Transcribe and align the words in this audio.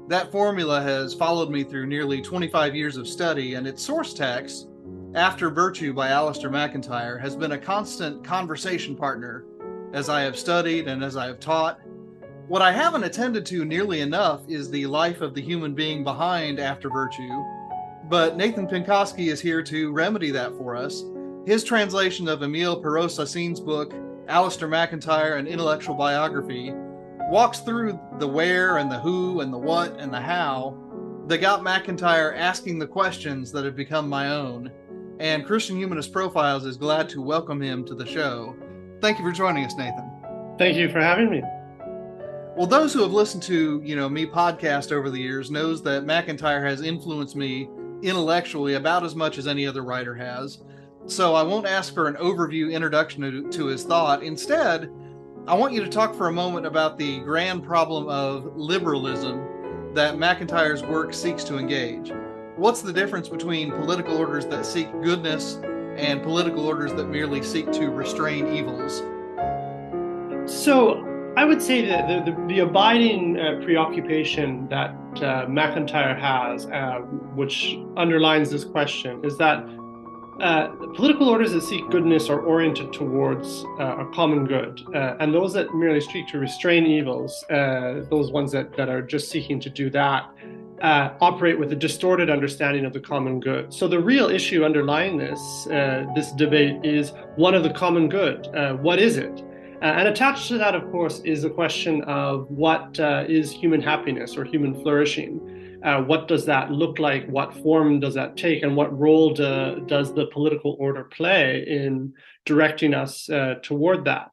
That 0.07 0.31
formula 0.31 0.81
has 0.81 1.13
followed 1.13 1.51
me 1.51 1.65
through 1.65 1.87
nearly 1.87 2.23
25 2.23 2.77
years 2.77 2.97
of 2.97 3.09
study, 3.09 3.55
and 3.55 3.67
its 3.67 3.83
source 3.83 4.15
text, 4.15 4.69
After 5.17 5.51
Virtue 5.51 5.93
by 5.93 6.11
Alasdair 6.11 6.53
MacIntyre, 6.53 7.19
has 7.19 7.35
been 7.35 7.51
a 7.51 7.59
constant 7.59 8.23
conversation 8.23 8.95
partner 8.95 9.45
as 9.93 10.09
I 10.09 10.21
have 10.21 10.39
studied 10.39 10.87
and 10.87 11.03
as 11.03 11.17
I 11.17 11.27
have 11.27 11.41
taught. 11.41 11.81
What 12.47 12.63
I 12.63 12.71
haven't 12.71 13.03
attended 13.03 13.45
to 13.47 13.65
nearly 13.65 14.03
enough 14.03 14.43
is 14.47 14.71
the 14.71 14.87
life 14.87 15.21
of 15.21 15.35
the 15.35 15.43
human 15.43 15.75
being 15.75 16.05
behind 16.05 16.61
After 16.61 16.89
Virtue, 16.89 17.43
but 18.09 18.37
Nathan 18.37 18.67
Pinkoski 18.67 19.29
is 19.29 19.41
here 19.41 19.63
to 19.63 19.93
remedy 19.93 20.31
that 20.31 20.57
for 20.57 20.77
us. 20.77 21.05
His 21.47 21.65
translation 21.65 22.29
of 22.29 22.43
Emile 22.43 22.83
Perreau-Saussine's 22.83 23.61
book, 23.61 23.93
Alasdair 24.27 24.69
MacIntyre, 24.69 25.37
An 25.37 25.47
Intellectual 25.47 25.95
Biography, 25.95 26.73
walks 27.31 27.61
through 27.61 27.99
the 28.19 28.29
where 28.29 28.79
and 28.79 28.91
the 28.91 28.99
who 28.99 29.41
and 29.41 29.53
the 29.53 29.59
what 29.59 29.99
and 29.99 30.13
the 30.13 30.21
how 30.21 30.77
that 31.27 31.39
got 31.39 31.63
MacIntyre 31.63 32.35
asking 32.35 32.79
the 32.79 32.87
questions 32.87 33.51
that 33.53 33.65
have 33.65 33.77
become 33.77 34.09
my 34.09 34.31
own. 34.31 34.71
And 35.21 35.47
Christian 35.47 35.77
Humanist 35.77 36.13
Profiles 36.13 36.67
is 36.67 36.77
glad 36.77 37.09
to 37.11 37.23
welcome 37.23 37.61
him 37.61 37.85
to 37.87 37.95
the 37.95 38.07
show. 38.07 38.55
Thank 39.01 39.19
you 39.19 39.25
for 39.25 39.33
joining 39.33 39.65
us, 39.65 39.75
Nathan. 39.77 40.11
Thank 40.59 40.77
you 40.77 40.91
for 40.91 41.01
having 41.01 41.31
me. 41.31 41.43
Well, 42.57 42.67
those 42.67 42.93
who 42.93 43.03
have 43.03 43.13
listened 43.13 43.43
to, 43.45 43.81
you 43.85 43.97
know, 43.97 44.09
me 44.09 44.27
podcast 44.27 44.93
over 44.93 45.11
the 45.11 45.19
years 45.19 45.51
knows 45.51 45.83
that 45.83 46.05
MacIntyre 46.05 46.65
has 46.65 46.83
influenced 46.83 47.37
me 47.37 47.69
intellectually 48.05 48.75
about 48.75 49.03
as 49.03 49.15
much 49.15 49.39
as 49.39 49.49
any 49.49 49.67
other 49.67 49.83
writer 49.83 50.15
has. 50.15 50.63
So 51.07 51.35
I 51.35 51.43
won't 51.43 51.67
ask 51.67 51.93
for 51.93 52.07
an 52.07 52.15
overview 52.17 52.73
introduction 52.73 53.23
to, 53.23 53.51
to 53.51 53.67
his 53.67 53.85
thought. 53.85 54.23
Instead, 54.23 54.91
I 55.47 55.55
want 55.55 55.75
you 55.75 55.83
to 55.83 55.91
talk 55.91 56.15
for 56.15 56.29
a 56.29 56.33
moment 56.33 56.67
about 56.67 56.97
the 56.97 57.21
grand 57.21 57.65
problem 57.65 58.09
of 58.09 58.57
liberalism 58.57 59.93
that 59.95 60.19
MacIntyre's 60.19 60.83
work 60.83 61.13
seeks 61.13 61.45
to 61.45 61.59
engage. 61.59 62.13
What's 62.57 62.83
the 62.83 62.93
difference 62.93 63.29
between 63.29 63.71
political 63.71 64.17
orders 64.17 64.47
that 64.47 64.65
seek 64.65 64.91
goodness 65.03 65.61
and 65.97 66.23
political 66.23 66.67
orders 66.67 66.93
that 66.95 67.09
merely 67.09 67.43
seek 67.43 67.71
to 67.73 67.91
restrain 67.91 68.49
evils? 68.49 69.03
So, 70.47 71.14
I 71.37 71.45
would 71.45 71.61
say 71.61 71.85
that 71.87 72.07
the, 72.07 72.31
the, 72.31 72.47
the 72.47 72.59
abiding 72.61 73.41
uh, 73.41 73.61
preoccupation 73.65 74.69
that 74.69 74.95
uh, 75.21 75.47
MacIntyre 75.49 76.15
has, 76.15 76.67
uh, 76.67 76.99
which 77.35 77.77
underlines 77.97 78.51
this 78.51 78.65
question, 78.65 79.25
is 79.25 79.37
that 79.39 79.65
uh, 80.41 80.69
political 80.95 81.29
orders 81.29 81.53
that 81.53 81.63
seek 81.63 81.89
goodness 81.91 82.29
are 82.29 82.41
oriented 82.41 82.93
towards 82.93 83.65
uh, 83.81 83.97
a 83.99 84.11
common 84.15 84.47
good, 84.47 84.81
uh, 84.95 85.17
and 85.19 85.35
those 85.35 85.53
that 85.55 85.73
merely 85.75 86.01
seek 86.01 86.29
to 86.29 86.39
restrain 86.39 86.87
evils, 86.87 87.45
uh, 87.51 88.05
those 88.11 88.31
ones 88.31 88.53
that, 88.53 88.77
that 88.77 88.89
are 88.89 89.03
just 89.03 89.29
seeking 89.29 89.59
to 89.59 89.71
do 89.71 89.91
that, 89.91 90.29
uh, 90.83 91.11
operate 91.21 91.59
with 91.59 91.73
a 91.73 91.77
distorted 91.77 92.31
understanding 92.31 92.85
of 92.85 92.93
the 92.93 93.01
common 93.01 93.41
good. 93.41 93.73
So 93.73 93.89
the 93.89 93.99
real 93.99 94.29
issue 94.29 94.65
underlying 94.65 95.17
this 95.17 95.41
this 96.15 96.33
debate 96.33 96.85
is 96.85 97.13
one 97.37 97.55
of 97.55 97.63
the 97.63 97.71
common 97.71 98.09
good. 98.09 98.49
what 98.83 98.99
is 98.99 99.17
it? 99.17 99.45
And 99.85 100.09
attached 100.09 100.49
to 100.49 100.59
that, 100.59 100.75
of 100.75 100.91
course, 100.91 101.21
is 101.21 101.43
the 101.43 101.51
question 101.51 102.03
of 102.05 102.51
what 102.51 102.99
is 103.29 103.53
human 103.53 103.83
happiness 103.83 104.37
or 104.37 104.45
human 104.45 104.81
flourishing. 104.83 105.81
Uh, 105.85 106.01
what 106.01 106.27
does 106.27 106.47
that 106.47 106.71
look 106.71 106.99
like? 106.99 107.27
What 107.29 107.53
form 107.53 108.01
does 108.01 108.15
that 108.15 108.39
take? 108.39 108.63
And 108.63 108.75
what 108.75 108.99
role 108.99 109.35
do, 109.35 109.85
does 109.87 110.15
the 110.15 110.27
political 110.29 110.77
order 110.81 111.05
play 111.05 111.63
in 111.69 112.15
directing 112.47 112.95
us 112.95 113.29
uh, 113.29 113.57
toward 113.63 114.07
that? 114.07 114.31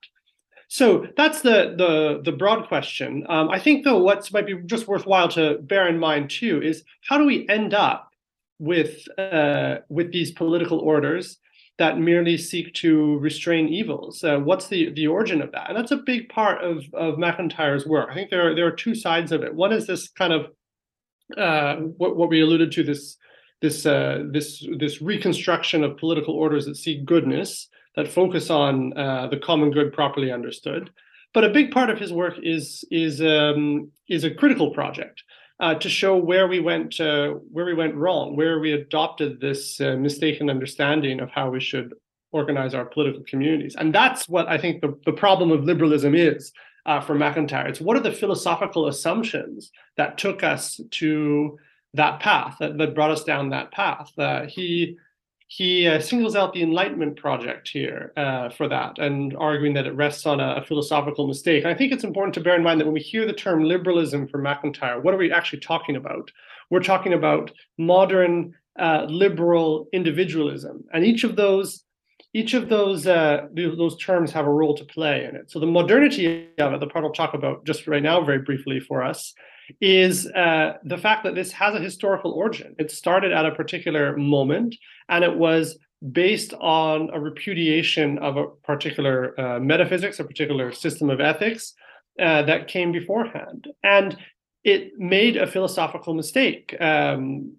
So 0.69 1.05
that's 1.17 1.41
the 1.41 1.75
the, 1.77 2.21
the 2.23 2.31
broad 2.31 2.69
question. 2.69 3.25
Um, 3.27 3.49
I 3.49 3.59
think, 3.59 3.83
though, 3.83 3.97
what 3.97 4.31
might 4.31 4.45
be 4.45 4.55
just 4.65 4.87
worthwhile 4.87 5.27
to 5.29 5.57
bear 5.63 5.89
in 5.89 5.99
mind 5.99 6.29
too 6.29 6.61
is 6.63 6.85
how 7.05 7.17
do 7.17 7.25
we 7.25 7.45
end 7.49 7.73
up 7.73 8.09
with 8.57 9.05
uh, 9.17 9.79
with 9.89 10.13
these 10.13 10.31
political 10.31 10.79
orders 10.79 11.39
that 11.77 11.99
merely 11.99 12.37
seek 12.37 12.73
to 12.75 13.17
restrain 13.19 13.67
evils? 13.67 14.23
Uh, 14.23 14.37
what's 14.37 14.67
the 14.67 14.91
the 14.93 15.07
origin 15.07 15.41
of 15.41 15.51
that? 15.51 15.69
And 15.69 15.77
that's 15.77 15.91
a 15.91 15.97
big 15.97 16.29
part 16.29 16.63
of 16.63 16.83
of 16.93 17.17
MacIntyre's 17.17 17.85
work. 17.85 18.09
I 18.11 18.13
think 18.13 18.29
there 18.29 18.51
are, 18.51 18.55
there 18.55 18.67
are 18.67 18.71
two 18.71 18.95
sides 18.95 19.31
of 19.31 19.43
it. 19.43 19.53
One 19.53 19.73
is 19.73 19.87
this 19.87 20.09
kind 20.09 20.33
of 20.33 20.47
uh, 21.37 21.75
what, 21.97 22.17
what 22.17 22.29
we 22.29 22.41
alluded 22.41 22.71
to 22.73 22.83
this 22.83 23.17
this 23.61 23.85
uh, 23.85 24.23
this 24.31 24.65
this 24.79 25.01
reconstruction 25.01 25.83
of 25.83 25.97
political 25.97 26.35
orders 26.35 26.65
that 26.65 26.77
seek 26.77 27.05
goodness 27.05 27.69
that 27.95 28.07
focus 28.07 28.49
on 28.49 28.97
uh, 28.97 29.27
the 29.27 29.37
common 29.37 29.71
good 29.71 29.93
properly 29.93 30.31
understood. 30.31 30.89
But 31.33 31.43
a 31.43 31.49
big 31.49 31.71
part 31.71 31.89
of 31.89 31.99
his 31.99 32.11
work 32.11 32.35
is 32.43 32.83
is 32.91 33.21
um, 33.21 33.91
is 34.09 34.23
a 34.23 34.31
critical 34.31 34.71
project 34.71 35.23
uh, 35.61 35.75
to 35.75 35.89
show 35.89 36.17
where 36.17 36.47
we 36.47 36.59
went 36.59 36.99
uh, 36.99 37.29
where 37.51 37.65
we 37.65 37.73
went 37.73 37.95
wrong, 37.95 38.35
where 38.35 38.59
we 38.59 38.73
adopted 38.73 39.39
this 39.39 39.79
uh, 39.79 39.95
mistaken 39.95 40.49
understanding 40.49 41.19
of 41.19 41.29
how 41.29 41.49
we 41.49 41.59
should 41.59 41.93
organize 42.31 42.73
our 42.73 42.85
political 42.85 43.23
communities, 43.27 43.75
and 43.77 43.93
that's 43.93 44.27
what 44.27 44.47
I 44.47 44.57
think 44.57 44.81
the, 44.81 44.97
the 45.05 45.13
problem 45.13 45.51
of 45.51 45.63
liberalism 45.63 46.15
is 46.15 46.51
uh, 46.85 46.99
for 46.99 47.15
MacIntyre. 47.15 47.67
It's 47.67 47.81
what 47.81 47.95
are 47.95 48.01
the 48.01 48.11
philosophical 48.11 48.87
assumptions 48.87 49.71
that 49.97 50.17
took 50.17 50.43
us 50.43 50.81
to 50.91 51.57
that 51.93 52.19
path, 52.19 52.55
that, 52.59 52.77
that 52.77 52.95
brought 52.95 53.11
us 53.11 53.23
down 53.23 53.49
that 53.49 53.71
path. 53.71 54.11
Uh, 54.17 54.45
he 54.47 54.97
he 55.53 55.85
uh, 55.85 55.99
singles 55.99 56.33
out 56.33 56.53
the 56.53 56.63
Enlightenment 56.63 57.17
project 57.17 57.67
here 57.67 58.13
uh, 58.15 58.47
for 58.51 58.69
that, 58.69 58.97
and 58.99 59.35
arguing 59.35 59.73
that 59.73 59.85
it 59.85 59.93
rests 59.93 60.25
on 60.25 60.39
a, 60.39 60.53
a, 60.53 60.63
philosophical 60.63 61.27
mistake. 61.27 61.65
I 61.65 61.73
think 61.73 61.91
it's 61.91 62.05
important 62.05 62.33
to 62.35 62.39
bear 62.39 62.55
in 62.55 62.63
mind 62.63 62.79
that 62.79 62.85
when 62.85 62.93
we 62.93 63.01
hear 63.01 63.27
the 63.27 63.33
term 63.33 63.65
liberalism 63.65 64.29
for 64.29 64.37
MacIntyre, 64.37 65.01
what 65.01 65.13
are 65.13 65.17
we 65.17 65.29
actually 65.29 65.59
talking 65.59 65.97
about? 65.97 66.31
We're 66.69 66.79
talking 66.79 67.11
about 67.11 67.51
modern 67.77 68.53
uh, 68.79 69.07
liberal 69.09 69.89
individualism, 69.91 70.85
and 70.93 71.03
each 71.03 71.25
of 71.25 71.35
those 71.35 71.83
each 72.33 72.53
of 72.53 72.69
those 72.69 73.05
uh, 73.05 73.47
those 73.53 73.97
terms 73.97 74.31
have 74.31 74.45
a 74.45 74.53
role 74.53 74.77
to 74.77 74.85
play 74.85 75.25
in 75.25 75.35
it. 75.35 75.51
So 75.51 75.59
the 75.59 75.65
modernity 75.65 76.47
of 76.59 76.71
it, 76.71 76.79
the 76.79 76.87
part 76.87 77.03
I'll 77.03 77.11
talk 77.11 77.33
about 77.33 77.65
just 77.65 77.87
right 77.87 78.01
now, 78.01 78.23
very 78.23 78.39
briefly 78.39 78.79
for 78.79 79.03
us, 79.03 79.33
is 79.79 80.27
uh, 80.27 80.77
the 80.83 80.97
fact 80.97 81.23
that 81.23 81.35
this 81.35 81.51
has 81.51 81.75
a 81.75 81.79
historical 81.79 82.31
origin. 82.31 82.75
It 82.79 82.91
started 82.91 83.31
at 83.31 83.45
a 83.45 83.55
particular 83.55 84.17
moment, 84.17 84.75
and 85.09 85.23
it 85.23 85.35
was 85.35 85.77
based 86.11 86.53
on 86.55 87.09
a 87.13 87.19
repudiation 87.19 88.17
of 88.19 88.37
a 88.37 88.47
particular 88.63 89.39
uh, 89.39 89.59
metaphysics, 89.59 90.19
a 90.19 90.23
particular 90.23 90.71
system 90.71 91.09
of 91.09 91.21
ethics 91.21 91.73
uh, 92.19 92.41
that 92.43 92.67
came 92.67 92.91
beforehand, 92.91 93.67
and 93.83 94.17
it 94.63 94.97
made 94.97 95.37
a 95.37 95.47
philosophical 95.47 96.13
mistake. 96.13 96.75
Um, 96.79 97.55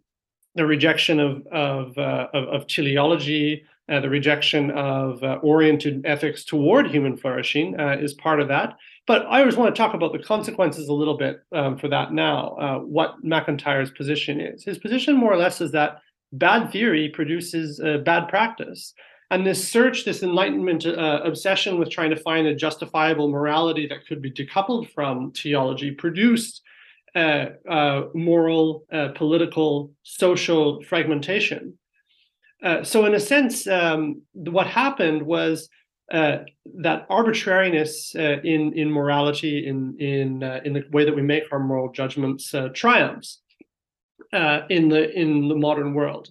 the 0.55 0.67
rejection 0.67 1.19
of 1.21 1.47
of, 1.47 1.97
uh, 1.97 2.29
of, 2.35 2.45
of 2.49 2.67
teleology, 2.67 3.65
uh, 3.89 4.01
the 4.01 4.09
rejection 4.09 4.71
of 4.73 5.23
uh, 5.23 5.39
oriented 5.43 6.05
ethics 6.05 6.45
toward 6.45 6.91
human 6.91 7.17
flourishing 7.17 7.79
uh, 7.79 7.97
is 8.01 8.15
part 8.15 8.41
of 8.41 8.49
that. 8.49 8.77
But 9.07 9.27
I 9.27 9.41
always 9.41 9.57
want 9.57 9.75
to 9.75 9.79
talk 9.79 9.95
about 9.95 10.13
the 10.13 10.19
consequences 10.21 10.89
a 10.89 10.93
little 10.93 11.17
bit 11.17 11.43
um, 11.53 11.77
for 11.77 11.89
that 11.89 12.13
now, 12.13 12.57
uh, 12.61 12.79
what 12.79 13.17
MacIntyre's 13.23 13.91
position 13.91 14.41
is. 14.41 14.65
His 14.65 14.79
position, 14.79 15.17
more 15.17 15.33
or 15.33 15.37
less, 15.37 15.61
is 15.61 15.73
that 15.73 15.99
bad 16.33 16.71
theory 16.71 17.09
produces 17.09 17.81
uh, 17.81 17.99
bad 17.99 18.29
practice. 18.29 18.95
And 19.31 19.47
this 19.47 19.67
search, 19.67 20.05
this 20.05 20.23
enlightenment 20.23 20.87
uh, 20.87 21.21
obsession 21.25 21.79
with 21.79 21.91
trying 21.91 22.11
to 22.11 22.17
find 22.17 22.47
a 22.47 22.55
justifiable 22.55 23.29
morality 23.29 23.87
that 23.89 24.07
could 24.07 24.23
be 24.23 24.31
decoupled 24.31 24.91
from 24.91 25.33
theology 25.33 25.91
produced 25.91 26.63
moral, 27.15 28.85
political, 29.15 29.91
social 30.03 30.83
fragmentation 30.83 31.75
uh, 32.63 32.85
so, 32.85 33.05
in 33.05 33.15
a 33.15 33.21
sense, 33.21 33.67
um, 33.67 34.23
what 34.33 34.67
happened 34.67 35.23
was 35.23 35.69
uh, 36.13 36.45
that 36.81 37.07
arbitrariness 37.09 38.15
uh, 38.15 38.39
in 38.45 38.75
in 38.75 38.91
morality, 38.91 39.67
in 39.67 39.97
in 39.99 40.43
uh, 40.43 40.61
in 40.65 40.75
the 40.75 40.85
way 40.93 41.05
that 41.07 41.17
we 41.17 41.23
make 41.23 41.45
our 41.51 41.59
moral 41.59 41.91
judgments, 41.91 42.53
uh, 42.55 42.69
triumphs 42.75 43.41
in 44.69 44.89
the 44.89 45.11
in 45.19 45.49
the 45.49 45.57
modern 45.57 45.95
world. 45.95 46.29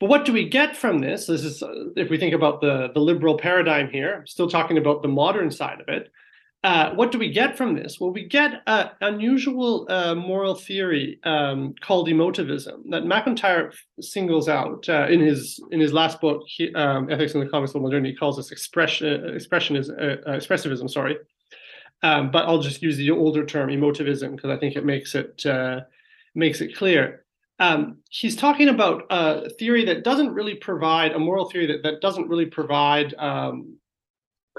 But 0.00 0.08
what 0.08 0.24
do 0.24 0.32
we 0.32 0.48
get 0.48 0.76
from 0.76 0.98
this? 0.98 1.26
This 1.26 1.44
is 1.44 1.62
if 1.96 2.10
we 2.10 2.18
think 2.18 2.34
about 2.34 2.60
the 2.60 2.90
the 2.92 3.00
liberal 3.00 3.38
paradigm 3.38 3.88
here. 3.88 4.16
I'm 4.18 4.26
still 4.26 4.50
talking 4.50 4.78
about 4.78 5.02
the 5.02 5.08
modern 5.08 5.50
side 5.50 5.80
of 5.80 5.88
it. 5.88 6.10
Uh, 6.62 6.90
what 6.94 7.10
do 7.10 7.18
we 7.18 7.30
get 7.32 7.56
from 7.56 7.74
this? 7.74 7.98
Well, 7.98 8.12
we 8.12 8.26
get 8.26 8.60
an 8.66 8.90
unusual 9.00 9.86
uh, 9.88 10.14
moral 10.14 10.54
theory 10.54 11.18
um, 11.24 11.74
called 11.80 12.06
emotivism 12.08 12.90
that 12.90 13.06
MacIntyre 13.06 13.72
singles 13.98 14.46
out 14.46 14.86
uh, 14.86 15.06
in 15.08 15.20
his 15.20 15.58
in 15.70 15.80
his 15.80 15.94
last 15.94 16.20
book, 16.20 16.42
he, 16.46 16.70
um, 16.74 17.10
Ethics 17.10 17.32
in 17.32 17.40
the 17.40 17.48
Context 17.48 17.74
of 17.74 17.80
Modernity. 17.80 18.10
He 18.10 18.16
calls 18.16 18.36
this 18.36 18.52
expression 18.52 19.22
expressionism, 19.38 19.92
uh, 19.98 20.28
uh, 20.28 20.36
expressivism. 20.36 20.90
Sorry, 20.90 21.16
um, 22.02 22.30
but 22.30 22.44
I'll 22.44 22.60
just 22.60 22.82
use 22.82 22.98
the 22.98 23.10
older 23.10 23.46
term 23.46 23.70
emotivism 23.70 24.36
because 24.36 24.50
I 24.50 24.58
think 24.58 24.76
it 24.76 24.84
makes 24.84 25.14
it 25.14 25.42
makes 26.34 26.60
it 26.60 26.76
clear. 26.76 27.24
um, 27.60 27.98
he's 28.08 28.34
talking 28.34 28.68
about 28.68 29.04
a 29.10 29.50
theory 29.50 29.84
that 29.84 30.02
doesn't 30.02 30.32
really 30.32 30.54
provide 30.54 31.12
a 31.12 31.18
moral 31.18 31.48
theory 31.48 31.66
that, 31.66 31.82
that 31.82 32.00
doesn't 32.00 32.26
really 32.26 32.46
provide 32.46 33.14
um, 33.18 33.76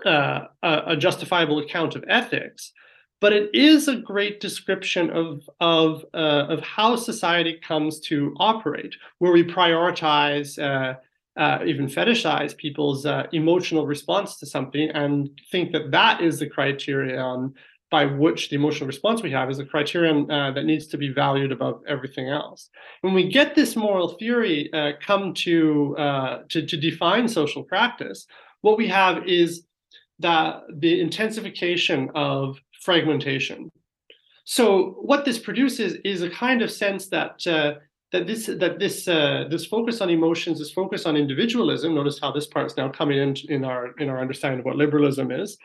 uh, 0.06 0.46
a, 0.64 0.96
justifiable 0.96 1.60
account 1.60 1.96
of 1.96 2.04
ethics, 2.08 2.72
but 3.20 3.34
it 3.34 3.54
is 3.54 3.88
a 3.88 3.98
great 3.98 4.40
description 4.40 5.10
of 5.12 5.48
of 5.60 6.04
uh, 6.14 6.46
of 6.50 6.62
how 6.62 6.96
society 6.96 7.60
comes 7.62 8.00
to 8.00 8.34
operate, 8.40 8.96
where 9.20 9.32
we 9.32 9.44
prioritize. 9.44 10.58
Uh, 10.58 10.96
uh 11.38 11.60
even 11.66 11.88
fetishize 11.88 12.58
people's 12.58 13.06
uh, 13.06 13.26
emotional 13.32 13.88
response 13.88 14.38
to 14.38 14.46
something 14.46 14.90
and 14.90 15.30
think 15.50 15.72
that 15.72 15.90
that 15.90 16.20
is 16.20 16.40
the 16.40 16.50
criterion 16.50 17.54
by 17.90 18.06
which 18.06 18.50
the 18.50 18.56
emotional 18.58 18.88
response 18.88 19.22
we 19.22 19.32
have 19.32 19.50
is 19.50 19.60
a 19.60 19.66
criterion 19.66 20.28
that 20.28 20.66
needs 20.66 20.88
to 20.88 20.98
be 20.98 21.10
valued 21.10 21.52
above 21.52 21.82
everything 21.88 22.28
else. 22.28 22.70
When 23.00 23.14
we 23.14 23.30
get 23.30 23.56
this 23.56 23.78
moral 23.78 24.10
theory 24.10 24.70
come 25.06 25.34
to, 25.36 25.96
to, 26.50 26.66
to 26.66 26.78
define 26.78 27.28
social 27.30 27.64
practice, 27.64 28.28
what 28.62 28.78
we 28.78 28.88
have 28.88 29.28
is 29.28 29.64
the, 30.22 30.62
the 30.80 31.02
intensification 31.02 32.10
of 32.16 32.58
fragmentation. 32.82 33.70
So 34.44 34.98
what 35.02 35.26
this 35.26 35.40
produces 35.40 35.94
is 36.04 36.22
a 36.22 36.30
kind 36.30 36.62
of 36.62 36.72
sense 36.72 37.08
that 37.10 37.46
uh, 37.48 37.76
that 38.12 38.28
this 38.28 38.48
that 38.48 38.80
this 38.80 39.08
uh, 39.08 39.46
this 39.50 39.66
focus 39.66 40.02
on 40.02 40.10
emotions, 40.10 40.60
this 40.60 40.72
focus 40.72 41.06
on 41.06 41.16
individualism. 41.16 41.96
Notice 41.96 42.20
how 42.20 42.32
this 42.32 42.48
part 42.48 42.66
is 42.66 42.78
now 42.78 42.90
coming 42.90 43.20
in 43.20 43.36
in 43.50 43.64
our 43.64 43.94
in 44.00 44.10
our 44.10 44.20
understanding 44.20 44.60
of 44.60 44.66
what 44.66 44.76
liberalism 44.76 45.32
is 45.32 45.58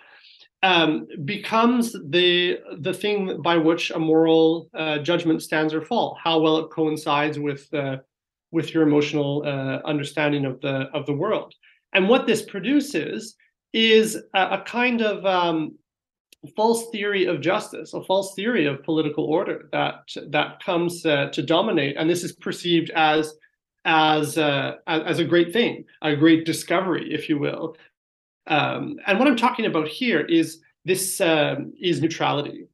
um, 0.63 1.07
becomes 1.25 1.93
the 2.11 2.59
the 2.81 2.93
thing 2.93 3.41
by 3.43 3.57
which 3.57 3.91
a 3.91 3.99
moral 3.99 4.69
uh, 4.75 4.99
judgment 4.99 5.43
stands 5.43 5.75
or 5.75 5.83
fall. 5.83 6.19
How 6.23 6.39
well 6.39 6.59
it 6.59 6.71
coincides 6.71 7.39
with 7.39 7.73
uh, 7.75 7.99
with 8.53 8.73
your 8.73 8.83
emotional 8.83 9.43
uh, 9.45 9.81
understanding 9.89 10.45
of 10.45 10.61
the 10.61 10.89
of 10.95 11.07
the 11.07 11.13
world. 11.13 11.55
And 11.93 12.09
what 12.09 12.27
this 12.27 12.43
produces 12.43 13.37
is 13.77 14.17
a, 14.35 14.43
a 14.59 14.65
kind 14.67 15.03
of 15.03 15.25
um, 15.27 15.77
false 16.57 16.89
theory 16.91 17.27
of 17.27 17.41
justice, 17.41 17.95
a 17.95 18.03
false 18.03 18.35
theory 18.35 18.67
of 18.67 18.83
political 18.83 19.25
order 19.25 19.69
that 19.73 20.01
that 20.29 20.63
comes 20.65 21.05
uh, 21.05 21.29
to 21.33 21.43
dominate, 21.43 21.97
and 21.97 22.09
this 22.09 22.25
is 22.25 22.33
perceived 22.33 22.91
as 22.91 23.35
as 23.85 24.39
uh, 24.39 24.77
as 24.87 25.19
a 25.19 25.25
great 25.25 25.53
thing, 25.53 25.85
a 26.03 26.17
great 26.17 26.45
discovery, 26.45 27.13
if 27.13 27.29
you 27.29 27.39
will, 27.39 27.77
um, 28.47 28.99
and 29.07 29.19
what 29.19 29.29
I'm 29.29 29.37
talking 29.37 29.67
about 29.67 29.89
here 29.89 30.21
is 30.21 30.61
this 30.85 31.21
um, 31.21 31.73
is 31.81 32.01
neutrality. 32.01 32.69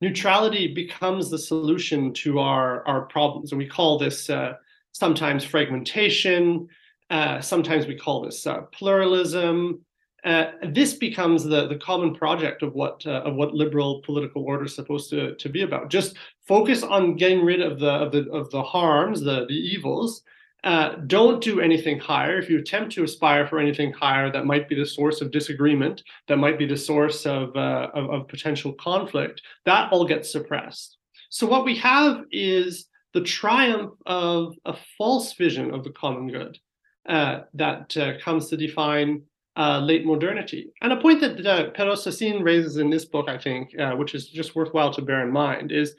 Neutrality 0.00 0.74
becomes 0.74 1.30
the 1.30 1.38
solution 1.38 2.12
to 2.14 2.38
our, 2.38 2.86
our 2.86 3.02
problems. 3.02 3.52
And 3.52 3.58
we 3.58 3.66
call 3.66 3.98
this 3.98 4.28
uh, 4.28 4.54
sometimes 4.92 5.44
fragmentation, 5.44 6.68
uh, 7.10 7.40
sometimes 7.40 7.86
we 7.86 7.96
call 7.96 8.22
this 8.22 8.46
uh, 8.46 8.62
pluralism. 8.72 9.84
Uh, 10.24 10.52
this 10.70 10.94
becomes 10.94 11.44
the, 11.44 11.68
the 11.68 11.76
common 11.76 12.14
project 12.14 12.62
of 12.62 12.74
what 12.74 13.06
uh, 13.06 13.22
of 13.24 13.34
what 13.34 13.52
liberal 13.52 14.00
political 14.02 14.42
order 14.42 14.64
is 14.64 14.74
supposed 14.74 15.10
to, 15.10 15.34
to 15.34 15.48
be 15.50 15.62
about. 15.62 15.90
Just 15.90 16.16
focus 16.48 16.82
on 16.82 17.16
getting 17.16 17.44
rid 17.44 17.60
of 17.60 17.78
the 17.78 17.90
of 17.90 18.10
the 18.10 18.30
of 18.30 18.50
the 18.50 18.62
harms, 18.62 19.20
the, 19.20 19.44
the 19.46 19.54
evils, 19.54 20.22
uh, 20.64 20.96
don't 21.06 21.42
do 21.42 21.60
anything 21.60 21.98
higher. 21.98 22.38
If 22.38 22.48
you 22.48 22.58
attempt 22.58 22.92
to 22.92 23.04
aspire 23.04 23.46
for 23.46 23.58
anything 23.58 23.92
higher, 23.92 24.32
that 24.32 24.46
might 24.46 24.66
be 24.66 24.74
the 24.74 24.86
source 24.86 25.20
of 25.20 25.30
disagreement, 25.30 26.02
that 26.26 26.38
might 26.38 26.58
be 26.58 26.64
the 26.64 26.76
source 26.76 27.26
of, 27.26 27.54
uh, 27.54 27.90
of, 27.92 28.08
of, 28.08 28.28
potential 28.28 28.72
conflict, 28.72 29.42
that 29.66 29.92
all 29.92 30.06
gets 30.06 30.32
suppressed. 30.32 30.96
So, 31.28 31.46
what 31.46 31.66
we 31.66 31.76
have 31.76 32.24
is 32.30 32.86
the 33.12 33.20
triumph 33.20 33.92
of 34.06 34.54
a 34.64 34.74
false 34.96 35.34
vision 35.34 35.74
of 35.74 35.84
the 35.84 35.90
common 35.90 36.28
good 36.28 36.58
uh, 37.06 37.40
that 37.52 37.94
uh, 37.98 38.18
comes 38.20 38.48
to 38.48 38.56
define 38.56 39.22
uh, 39.56 39.78
late 39.80 40.04
modernity. 40.04 40.72
And 40.82 40.92
a 40.92 41.00
point 41.00 41.20
that 41.20 41.46
uh, 41.46 41.70
Perreau 41.70 42.42
raises 42.42 42.76
in 42.76 42.90
this 42.90 43.04
book, 43.04 43.28
I 43.28 43.38
think, 43.38 43.70
which 43.96 44.14
is 44.14 44.28
just 44.28 44.56
worthwhile 44.56 44.92
to 44.94 45.02
bear 45.02 45.22
in 45.22 45.32
mind, 45.32 45.72
is 45.72 45.94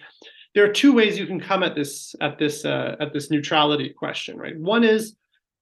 there 0.56 0.64
are 0.64 0.72
two 0.72 0.94
ways 0.94 1.20
you 1.20 1.28
can 1.28 1.40
come 1.40 1.62
at 1.62 1.76
this 1.76 2.16
at 2.22 2.40
this 2.40 2.66
uh, 2.66 2.96
at 3.00 3.14
this 3.14 3.30
neutrality 3.30 3.90
question, 3.90 4.38
right? 4.38 4.58
One 4.58 4.84
is 4.84 5.16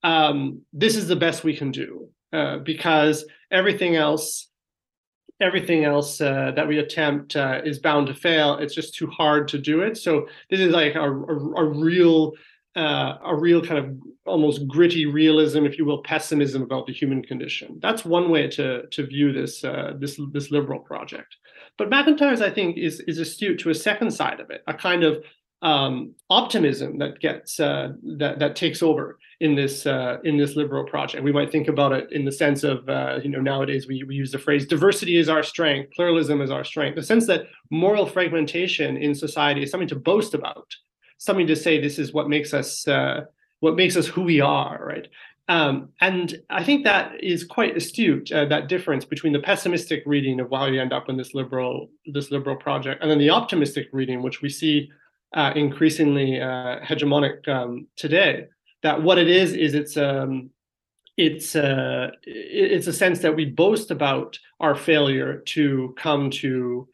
um, 0.03 0.61
this 0.71 0.95
is 0.95 1.07
the 1.07 1.15
best 1.15 1.43
we 1.43 1.57
can 1.57 1.71
do 1.71 2.09
uh, 2.31 2.59
because 2.59 3.25
everything 3.51 3.95
else 3.95 4.47
everything 5.41 5.83
else 5.83 6.21
uh, 6.21 6.51
that 6.55 6.67
we 6.67 6.77
attempt 6.77 7.35
uh, 7.35 7.59
is 7.65 7.79
bound 7.79 8.07
to 8.07 8.13
fail. 8.13 8.57
It's 8.59 8.75
just 8.75 8.93
too 8.93 9.07
hard 9.07 9.47
to 9.49 9.57
do 9.57 9.81
it. 9.81 9.97
So 9.97 10.27
this 10.49 10.59
is 10.59 10.71
like 10.71 10.95
a, 10.95 11.01
a, 11.01 11.35
a 11.55 11.65
real 11.65 12.33
uh, 12.75 13.17
a 13.25 13.35
real 13.35 13.63
kind 13.63 13.79
of 13.79 13.97
almost 14.25 14.67
gritty 14.67 15.05
realism, 15.05 15.65
if 15.65 15.77
you 15.77 15.85
will, 15.85 16.01
pessimism 16.01 16.61
about 16.61 16.87
the 16.87 16.93
human 16.93 17.21
condition. 17.21 17.79
That's 17.81 18.03
one 18.03 18.29
way 18.29 18.47
to 18.49 18.87
to 18.87 19.05
view 19.05 19.31
this 19.31 19.63
uh, 19.63 19.93
this 19.99 20.19
this 20.31 20.51
liberal 20.51 20.79
project. 20.79 21.35
But 21.77 21.89
MacIntyre's, 21.89 22.41
I 22.41 22.49
think, 22.49 22.77
is 22.77 22.99
is 23.01 23.19
astute 23.19 23.59
to 23.59 23.69
a 23.69 23.75
second 23.75 24.11
side 24.11 24.39
of 24.39 24.49
it, 24.49 24.63
a 24.67 24.73
kind 24.73 25.03
of 25.03 25.23
um, 25.63 26.13
optimism 26.29 26.97
that 26.97 27.19
gets 27.19 27.59
uh, 27.59 27.93
that 28.17 28.39
that 28.39 28.55
takes 28.55 28.83
over 28.83 29.17
in 29.39 29.55
this 29.55 29.85
uh, 29.85 30.17
in 30.23 30.37
this 30.37 30.55
liberal 30.55 30.83
project. 30.83 31.23
We 31.23 31.31
might 31.31 31.51
think 31.51 31.67
about 31.67 31.93
it 31.93 32.11
in 32.11 32.25
the 32.25 32.31
sense 32.31 32.63
of 32.63 32.87
uh, 32.89 33.19
you 33.23 33.29
know 33.29 33.39
nowadays 33.39 33.87
we, 33.87 34.03
we 34.03 34.15
use 34.15 34.31
the 34.31 34.39
phrase 34.39 34.67
diversity 34.67 35.17
is 35.17 35.29
our 35.29 35.41
strength, 35.41 35.93
pluralism 35.95 36.41
is 36.41 36.51
our 36.51 36.63
strength. 36.63 36.95
The 36.95 37.03
sense 37.03 37.27
that 37.27 37.43
moral 37.71 38.05
fragmentation 38.05 38.97
in 38.97 39.15
society 39.15 39.63
is 39.63 39.71
something 39.71 39.87
to 39.89 39.95
boast 39.95 40.33
about, 40.33 40.67
something 41.23 41.47
to 41.47 41.55
say 41.55 41.79
this 41.79 41.99
is 41.99 42.13
what 42.13 42.29
makes 42.29 42.53
us 42.53 42.87
uh, 42.87 43.25
what 43.59 43.75
makes 43.75 43.95
us 43.95 44.07
who 44.07 44.21
we 44.23 44.41
are, 44.41 44.83
right? 44.85 45.07
Um, 45.47 45.89
and 45.99 46.41
I 46.49 46.63
think 46.63 46.83
that 46.83 47.21
is 47.21 47.43
quite 47.43 47.75
astute. 47.75 48.31
Uh, 48.31 48.45
that 48.45 48.67
difference 48.67 49.05
between 49.05 49.33
the 49.33 49.39
pessimistic 49.39 50.03
reading 50.05 50.39
of 50.39 50.49
why 50.49 50.69
we 50.69 50.79
end 50.79 50.93
up 50.93 51.09
in 51.09 51.17
this 51.17 51.33
liberal 51.33 51.89
this 52.05 52.31
liberal 52.31 52.55
project, 52.55 53.01
and 53.01 53.09
then 53.09 53.19
the 53.19 53.29
optimistic 53.29 53.87
reading, 53.91 54.21
which 54.21 54.41
we 54.41 54.49
see 54.49 54.91
uh, 55.33 55.51
increasingly 55.55 56.39
uh, 56.41 56.79
hegemonic 56.81 57.47
um, 57.47 57.87
today. 57.95 58.47
That 58.83 59.01
what 59.01 59.17
it 59.17 59.29
is 59.29 59.53
is 59.53 59.73
it's 59.75 59.95
um, 59.95 60.49
it's 61.17 61.55
uh, 61.55 62.11
it's 62.23 62.87
a 62.87 62.93
sense 62.93 63.19
that 63.19 63.35
we 63.35 63.45
boast 63.45 63.91
about 63.91 64.37
our 64.59 64.75
failure 64.75 65.37
to 65.55 65.93
come 65.97 66.29
to 66.31 66.87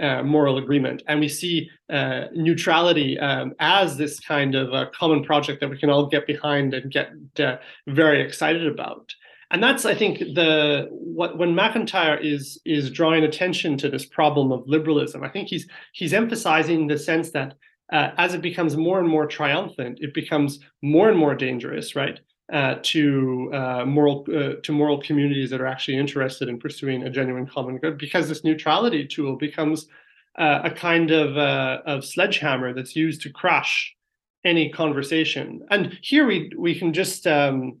uh, 0.00 0.22
moral 0.22 0.58
agreement. 0.58 1.02
And 1.08 1.20
we 1.20 1.28
see 1.28 1.70
uh, 1.90 2.26
neutrality 2.34 3.18
um, 3.18 3.54
as 3.58 3.96
this 3.96 4.20
kind 4.20 4.54
of 4.54 4.72
a 4.72 4.90
common 4.94 5.24
project 5.24 5.60
that 5.60 5.70
we 5.70 5.78
can 5.78 5.90
all 5.90 6.06
get 6.06 6.26
behind 6.26 6.74
and 6.74 6.90
get 6.90 7.10
uh, 7.38 7.56
very 7.86 8.20
excited 8.22 8.66
about. 8.66 9.14
And 9.50 9.62
that's, 9.62 9.84
I 9.84 9.94
think, 9.94 10.18
the 10.18 10.88
what 10.90 11.38
when 11.38 11.54
MacIntyre 11.54 12.18
is 12.18 12.60
is 12.64 12.90
drawing 12.90 13.22
attention 13.24 13.78
to 13.78 13.88
this 13.88 14.04
problem 14.04 14.50
of 14.50 14.66
liberalism. 14.66 15.22
I 15.22 15.28
think 15.28 15.48
he's 15.48 15.68
he's 15.92 16.12
emphasizing 16.12 16.88
the 16.88 16.98
sense 16.98 17.30
that 17.30 17.54
uh, 17.92 18.10
as 18.18 18.34
it 18.34 18.42
becomes 18.42 18.76
more 18.76 18.98
and 18.98 19.08
more 19.08 19.26
triumphant, 19.26 19.98
it 20.00 20.12
becomes 20.14 20.58
more 20.82 21.08
and 21.08 21.18
more 21.18 21.34
dangerous, 21.34 21.94
right? 21.94 22.18
Uh, 22.52 22.76
to 22.80 23.50
uh, 23.52 23.84
moral 23.84 24.24
uh, 24.32 24.52
to 24.62 24.70
moral 24.70 25.02
communities 25.02 25.50
that 25.50 25.60
are 25.60 25.66
actually 25.66 25.96
interested 25.96 26.48
in 26.48 26.60
pursuing 26.60 27.02
a 27.02 27.10
genuine 27.10 27.44
common 27.44 27.76
good 27.76 27.98
because 27.98 28.28
this 28.28 28.44
neutrality 28.44 29.04
tool 29.04 29.34
becomes 29.34 29.88
uh, 30.38 30.60
a 30.62 30.70
kind 30.70 31.10
of 31.10 31.36
uh, 31.36 31.80
of 31.86 32.04
sledgehammer 32.04 32.72
that's 32.72 32.94
used 32.94 33.20
to 33.20 33.30
crush 33.30 33.92
any 34.44 34.70
conversation. 34.70 35.66
And 35.72 35.98
here 36.02 36.24
we 36.24 36.52
we 36.56 36.78
can 36.78 36.92
just 36.92 37.26
um, 37.26 37.78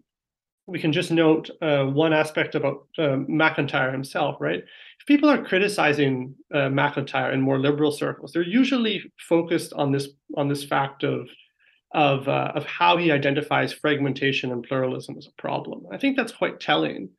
we 0.66 0.80
can 0.80 0.92
just 0.92 1.12
note 1.12 1.48
uh, 1.62 1.84
one 1.84 2.12
aspect 2.12 2.56
about 2.56 2.88
MacIntyre 2.98 3.92
himself 3.92 4.36
right? 4.40 4.64
If 4.98 5.06
people 5.06 5.30
are 5.30 5.44
criticizing 5.44 6.34
MacIntyre 6.50 7.30
in 7.30 7.40
more 7.40 7.60
liberal 7.60 7.92
circles 7.92 8.32
they're 8.32 8.42
usually 8.42 9.12
focused 9.28 9.72
on 9.74 9.92
this 9.92 10.08
on 10.36 10.48
this 10.48 10.64
fact 10.64 11.04
of 11.04 11.28
of, 11.92 12.28
uh, 12.28 12.52
of 12.54 12.64
how 12.64 12.96
he 12.96 13.10
identifies 13.10 13.72
fragmentation 13.72 14.52
and 14.52 14.62
pluralism 14.62 15.16
as 15.16 15.26
a 15.26 15.40
problem. 15.40 15.84
I 15.92 15.98
think 15.98 16.16
that's 16.16 16.32
quite 16.32 16.60
telling 16.60 17.10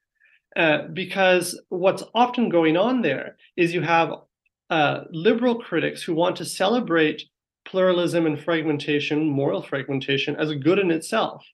uh, 0.55 0.87
because 0.93 1.59
what's 1.69 2.03
often 2.15 2.49
going 2.49 2.77
on 2.77 3.01
there 3.01 3.37
is 3.55 3.73
you 3.73 3.81
have 3.81 4.13
uh, 4.69 5.01
liberal 5.11 5.55
critics 5.55 6.01
who 6.01 6.13
want 6.13 6.35
to 6.37 6.45
celebrate 6.45 7.23
pluralism 7.65 8.25
and 8.25 8.39
fragmentation, 8.39 9.29
moral 9.29 9.61
fragmentation, 9.61 10.35
as 10.37 10.49
a 10.49 10.55
good 10.55 10.79
in 10.79 10.91
itself. 10.91 11.45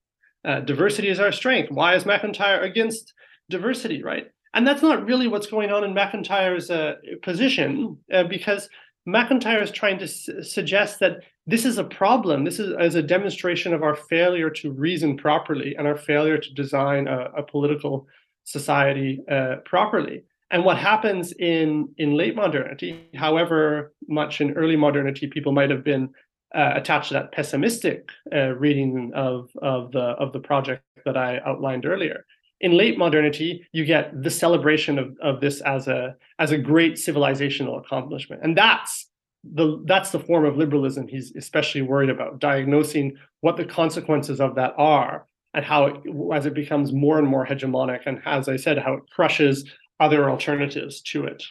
Uh, 0.45 0.59
diversity 0.59 1.09
is 1.09 1.19
our 1.19 1.31
strength. 1.31 1.71
Why 1.71 1.95
is 1.95 2.05
MacIntyre 2.05 2.61
against 2.61 3.13
diversity, 3.49 4.03
right? 4.03 4.27
And 4.53 4.67
that's 4.67 4.81
not 4.81 5.05
really 5.05 5.27
what's 5.27 5.47
going 5.47 5.71
on 5.71 5.83
in 5.83 5.93
MacIntyre's 5.93 6.69
uh, 6.69 6.95
position 7.23 7.97
uh, 8.13 8.23
because 8.23 8.69
MacIntyre 9.05 9.63
is 9.63 9.71
trying 9.71 9.97
to 9.99 10.07
suggest 10.07 10.99
that 10.99 11.17
this 11.45 11.65
is 11.65 11.77
a 11.77 11.83
problem. 11.83 12.45
This 12.45 12.59
is 12.59 12.73
as 12.79 12.95
a 12.95 13.01
demonstration 13.01 13.73
of 13.73 13.83
our 13.83 13.95
failure 13.95 14.49
to 14.49 14.71
reason 14.71 15.17
properly 15.17 15.75
and 15.75 15.87
our 15.87 15.97
failure 15.97 16.37
to 16.37 16.53
design 16.53 17.07
a, 17.07 17.31
a 17.37 17.43
political 17.43 18.07
society 18.45 19.21
uh, 19.29 19.57
properly. 19.65 20.23
And 20.51 20.63
what 20.63 20.77
happens 20.77 21.33
in 21.33 21.89
in 21.97 22.15
late 22.15 22.35
modernity, 22.35 23.09
however 23.15 23.93
much 24.07 24.39
in 24.39 24.53
early 24.53 24.75
modernity 24.75 25.27
people 25.27 25.51
might 25.51 25.69
have 25.69 25.83
been 25.83 26.09
uh, 26.55 26.73
attached 26.75 27.07
to 27.07 27.15
that 27.15 27.31
pessimistic 27.31 28.09
uh, 28.33 28.49
reading 28.49 29.11
of 29.15 29.49
of 29.61 29.91
the 29.91 30.15
of 30.23 30.31
the 30.31 30.39
project 30.39 30.83
that 31.05 31.17
I 31.17 31.39
outlined 31.45 31.85
earlier. 31.85 32.25
In 32.61 32.77
late 32.77 32.97
modernity, 32.97 33.67
you 33.73 33.83
get 33.83 34.23
the 34.23 34.29
celebration 34.29 34.97
of, 34.97 35.17
of 35.21 35.41
this 35.41 35.59
as 35.61 35.87
a 35.87 36.15
as 36.39 36.51
a 36.51 36.57
great 36.57 36.93
civilizational 36.93 37.79
accomplishment, 37.79 38.43
and 38.43 38.55
that's 38.57 39.07
the 39.43 39.83
that's 39.85 40.11
the 40.11 40.19
form 40.19 40.45
of 40.45 40.57
liberalism 40.57 41.07
he's 41.07 41.35
especially 41.35 41.81
worried 41.81 42.09
about, 42.09 42.39
diagnosing 42.39 43.15
what 43.41 43.57
the 43.57 43.65
consequences 43.65 44.39
of 44.39 44.55
that 44.55 44.73
are 44.77 45.25
and 45.53 45.65
how 45.65 45.85
it, 45.85 45.97
as 46.33 46.45
it 46.45 46.53
becomes 46.53 46.91
more 46.91 47.19
and 47.19 47.27
more 47.27 47.45
hegemonic, 47.45 48.01
and 48.05 48.21
as 48.25 48.49
I 48.49 48.55
said, 48.55 48.77
how 48.79 48.93
it 48.93 49.03
crushes 49.11 49.69
other 49.99 50.29
alternatives 50.29 51.01
to 51.01 51.25
it. 51.25 51.43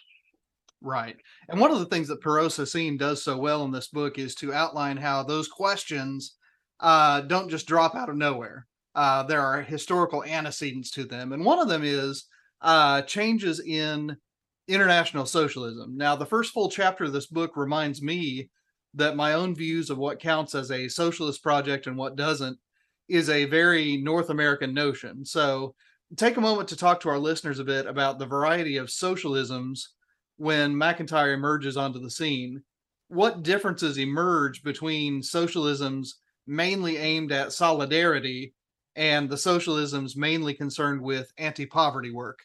Right. 0.81 1.17
And 1.49 1.61
one 1.61 1.71
of 1.71 1.79
the 1.79 1.87
things 1.87 2.09
that 2.09 2.21
Perreau-Saussine 2.21 2.99
does 2.99 3.23
so 3.23 3.39
well 3.39 3.65
in 3.65 3.71
this 3.71 3.87
book 3.89 4.19
is 4.19 4.35
to 4.37 4.53
outline 4.53 4.97
how 4.97 5.23
those 5.23 5.47
questions 5.47 6.35
uh, 6.81 7.21
don't 7.21 7.49
just 7.49 7.69
drop 7.69 7.95
out 7.95 8.09
of 8.09 8.17
nowhere. 8.17 8.67
Uh, 8.95 9.23
there 9.23 9.41
are 9.41 9.63
historical 9.63 10.25
antecedents 10.25 10.91
to 10.91 11.05
them. 11.05 11.33
And 11.33 11.45
one 11.45 11.61
of 11.61 11.69
them 11.69 11.83
is 11.85 12.25
uh, 12.63 13.03
changes 13.03 13.61
in 13.61 14.17
international 14.73 15.27
socialism. 15.27 15.97
Now, 15.97 16.17
the 16.17 16.27
first 16.27 16.53
full 16.53 16.69
chapter 16.69 17.05
of 17.05 17.13
this 17.13 17.27
book 17.27 17.57
reminds 17.57 18.03
me 18.03 18.51
that 18.95 19.17
my 19.17 19.35
own 19.35 19.55
views 19.55 19.91
of 19.91 19.99
what 19.99 20.21
counts 20.21 20.55
as 20.55 20.71
a 20.71 20.89
socialist 20.89 21.43
project 21.43 21.87
and 21.87 21.97
what 21.97 22.17
doesn't 22.17 22.59
is 23.09 23.29
a 23.29 23.45
very 23.47 23.97
North 23.97 24.31
American 24.31 24.75
notion. 24.75 25.25
So, 25.25 25.75
take 26.17 26.37
a 26.37 26.41
moment 26.41 26.69
to 26.69 26.77
talk 26.77 27.01
to 27.01 27.09
our 27.09 27.19
listeners 27.19 27.59
a 27.59 27.65
bit 27.65 27.87
about 27.87 28.19
the 28.19 28.27
variety 28.27 28.77
of 28.77 28.89
socialisms 28.89 29.89
when 30.37 30.77
MacIntyre 30.77 31.33
emerges 31.33 31.77
onto 31.77 32.01
the 32.01 32.11
scene. 32.11 32.63
What 33.09 33.43
differences 33.43 33.99
emerge 33.99 34.63
between 34.63 35.23
socialisms 35.23 36.15
mainly 36.47 36.97
aimed 36.97 37.33
at 37.33 37.53
solidarity 37.53 38.55
and 38.97 39.29
the 39.29 39.37
socialisms 39.37 40.17
mainly 40.17 40.55
concerned 40.55 41.01
with 41.01 41.33
anti 41.39 41.67
poverty 41.67 42.11
work? 42.11 42.41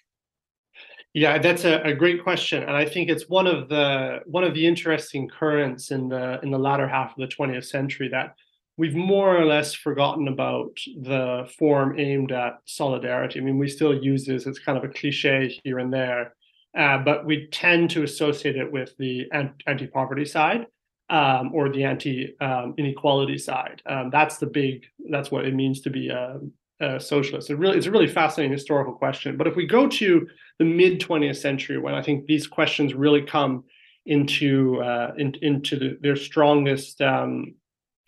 Yeah, 1.14 1.40
that's 1.40 1.66
a, 1.66 1.82
a, 1.82 1.94
great 1.94 2.22
question, 2.22 2.62
and 2.62 2.76
I 2.76 2.86
think 2.86 3.10
it's 3.10 3.28
one 3.28 3.48
of 3.48 3.70
the 3.70 4.20
one 4.26 4.44
of 4.44 4.54
the 4.54 4.68
interesting 4.68 5.28
currents 5.28 5.90
in 5.90 6.10
the 6.10 6.40
in 6.44 6.52
the 6.52 6.60
latter 6.60 6.88
half 6.88 7.12
of 7.12 7.18
the 7.18 7.36
20th 7.36 7.66
century 7.66 8.10
that 8.10 8.36
we've 8.78 8.96
more 8.96 9.36
or 9.36 9.46
less 9.46 9.74
forgotten 9.74 10.28
about 10.28 10.78
the 11.02 11.50
form 11.58 12.00
aimed 12.00 12.32
at 12.32 12.60
solidarity. 12.66 13.40
I 13.40 13.44
mean, 13.44 13.58
we 13.58 13.68
still 13.68 13.94
use 13.94 14.26
this 14.26 14.46
as 14.46 14.60
kind 14.60 14.78
of 14.78 14.84
a 14.84 14.94
cliche 14.94 15.60
here 15.64 15.80
and 15.80 15.92
there, 15.92 16.36
uh, 16.78 17.00
but 17.00 17.26
we 17.26 17.48
tend 17.48 17.90
to 17.92 18.04
associate 18.04 18.56
it 18.56 18.72
with 18.72 18.96
the 18.98 19.26
anti-poverty 19.66 20.26
side 20.26 20.68
um, 21.10 21.52
or 21.54 21.70
the 21.70 21.84
anti-inequality 21.84 23.34
um, 23.34 23.40
side. 23.40 23.82
Um, 23.86 24.10
that's 24.12 24.38
the 24.38 24.46
big. 24.46 24.86
That's 25.10 25.32
what 25.32 25.46
it 25.46 25.56
means 25.56 25.82
to 25.82 25.90
be 25.90 26.10
a, 26.10 26.40
a 26.80 27.00
socialist. 27.00 27.50
It 27.50 27.56
really, 27.56 27.78
it's 27.78 27.88
a 27.88 27.92
really 27.92 28.08
fascinating 28.08 28.52
historical 28.52 28.94
question. 28.94 29.38
But 29.38 29.48
if 29.48 29.56
we 29.56 29.66
go 29.66 29.88
to 29.88 30.28
the 30.60 30.66
mid 30.66 31.02
20th 31.02 31.38
century, 31.38 31.78
when 31.78 31.96
I 31.96 32.02
think 32.02 32.26
these 32.26 32.48
questions 32.48 32.94
really 32.94 33.22
come 33.22 33.64
into 34.06 34.82
uh, 34.82 35.14
in, 35.18 35.34
into 35.42 35.78
the, 35.78 35.98
their 36.02 36.16
strongest 36.16 37.02
um, 37.02 37.54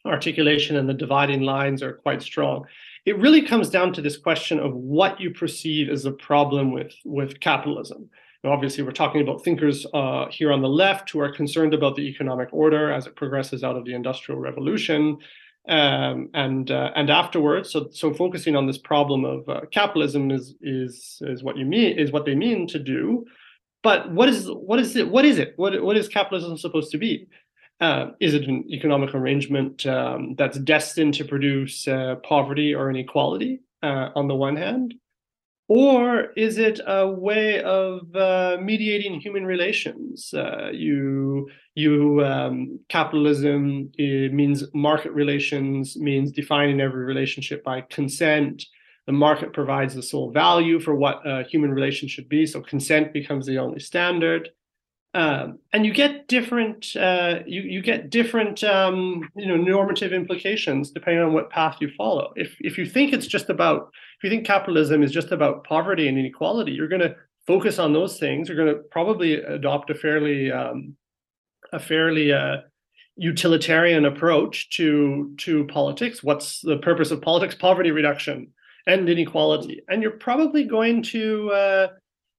articulation 0.06 0.78
and 0.78 0.88
the 0.88 0.94
dividing 0.94 1.42
lines 1.42 1.84
are 1.84 1.94
quite 1.94 2.22
strong. 2.22 2.66
It 3.06 3.18
really 3.20 3.42
comes 3.42 3.70
down 3.70 3.94
to 3.94 4.02
this 4.02 4.18
question 4.18 4.60
of 4.60 4.74
what 4.74 5.20
you 5.20 5.32
perceive 5.32 5.90
as 5.90 6.06
a 6.06 6.12
problem 6.12 6.72
with 6.72 6.94
with 7.06 7.40
capitalism. 7.40 8.10
Obviously, 8.46 8.84
we're 8.84 8.92
talking 8.92 9.22
about 9.22 9.44
thinkers 9.44 9.86
uh, 9.94 10.28
here 10.32 10.54
on 10.54 10.62
the 10.62 10.70
left 10.70 11.10
who 11.10 11.20
are 11.20 11.32
concerned 11.32 11.74
about 11.74 11.98
the 11.98 12.08
economic 12.08 12.48
order 12.54 12.90
as 12.90 13.06
it 13.06 13.16
progresses 13.18 13.66
out 13.66 13.76
of 13.76 13.84
the 13.84 13.94
Industrial 13.94 14.40
Revolution 14.40 15.18
um, 15.70 16.30
and 16.34 16.72
uh, 16.72 16.92
and 16.96 17.10
afterwards. 17.10 17.72
So, 17.72 17.90
so 17.92 18.14
focusing 18.14 18.56
on 18.56 18.68
this 18.68 18.78
problem 18.78 19.24
of 19.24 19.48
uh, 19.48 19.62
capitalism 19.72 20.32
is 20.32 20.56
is 20.62 21.22
is 21.22 21.44
what 21.44 21.58
you 21.58 21.66
mean 21.66 21.98
is 21.98 22.12
what 22.12 22.26
they 22.26 22.36
mean 22.36 22.68
to 22.68 22.80
do. 22.80 23.26
But 23.84 24.12
what 24.12 24.28
is 24.28 24.50
what 24.50 24.80
is 24.80 24.96
it? 24.96 25.10
What 25.10 25.26
is 25.26 25.38
it? 25.38 25.54
What 25.56 25.82
what 25.84 25.96
is 25.96 26.10
capitalism 26.10 26.58
supposed 26.58 26.92
to 26.92 26.98
be? 26.98 27.28
Uh, 27.80 28.12
is 28.20 28.34
it 28.34 28.44
an 28.44 28.66
economic 28.70 29.16
arrangement 29.16 29.86
um, 29.86 30.36
that's 30.38 30.60
destined 30.60 31.14
to 31.14 31.24
produce 31.24 31.88
uh, 31.88 32.16
poverty 32.24 32.76
or 32.76 32.90
inequality 32.90 33.62
uh, 33.84 34.10
on 34.16 34.28
the 34.28 34.36
one 34.36 34.58
hand? 34.58 34.96
Or 35.70 36.32
is 36.36 36.58
it 36.58 36.80
a 36.88 37.08
way 37.08 37.62
of 37.62 38.16
uh, 38.16 38.58
mediating 38.60 39.22
human 39.22 39.46
relations? 39.46 40.34
Uh, 40.34 40.72
you, 40.74 41.48
you, 41.76 42.26
um, 42.26 42.80
capitalism 42.90 43.92
means 44.00 44.64
market 44.74 45.12
relations, 45.12 45.96
means 45.96 46.32
defining 46.32 46.82
every 46.82 47.06
relationship 47.06 47.64
by 47.64 47.82
consent. 47.82 48.66
The 49.06 49.14
market 49.14 49.54
provides 49.54 49.94
the 49.94 50.02
sole 50.02 50.32
value 50.32 50.80
for 50.80 50.96
what 50.96 51.22
a 51.24 51.44
human 51.44 51.72
relation 51.72 52.08
should 52.08 52.30
be, 52.30 52.48
so 52.48 52.62
consent 52.62 53.14
becomes 53.14 53.46
the 53.46 53.60
only 53.60 53.80
standard. 53.80 54.50
Um, 55.16 55.58
and 55.74 55.88
you 55.88 55.94
get 55.94 56.28
different 56.28 56.96
uh, 56.96 57.39
you 57.48 57.62
you 57.62 57.82
get 57.82 58.12
different 58.12 58.63
um, 58.63 59.28
you 59.36 59.48
know 59.48 59.58
normative 59.58 60.13
implications 60.13 60.92
depending 60.92 61.24
on 61.24 61.34
what 61.34 61.50
path 61.50 61.78
you 61.80 61.89
follow. 61.98 62.32
If 62.36 62.56
if 62.60 62.78
you 62.78 62.86
think 62.86 63.12
it's 63.12 63.25
just 63.25 63.50
about 63.50 63.92
if 64.18 64.24
you 64.24 64.30
think 64.30 64.46
capitalism 64.46 65.01
is 65.01 65.12
just 65.12 65.32
about 65.32 65.63
poverty 65.63 66.08
and 66.08 66.18
inequality, 66.18 66.74
you're 66.74 66.88
going 66.88 67.01
to 67.01 67.16
focus 67.48 67.80
on 67.80 67.94
those 67.94 68.20
things. 68.20 68.48
You're 68.48 68.58
going 68.58 68.75
to 68.75 68.84
probably 68.92 69.36
adopt 69.36 69.89
a 69.89 69.96
fairly 69.96 70.51
um, 70.51 70.96
a 71.74 71.80
fairly 71.80 72.32
uh, 72.32 72.58
utilitarian 73.16 74.06
approach 74.06 74.70
to 74.78 75.34
to 75.38 75.66
politics. 75.66 76.24
What's 76.24 76.62
the 76.62 76.78
purpose 76.78 77.10
of 77.10 77.20
politics? 77.20 77.56
Poverty 77.56 77.89
reduction 77.89 78.51
and 78.86 79.10
inequality, 79.10 79.82
and 79.88 80.04
you're 80.04 80.12
probably 80.12 80.66
going 80.66 81.01
to 81.04 81.51
uh, 81.51 81.88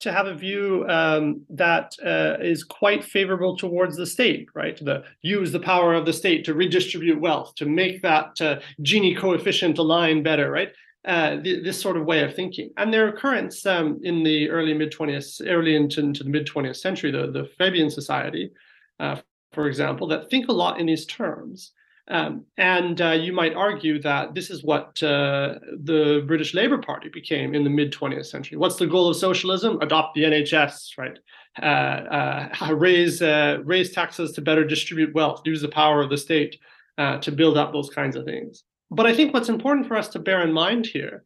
to 0.00 0.12
have 0.12 0.26
a 0.26 0.35
view 0.35 0.85
um, 0.88 1.42
that 1.50 1.95
uh, 2.04 2.37
is 2.40 2.64
quite 2.64 3.04
favorable 3.04 3.57
towards 3.57 3.97
the 3.97 4.07
state, 4.07 4.49
right? 4.54 4.76
To 4.78 5.04
use 5.23 5.52
the 5.52 5.61
power 5.61 5.95
of 5.95 6.07
the 6.07 6.12
state 6.12 6.45
to 6.47 6.54
redistribute 6.54 7.21
wealth, 7.21 7.54
to 7.57 7.66
make 7.66 8.02
that 8.02 8.40
uh, 8.40 8.61
Gini 8.83 9.16
coefficient 9.16 9.78
align 9.78 10.23
better, 10.23 10.50
right? 10.50 10.73
Uh, 11.04 11.40
th- 11.40 11.64
this 11.64 11.80
sort 11.80 11.97
of 11.97 12.04
way 12.04 12.23
of 12.23 12.35
thinking. 12.35 12.71
And 12.76 12.92
there 12.92 13.07
are 13.09 13.12
currents 13.12 13.64
um, 13.64 14.00
in 14.02 14.23
the 14.23 14.50
early 14.50 14.75
mid 14.75 14.92
20th, 14.92 15.47
early 15.47 15.76
into, 15.76 16.00
into 16.00 16.25
the 16.25 16.30
mid 16.30 16.47
20th 16.47 16.76
century, 16.76 17.11
the, 17.11 17.30
the 17.30 17.49
Fabian 17.59 17.90
Society, 17.90 18.50
uh, 18.99 19.16
for 19.52 19.66
example, 19.66 20.07
that 20.09 20.30
think 20.30 20.49
a 20.49 20.52
lot 20.52 20.80
in 20.80 20.87
these 20.87 21.07
terms. 21.07 21.73
Um, 22.11 22.45
and 22.57 23.00
uh, 23.00 23.12
you 23.12 23.33
might 23.33 23.55
argue 23.55 24.02
that 24.02 24.35
this 24.35 24.50
is 24.50 24.64
what 24.64 25.00
uh, 25.00 25.55
the 25.85 26.25
British 26.26 26.55
Labour 26.55 26.79
Party 26.79 27.09
became 27.09 27.55
in 27.55 27.62
the 27.62 27.71
mid 27.71 27.93
20th 27.93 28.26
century. 28.26 28.59
What's 28.59 28.76
the 28.76 28.88
goal 28.88 29.09
of 29.09 29.17
socialism? 29.17 29.79
Adopt 29.81 30.14
the 30.14 30.25
NHS, 30.25 30.99
right? 30.99 31.19
Uh, 31.62 32.49
uh 32.61 32.75
raise 32.75 33.23
uh, 33.23 33.59
raise 33.64 33.93
taxes 33.93 34.33
to 34.33 34.40
better 34.40 34.64
distribute 34.64 35.14
wealth, 35.14 35.43
use 35.45 35.62
the 35.62 35.69
power 35.69 36.02
of 36.02 36.11
the 36.11 36.17
state 36.17 36.59
uh, 36.99 37.19
to 37.19 37.31
build 37.31 37.57
up 37.57 37.73
those 37.73 37.90
kinds 37.90 38.17
of 38.17 38.25
things. 38.25 38.64
But 38.90 39.07
I 39.07 39.14
think 39.14 39.33
what's 39.33 39.49
important 39.49 39.87
for 39.87 39.97
us 39.97 40.09
to 40.09 40.19
bear 40.19 40.43
in 40.43 40.52
mind 40.52 40.87
here 40.87 41.23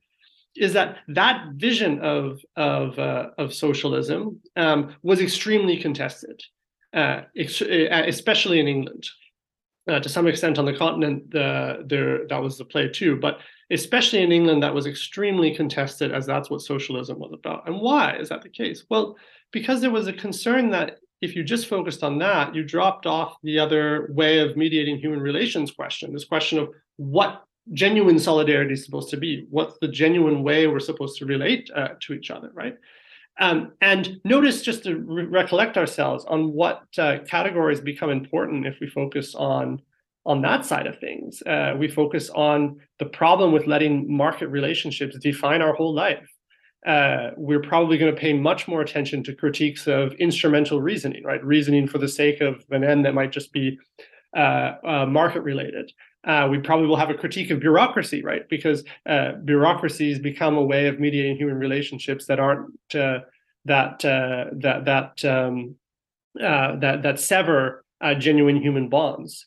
is 0.54 0.74
that 0.74 0.98
that 1.08 1.46
vision 1.54 1.98
of 2.00 2.40
of 2.56 2.98
of 2.98 3.54
socialism 3.54 4.38
um, 4.56 4.94
was 5.02 5.22
extremely 5.22 5.78
contested, 5.78 6.42
especially 6.92 8.60
in 8.60 8.68
England 8.68 9.08
uh, 9.88 10.00
to 10.00 10.08
some 10.08 10.26
extent 10.26 10.58
on 10.58 10.64
the 10.64 10.76
continent, 10.76 11.30
there 11.30 12.26
that 12.28 12.42
was 12.42 12.58
the 12.58 12.64
play 12.64 12.88
too. 12.88 13.16
But 13.16 13.38
especially 13.70 14.22
in 14.22 14.32
England, 14.32 14.62
that 14.62 14.74
was 14.74 14.86
extremely 14.86 15.54
contested, 15.54 16.12
as 16.12 16.26
that's 16.26 16.50
what 16.50 16.62
socialism 16.62 17.18
was 17.18 17.32
about. 17.32 17.66
And 17.66 17.80
why 17.80 18.16
is 18.16 18.28
that 18.28 18.42
the 18.42 18.48
case? 18.48 18.84
Well, 18.88 19.16
because 19.52 19.80
there 19.80 19.90
was 19.90 20.06
a 20.06 20.12
concern 20.12 20.70
that 20.70 20.98
if 21.20 21.34
you 21.34 21.42
just 21.42 21.68
focused 21.68 22.02
on 22.02 22.18
that, 22.18 22.54
you 22.54 22.62
dropped 22.62 23.06
off 23.06 23.36
the 23.42 23.58
other 23.58 24.10
way 24.12 24.40
of 24.40 24.56
mediating 24.56 24.98
human 24.98 25.20
relations 25.20 25.70
question. 25.70 26.12
This 26.12 26.24
question 26.24 26.58
of 26.58 26.70
what 26.96 27.44
genuine 27.72 28.18
solidarity 28.18 28.74
is 28.74 28.84
supposed 28.84 29.10
to 29.10 29.16
be. 29.16 29.46
What's 29.50 29.78
the 29.80 29.88
genuine 29.88 30.42
way 30.42 30.66
we're 30.66 30.80
supposed 30.80 31.18
to 31.18 31.26
relate 31.26 31.70
uh, 31.74 31.90
to 32.00 32.12
each 32.12 32.30
other, 32.30 32.50
right? 32.52 32.76
Um, 33.40 33.72
and 33.80 34.20
notice 34.24 34.62
just 34.62 34.84
to 34.84 34.96
re- 34.96 35.24
recollect 35.24 35.76
ourselves 35.76 36.24
on 36.26 36.52
what 36.52 36.84
uh, 36.98 37.18
categories 37.26 37.80
become 37.80 38.10
important 38.10 38.66
if 38.66 38.78
we 38.80 38.88
focus 38.88 39.34
on 39.34 39.80
on 40.26 40.40
that 40.40 40.64
side 40.64 40.86
of 40.86 40.98
things. 40.98 41.42
Uh, 41.42 41.74
we 41.78 41.86
focus 41.86 42.30
on 42.30 42.80
the 42.98 43.04
problem 43.04 43.52
with 43.52 43.66
letting 43.66 44.10
market 44.10 44.48
relationships 44.48 45.18
define 45.18 45.60
our 45.60 45.74
whole 45.74 45.94
life. 45.94 46.26
Uh, 46.86 47.30
we're 47.36 47.60
probably 47.60 47.98
going 47.98 48.14
to 48.14 48.20
pay 48.20 48.32
much 48.32 48.68
more 48.68 48.80
attention 48.80 49.22
to 49.22 49.34
critiques 49.34 49.86
of 49.86 50.12
instrumental 50.14 50.80
reasoning, 50.80 51.22
right? 51.24 51.44
Reasoning 51.44 51.86
for 51.86 51.98
the 51.98 52.08
sake 52.08 52.40
of 52.40 52.64
an 52.70 52.84
end 52.84 53.04
that 53.04 53.14
might 53.14 53.32
just 53.32 53.52
be 53.52 53.78
uh, 54.36 54.74
uh, 54.86 55.06
market 55.06 55.40
related. 55.40 55.92
Uh, 56.26 56.48
we 56.50 56.58
probably 56.58 56.86
will 56.86 56.96
have 56.96 57.10
a 57.10 57.14
critique 57.14 57.50
of 57.50 57.60
bureaucracy, 57.60 58.22
right? 58.22 58.48
Because 58.48 58.84
uh, 59.06 59.32
bureaucracies 59.44 60.18
become 60.18 60.56
a 60.56 60.62
way 60.62 60.86
of 60.86 60.98
mediating 60.98 61.36
human 61.36 61.58
relationships 61.58 62.26
that 62.26 62.40
aren't 62.40 62.94
uh, 62.94 63.20
that 63.66 64.04
uh, 64.04 64.46
that 64.52 64.84
that 64.84 65.24
um, 65.24 65.76
that 66.34 67.02
that 67.02 67.20
sever 67.20 67.84
genuine 68.18 68.60
human 68.60 68.88
bonds. 68.88 69.46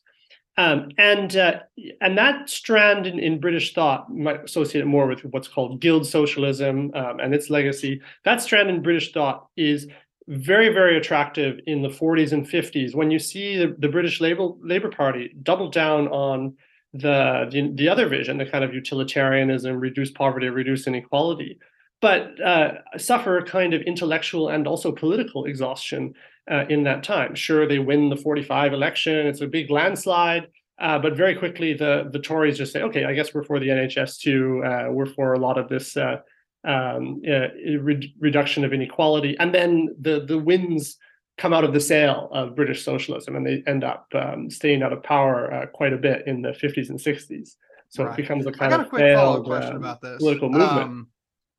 Um, 0.59 0.89
and 0.97 1.35
uh, 1.35 1.59
and 2.01 2.17
that 2.17 2.49
strand 2.49 3.05
in, 3.05 3.19
in, 3.19 3.39
British 3.39 3.75
thought 3.75 4.11
might 4.11 4.43
associate 4.43 4.81
it 4.81 4.87
more 4.87 5.05
with 5.05 5.21
what's 5.25 5.47
called 5.47 5.79
guild 5.79 6.07
socialism 6.07 6.91
um, 6.95 7.19
and 7.19 7.35
its 7.35 7.51
legacy. 7.51 8.01
That 8.25 8.41
strand 8.41 8.67
in 8.67 8.81
British 8.81 9.13
thought 9.13 9.47
is 9.55 9.87
very 10.27 10.69
very 10.69 10.97
attractive 10.97 11.59
in 11.67 11.83
the 11.83 11.89
40s 11.89 12.33
and 12.33 12.45
50s 12.45 12.93
when 12.93 13.11
you 13.11 13.19
see 13.19 13.55
the, 13.55 13.75
the 13.77 13.87
British 13.87 14.19
Labor 14.19 14.49
Labor 14.61 14.89
Party 14.89 15.33
double 15.43 15.69
down 15.69 16.07
on 16.07 16.55
the, 16.99 17.47
the, 17.51 17.71
the 17.75 17.89
other 17.89 18.07
vision, 18.07 18.37
the 18.37 18.45
kind 18.45 18.63
of 18.63 18.73
utilitarianism, 18.73 19.79
reduce 19.79 20.11
poverty, 20.11 20.49
reduce 20.49 20.87
inequality, 20.87 21.59
but 22.01 22.39
uh, 22.41 22.73
suffer 22.97 23.37
a 23.37 23.45
kind 23.45 23.73
of 23.73 23.81
intellectual 23.81 24.49
and 24.49 24.67
also 24.67 24.91
political 24.91 25.45
exhaustion 25.45 26.13
uh, 26.51 26.65
in 26.69 26.83
that 26.83 27.03
time. 27.03 27.35
Sure, 27.35 27.67
they 27.67 27.79
win 27.79 28.09
the 28.09 28.15
45 28.15 28.73
election, 28.73 29.27
it's 29.27 29.41
a 29.41 29.47
big 29.47 29.69
landslide, 29.69 30.47
uh, 30.79 30.99
but 30.99 31.15
very 31.15 31.35
quickly 31.35 31.73
the, 31.73 32.09
the 32.11 32.19
Tories 32.19 32.57
just 32.57 32.71
say, 32.73 32.81
okay, 32.83 33.05
I 33.05 33.13
guess 33.13 33.33
we're 33.33 33.43
for 33.43 33.59
the 33.59 33.67
NHS 33.67 34.19
too, 34.19 34.63
uh, 34.65 34.91
we're 34.91 35.07
for 35.07 35.33
a 35.33 35.39
lot 35.39 35.57
of 35.57 35.69
this 35.69 35.97
uh, 35.97 36.17
um, 36.65 37.21
uh, 37.27 37.47
re- 37.79 38.15
reduction 38.19 38.63
of 38.63 38.73
inequality. 38.73 39.35
And 39.39 39.53
then 39.53 39.95
the, 39.99 40.25
the 40.25 40.37
wins 40.37 40.97
come 41.37 41.53
out 41.53 41.63
of 41.63 41.73
the 41.73 41.79
sale 41.79 42.29
of 42.31 42.55
British 42.55 42.83
socialism, 42.83 43.35
and 43.35 43.45
they 43.45 43.63
end 43.67 43.83
up 43.83 44.07
um, 44.13 44.49
staying 44.49 44.81
out 44.81 44.91
of 44.91 45.03
power 45.03 45.53
uh, 45.53 45.65
quite 45.67 45.93
a 45.93 45.97
bit 45.97 46.25
in 46.27 46.41
the 46.41 46.49
50s 46.49 46.89
and 46.89 46.99
60s. 46.99 47.55
So 47.89 48.03
right. 48.03 48.13
it 48.13 48.17
becomes 48.17 48.45
a 48.45 48.51
kind 48.51 48.73
of 48.73 48.81
a 48.81 48.89
failed, 48.89 49.45
question 49.45 49.73
uh, 49.73 49.77
about 49.79 50.01
this 50.01 50.17
political 50.17 50.49
movement. 50.49 50.81
Um, 50.81 51.07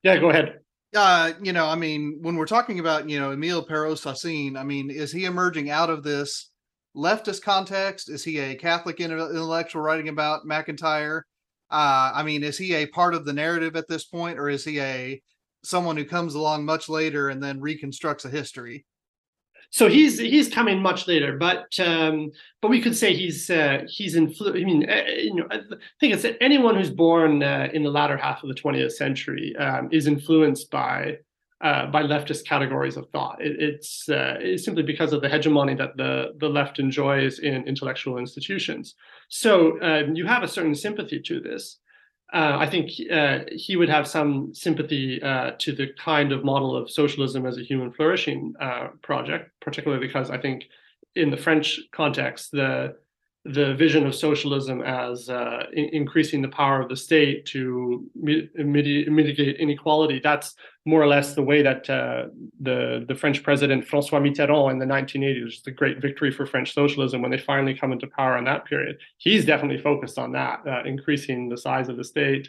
yeah, 0.02 0.18
go 0.18 0.30
ahead. 0.30 0.60
Uh, 0.94 1.32
you 1.42 1.52
know, 1.52 1.66
I 1.66 1.74
mean, 1.74 2.18
when 2.22 2.36
we're 2.36 2.46
talking 2.46 2.80
about 2.80 3.08
you 3.08 3.18
know 3.20 3.32
Emile 3.32 3.66
Perreau-Saussine, 3.66 4.56
I 4.56 4.62
mean, 4.62 4.90
is 4.90 5.12
he 5.12 5.24
emerging 5.24 5.70
out 5.70 5.90
of 5.90 6.02
this 6.02 6.50
leftist 6.96 7.42
context? 7.42 8.10
Is 8.10 8.24
he 8.24 8.38
a 8.38 8.56
Catholic 8.56 9.00
intellectual 9.00 9.82
writing 9.82 10.08
about 10.08 10.46
MacIntyre? 10.46 11.24
Uh, 11.70 12.12
I 12.14 12.22
mean, 12.22 12.42
is 12.42 12.56
he 12.58 12.74
a 12.74 12.86
part 12.86 13.14
of 13.14 13.24
the 13.24 13.32
narrative 13.32 13.76
at 13.76 13.88
this 13.88 14.04
point, 14.04 14.38
or 14.38 14.48
is 14.48 14.64
he 14.64 14.80
a 14.80 15.22
someone 15.62 15.96
who 15.96 16.04
comes 16.04 16.34
along 16.34 16.64
much 16.64 16.88
later 16.88 17.28
and 17.28 17.42
then 17.42 17.60
reconstructs 17.60 18.24
a 18.24 18.30
history? 18.30 18.86
So 19.70 19.88
he's 19.88 20.18
he's 20.18 20.48
coming 20.48 20.80
much 20.80 21.06
later, 21.06 21.36
but 21.36 21.78
um, 21.78 22.32
but 22.62 22.68
we 22.70 22.80
could 22.80 22.96
say 22.96 23.14
he's 23.14 23.50
uh, 23.50 23.82
he's 23.86 24.16
influ- 24.16 24.58
I 24.60 24.64
mean, 24.64 24.88
uh, 24.88 25.02
you 25.06 25.34
know, 25.34 25.46
I 25.50 25.60
think 26.00 26.14
it's 26.14 26.22
that 26.22 26.38
anyone 26.40 26.74
who's 26.74 26.90
born 26.90 27.42
uh, 27.42 27.68
in 27.72 27.82
the 27.82 27.90
latter 27.90 28.16
half 28.16 28.42
of 28.42 28.48
the 28.48 28.54
20th 28.54 28.92
century 28.92 29.54
um, 29.56 29.88
is 29.92 30.06
influenced 30.06 30.70
by 30.70 31.18
uh, 31.60 31.86
by 31.86 32.02
leftist 32.02 32.46
categories 32.46 32.96
of 32.96 33.10
thought. 33.10 33.42
It, 33.42 33.60
it's, 33.60 34.08
uh, 34.08 34.36
it's 34.38 34.64
simply 34.64 34.84
because 34.84 35.12
of 35.12 35.20
the 35.20 35.28
hegemony 35.28 35.74
that 35.74 35.96
the 35.96 36.32
the 36.38 36.48
left 36.48 36.78
enjoys 36.78 37.40
in 37.40 37.66
intellectual 37.68 38.16
institutions. 38.16 38.94
So 39.28 39.80
um, 39.82 40.14
you 40.16 40.26
have 40.26 40.42
a 40.42 40.48
certain 40.48 40.74
sympathy 40.74 41.20
to 41.20 41.40
this 41.40 41.78
I 42.32 42.66
think 42.66 42.90
uh, 43.10 43.40
he 43.50 43.76
would 43.76 43.88
have 43.88 44.06
some 44.06 44.54
sympathy 44.54 45.22
uh, 45.22 45.52
to 45.58 45.72
the 45.72 45.88
kind 45.98 46.32
of 46.32 46.44
model 46.44 46.76
of 46.76 46.90
socialism 46.90 47.46
as 47.46 47.56
a 47.56 47.62
human 47.62 47.90
flourishing 47.92 48.54
uh, 48.60 48.88
project, 49.02 49.50
particularly 49.60 50.06
because 50.06 50.30
I 50.30 50.38
think 50.38 50.64
in 51.14 51.30
the 51.30 51.36
French 51.36 51.80
context, 51.90 52.50
the 52.52 52.96
the 53.52 53.74
vision 53.74 54.06
of 54.06 54.14
socialism 54.14 54.82
as 54.82 55.28
uh, 55.28 55.64
in- 55.72 55.90
increasing 55.92 56.42
the 56.42 56.48
power 56.48 56.80
of 56.80 56.88
the 56.88 56.96
state 56.96 57.46
to 57.46 58.04
mit- 58.14 58.54
mitigate 58.56 59.56
inequality. 59.56 60.20
That's 60.22 60.54
more 60.84 61.02
or 61.02 61.06
less 61.06 61.34
the 61.34 61.42
way 61.42 61.62
that 61.62 61.88
uh, 61.88 62.26
the 62.60 63.04
the 63.08 63.14
French 63.14 63.42
president 63.42 63.86
François 63.86 64.20
Mitterrand 64.20 64.72
in 64.72 64.78
the 64.78 64.86
1980s, 64.86 65.62
the 65.62 65.70
great 65.70 66.00
victory 66.00 66.30
for 66.30 66.46
French 66.46 66.74
socialism 66.74 67.22
when 67.22 67.30
they 67.30 67.38
finally 67.38 67.74
come 67.74 67.92
into 67.92 68.06
power 68.06 68.36
in 68.36 68.44
that 68.44 68.64
period. 68.66 68.96
He's 69.18 69.44
definitely 69.44 69.82
focused 69.82 70.18
on 70.18 70.32
that, 70.32 70.60
uh, 70.66 70.82
increasing 70.84 71.48
the 71.48 71.58
size 71.58 71.88
of 71.88 71.96
the 71.96 72.04
state. 72.04 72.48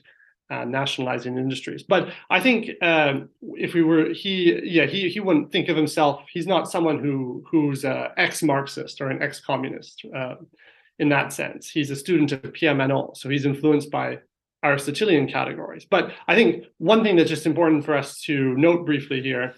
Uh, 0.52 0.66
nationalizing 0.66 1.38
industries. 1.38 1.84
But 1.84 2.10
I 2.32 2.40
think 2.40 2.72
um, 2.82 3.30
if 3.54 3.76
we 3.76 3.84
were 3.84 4.10
he, 4.10 4.60
yeah, 4.64 4.88
he 4.88 5.08
he 5.08 5.20
wouldn't 5.20 5.52
think 5.52 5.70
of 5.70 5.78
himself. 5.78 6.24
He's 6.34 6.48
not 6.48 6.72
someone 6.72 6.98
who 6.98 7.44
who's 7.52 7.86
uh, 7.86 8.08
ex-Marxist 8.18 9.00
or 9.00 9.12
an 9.12 9.22
ex-communist. 9.22 10.04
In 11.00 11.10
that 11.10 11.32
sense. 11.34 11.70
He's 11.70 11.90
a 11.92 11.96
student 11.96 12.32
of 12.34 12.54
Pierre 12.54 12.76
Manent, 12.76 13.18
so 13.18 13.30
he's 13.30 13.46
influenced 13.46 13.90
by 13.90 14.20
Aristotelian 14.64 15.28
categories. 15.28 15.86
But 15.90 16.12
I 16.28 16.36
think 16.36 16.66
one 16.78 17.04
thing 17.04 17.16
that's 17.16 17.30
just 17.30 17.46
important 17.46 17.86
for 17.86 17.96
us 17.96 18.20
to 18.24 18.56
note 18.58 18.86
briefly 18.86 19.22
here 19.22 19.56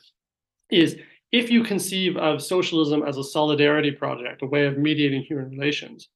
is 0.69 0.97
if 1.31 1.49
you 1.49 1.63
conceive 1.63 2.17
of 2.17 2.41
socialism 2.41 3.03
as 3.03 3.17
a 3.17 3.23
solidarity 3.23 3.91
project, 3.91 4.43
a 4.43 4.45
way 4.45 4.65
of 4.65 4.77
mediating 4.77 5.23
human 5.23 5.49
relations, 5.49 6.09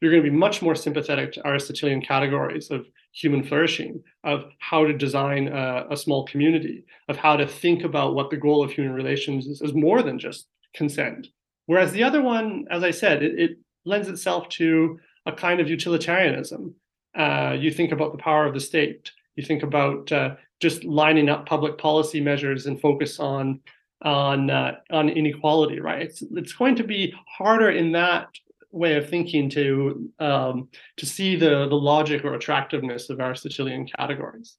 you're 0.00 0.10
going 0.10 0.22
to 0.22 0.30
be 0.30 0.36
much 0.36 0.62
more 0.62 0.74
sympathetic 0.74 1.32
to 1.32 1.46
Aristotelian 1.46 2.02
categories 2.02 2.70
of 2.70 2.86
human 3.12 3.42
flourishing, 3.42 4.02
of 4.24 4.44
how 4.58 4.84
to 4.84 4.92
design 4.92 5.48
a, 5.48 5.86
a, 5.90 5.96
small 5.96 6.24
community, 6.26 6.84
of 7.08 7.16
how 7.16 7.36
to 7.36 7.46
think 7.46 7.84
about 7.84 8.14
what 8.14 8.30
the 8.30 8.36
goal 8.36 8.64
of 8.64 8.72
human 8.72 8.92
relations 8.92 9.46
is, 9.46 9.62
as 9.62 9.74
more 9.74 10.02
than 10.02 10.18
just 10.18 10.48
consent. 10.74 11.28
Whereas 11.66 11.92
the 11.92 12.02
other 12.02 12.20
one, 12.20 12.66
as 12.70 12.82
I 12.82 12.90
said, 12.90 13.22
it, 13.22 13.38
it 13.38 13.50
lends 13.84 14.08
itself 14.08 14.48
to 14.50 14.98
a 15.26 15.32
kind 15.32 15.60
of 15.60 15.68
utilitarianism. 15.68 16.74
Uh, 17.14 17.56
you 17.58 17.70
think 17.70 17.92
about 17.92 18.12
the 18.12 18.18
power 18.18 18.46
of 18.46 18.54
the 18.54 18.60
state. 18.60 19.10
You 19.36 19.44
think 19.44 19.62
about 19.62 20.10
uh, 20.12 20.36
just 20.60 20.84
lining 20.84 21.28
up 21.28 21.46
public 21.46 21.78
policy 21.78 22.20
measures 22.20 22.66
and 22.66 22.80
focus 22.80 23.20
on 23.20 23.60
on 24.02 24.50
uh, 24.50 24.76
on 24.90 25.08
inequality. 25.08 25.80
Right? 25.80 26.02
It's 26.02 26.22
it's 26.22 26.52
going 26.52 26.76
to 26.76 26.84
be 26.84 27.14
harder 27.38 27.70
in 27.70 27.92
that 27.92 28.28
way 28.70 28.96
of 28.96 29.08
thinking 29.08 29.50
to 29.50 30.10
um, 30.18 30.68
to 30.96 31.06
see 31.06 31.36
the 31.36 31.68
the 31.68 31.74
logic 31.74 32.24
or 32.24 32.34
attractiveness 32.34 33.10
of 33.10 33.20
Aristotelian 33.20 33.86
categories. 33.86 34.56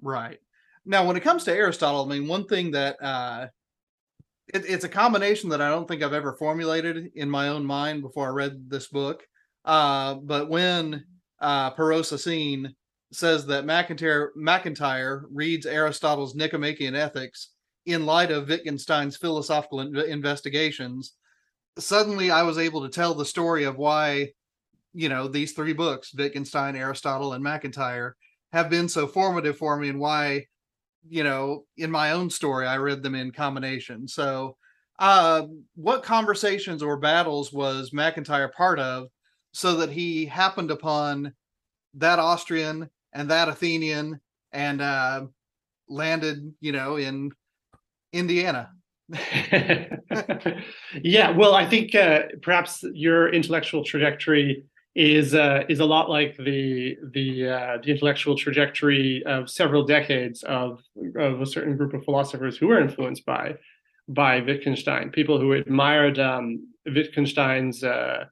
Right. 0.00 0.38
Now, 0.84 1.06
when 1.06 1.16
it 1.16 1.22
comes 1.22 1.44
to 1.44 1.52
Aristotle, 1.52 2.04
I 2.04 2.08
mean, 2.08 2.28
one 2.28 2.46
thing 2.46 2.70
that 2.70 3.02
uh, 3.02 3.48
it, 4.54 4.64
it's 4.66 4.84
a 4.84 4.88
combination 4.88 5.50
that 5.50 5.60
I 5.60 5.68
don't 5.68 5.86
think 5.86 6.02
I've 6.02 6.12
ever 6.12 6.34
formulated 6.34 7.10
in 7.14 7.30
my 7.30 7.48
own 7.48 7.64
mind 7.64 8.02
before 8.02 8.28
I 8.28 8.32
read 8.32 8.70
this 8.70 8.88
book. 8.88 9.22
Uh, 9.64 10.14
but 10.14 10.48
when 10.48 11.04
uh, 11.40 11.72
Perreau-Saussine 11.72 12.74
says 13.12 13.46
that 13.46 13.64
MacIntyre, 13.64 14.32
MacIntyre 14.36 15.26
reads 15.32 15.66
Aristotle's 15.66 16.34
Nicomachean 16.34 16.94
Ethics 16.94 17.50
in 17.86 18.06
light 18.06 18.30
of 18.30 18.48
Wittgenstein's 18.48 19.16
philosophical 19.16 19.80
in- 19.80 19.96
investigations, 19.96 21.14
suddenly 21.78 22.30
I 22.30 22.42
was 22.42 22.58
able 22.58 22.82
to 22.82 22.88
tell 22.88 23.14
the 23.14 23.24
story 23.24 23.64
of 23.64 23.76
why, 23.76 24.32
you 24.92 25.08
know, 25.08 25.28
these 25.28 25.52
three 25.52 25.72
books, 25.72 26.12
Wittgenstein, 26.14 26.76
Aristotle, 26.76 27.32
and 27.32 27.42
MacIntyre, 27.42 28.16
have 28.52 28.70
been 28.70 28.88
so 28.88 29.06
formative 29.06 29.56
for 29.56 29.78
me 29.78 29.88
and 29.88 30.00
why 30.00 30.46
you 31.08 31.24
know, 31.24 31.64
in 31.76 31.90
my 31.90 32.12
own 32.12 32.30
story, 32.30 32.66
I 32.66 32.76
read 32.76 33.02
them 33.02 33.14
in 33.14 33.30
combination. 33.30 34.08
So, 34.08 34.56
uh, 34.98 35.46
what 35.76 36.02
conversations 36.02 36.82
or 36.82 36.96
battles 36.96 37.52
was 37.52 37.92
MacIntyre 37.92 38.48
part 38.48 38.80
of 38.80 39.08
so 39.52 39.76
that 39.76 39.90
he 39.90 40.26
happened 40.26 40.70
upon 40.70 41.32
that 41.94 42.18
Austrian 42.18 42.90
and 43.12 43.30
that 43.30 43.48
Athenian 43.48 44.20
and 44.52 44.80
uh, 44.80 45.26
landed, 45.88 46.52
you 46.60 46.72
know, 46.72 46.96
in 46.96 47.30
Indiana? 48.12 48.70
yeah, 51.02 51.30
well, 51.30 51.54
I 51.54 51.66
think 51.66 51.94
uh, 51.94 52.22
perhaps 52.42 52.84
your 52.92 53.32
intellectual 53.32 53.84
trajectory 53.84 54.64
is 54.98 55.32
uh, 55.32 55.62
is 55.68 55.78
a 55.78 55.84
lot 55.84 56.10
like 56.10 56.36
the 56.36 56.96
the 57.12 57.48
uh, 57.48 57.78
the 57.84 57.92
intellectual 57.92 58.36
trajectory 58.36 59.22
of 59.26 59.48
several 59.48 59.84
decades 59.84 60.42
of 60.42 60.82
of 61.14 61.40
a 61.40 61.46
certain 61.46 61.76
group 61.76 61.94
of 61.94 62.02
philosophers 62.04 62.58
who 62.58 62.66
were 62.66 62.80
influenced 62.80 63.24
by 63.24 63.54
by 64.08 64.40
Wittgenstein. 64.40 65.10
People 65.10 65.38
who 65.38 65.52
admired 65.52 66.18
um, 66.18 66.66
Wittgenstein's, 66.84 67.84
uh, 67.84 68.24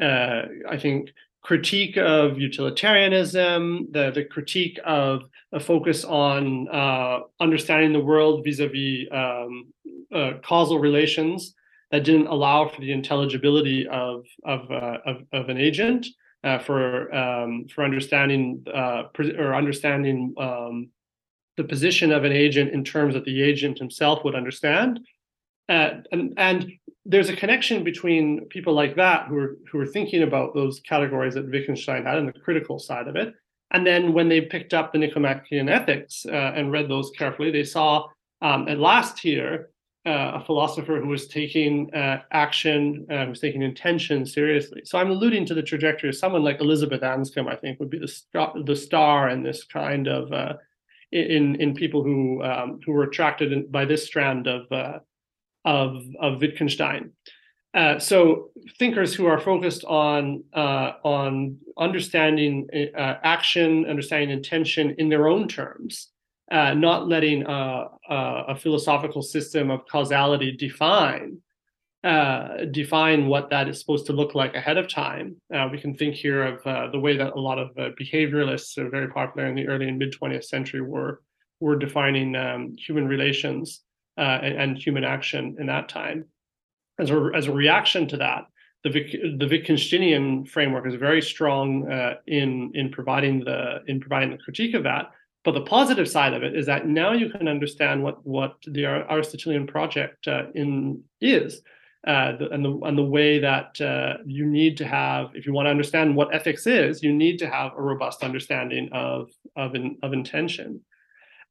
uh 0.00 0.42
I 0.66 0.78
think, 0.78 1.10
critique 1.42 1.98
of 1.98 2.38
utilitarianism, 2.38 3.88
the 3.90 4.10
the 4.10 4.24
critique 4.24 4.80
of 4.86 5.24
a 5.52 5.60
focus 5.60 6.06
on 6.06 6.68
uh, 6.68 7.20
understanding 7.38 7.92
the 7.92 8.00
world 8.00 8.44
vis-a-vis 8.44 9.08
um, 9.12 9.66
uh, 10.14 10.32
causal 10.42 10.78
relations 10.78 11.54
that 11.90 12.04
didn't 12.04 12.26
allow 12.26 12.68
for 12.68 12.80
the 12.80 12.92
intelligibility 12.92 13.86
of 13.88 14.24
of 14.44 14.70
uh, 14.70 14.98
of, 15.06 15.16
of, 15.32 15.48
an 15.48 15.58
agent 15.58 16.06
uh, 16.44 16.58
for 16.58 17.14
um, 17.14 17.66
for 17.74 17.84
understanding 17.84 18.64
uh, 18.72 19.04
or 19.38 19.54
understanding 19.54 20.34
um, 20.38 20.90
the 21.56 21.64
position 21.64 22.12
of 22.12 22.24
an 22.24 22.32
agent 22.32 22.72
in 22.72 22.84
terms 22.84 23.14
that 23.14 23.24
the 23.24 23.42
agent 23.42 23.78
himself 23.78 24.22
would 24.24 24.34
understand. 24.34 25.00
Uh, 25.68 26.00
and, 26.12 26.32
and 26.36 26.72
there's 27.04 27.28
a 27.28 27.36
connection 27.36 27.84
between 27.84 28.46
people 28.48 28.72
like 28.72 28.94
that 28.96 29.26
who 29.26 29.36
are 29.36 29.56
who 29.70 29.78
are 29.78 29.86
thinking 29.86 30.22
about 30.22 30.54
those 30.54 30.80
categories 30.80 31.34
that 31.34 31.50
Wittgenstein 31.50 32.04
had 32.04 32.18
and 32.18 32.28
the 32.28 32.40
critical 32.40 32.78
side 32.78 33.08
of 33.08 33.16
it. 33.16 33.34
And 33.70 33.86
then 33.86 34.14
when 34.14 34.28
they 34.28 34.40
picked 34.40 34.72
up 34.72 34.92
the 34.92 34.98
Nicomachean 34.98 35.68
Ethics 35.68 36.24
uh, 36.26 36.52
and 36.54 36.72
read 36.72 36.88
those 36.88 37.10
carefully, 37.10 37.50
they 37.50 37.64
saw 37.64 38.06
um, 38.40 38.66
at 38.68 38.78
last 38.78 39.18
here 39.18 39.70
uh, 40.08 40.40
a 40.40 40.44
philosopher 40.44 40.98
who 41.00 41.08
was 41.08 41.28
taking 41.28 41.92
uh, 41.94 42.22
action, 42.32 43.06
uh, 43.10 43.26
was 43.28 43.40
taking 43.40 43.60
intention 43.60 44.24
seriously. 44.24 44.80
So 44.84 44.98
I'm 44.98 45.10
alluding 45.10 45.44
to 45.46 45.54
the 45.54 45.62
trajectory 45.62 46.08
of 46.08 46.16
someone 46.16 46.42
like 46.42 46.60
Elizabeth 46.60 47.02
Anscombe. 47.02 47.52
I 47.52 47.56
think 47.56 47.78
would 47.78 47.90
be 47.90 47.98
the 47.98 48.08
star, 48.08 48.54
the 48.64 48.74
star 48.74 49.28
in 49.28 49.42
this 49.42 49.64
kind 49.64 50.08
of 50.08 50.32
uh, 50.32 50.54
in 51.12 51.56
in 51.56 51.74
people 51.74 52.02
who 52.02 52.42
um, 52.42 52.80
who 52.84 52.92
were 52.92 53.04
attracted 53.04 53.70
by 53.70 53.84
this 53.84 54.06
strand 54.06 54.46
of 54.46 54.62
uh, 54.72 55.00
of 55.66 56.02
of 56.18 56.40
Wittgenstein. 56.40 57.12
Uh, 57.74 57.98
so 57.98 58.50
thinkers 58.78 59.14
who 59.14 59.26
are 59.26 59.38
focused 59.38 59.84
on 59.84 60.42
uh, 60.54 60.92
on 61.04 61.58
understanding 61.76 62.66
action, 62.96 63.84
understanding 63.84 64.30
intention 64.30 64.94
in 64.96 65.10
their 65.10 65.28
own 65.28 65.46
terms, 65.48 66.08
uh, 66.50 66.74
not 66.74 67.08
letting 67.08 67.44
a 67.46 68.56
philosophical 68.56 69.22
system 69.22 69.70
of 69.70 69.86
causality 69.86 70.52
define 70.52 71.38
uh, 72.04 72.64
define 72.70 73.26
what 73.26 73.50
that 73.50 73.68
is 73.68 73.80
supposed 73.80 74.06
to 74.06 74.12
look 74.12 74.32
like 74.36 74.54
ahead 74.54 74.78
of 74.78 74.88
time. 74.88 75.34
Uh, 75.52 75.68
we 75.70 75.80
can 75.80 75.92
think 75.92 76.14
here 76.14 76.44
of 76.44 76.92
the 76.92 76.98
way 76.98 77.16
that 77.16 77.32
a 77.32 77.40
lot 77.40 77.58
of 77.58 77.74
behavioralists 77.96 78.78
are 78.78 78.88
very 78.88 79.08
popular 79.08 79.48
in 79.48 79.54
the 79.54 79.66
early 79.66 79.88
and 79.88 79.98
mid 79.98 80.14
20th 80.14 80.44
century 80.44 80.80
were 80.80 81.20
were 81.60 81.76
defining 81.76 82.36
um, 82.36 82.76
human 82.78 83.08
relations 83.08 83.80
and, 84.16 84.54
and 84.54 84.78
human 84.78 85.04
action 85.04 85.56
in 85.58 85.66
that 85.66 85.88
time 85.88 86.24
as 86.98 87.10
a, 87.10 87.30
as 87.34 87.46
a 87.46 87.52
reaction 87.52 88.08
to 88.08 88.16
that, 88.16 88.46
the, 88.84 88.90
the 88.90 89.46
Wittgensteinian 89.46 90.48
framework 90.48 90.86
is 90.86 90.94
very 90.94 91.20
strong 91.20 91.90
uh, 91.90 92.14
in 92.26 92.70
in 92.74 92.90
providing 92.90 93.44
the 93.44 93.82
in 93.86 94.00
providing 94.00 94.30
the 94.30 94.38
critique 94.38 94.74
of 94.74 94.84
that. 94.84 95.10
But 95.44 95.52
the 95.52 95.62
positive 95.62 96.08
side 96.08 96.34
of 96.34 96.42
it 96.42 96.56
is 96.56 96.66
that 96.66 96.86
now 96.86 97.12
you 97.12 97.30
can 97.30 97.48
understand 97.48 98.02
what 98.02 98.24
what 98.26 98.56
the 98.66 98.84
Aristotelian 98.84 99.66
project 99.66 100.26
uh, 100.26 100.44
in 100.54 101.02
is, 101.20 101.62
uh, 102.06 102.36
the, 102.36 102.48
and 102.50 102.64
the 102.64 102.78
and 102.84 102.98
the 102.98 103.04
way 103.04 103.38
that 103.38 103.80
uh, 103.80 104.18
you 104.26 104.46
need 104.46 104.76
to 104.78 104.86
have 104.86 105.30
if 105.34 105.46
you 105.46 105.52
want 105.52 105.66
to 105.66 105.70
understand 105.70 106.14
what 106.14 106.34
ethics 106.34 106.66
is, 106.66 107.02
you 107.02 107.12
need 107.12 107.38
to 107.38 107.48
have 107.48 107.72
a 107.76 107.82
robust 107.82 108.22
understanding 108.22 108.88
of 108.92 109.30
of 109.56 109.74
in, 109.74 109.96
of 110.02 110.12
intention. 110.12 110.80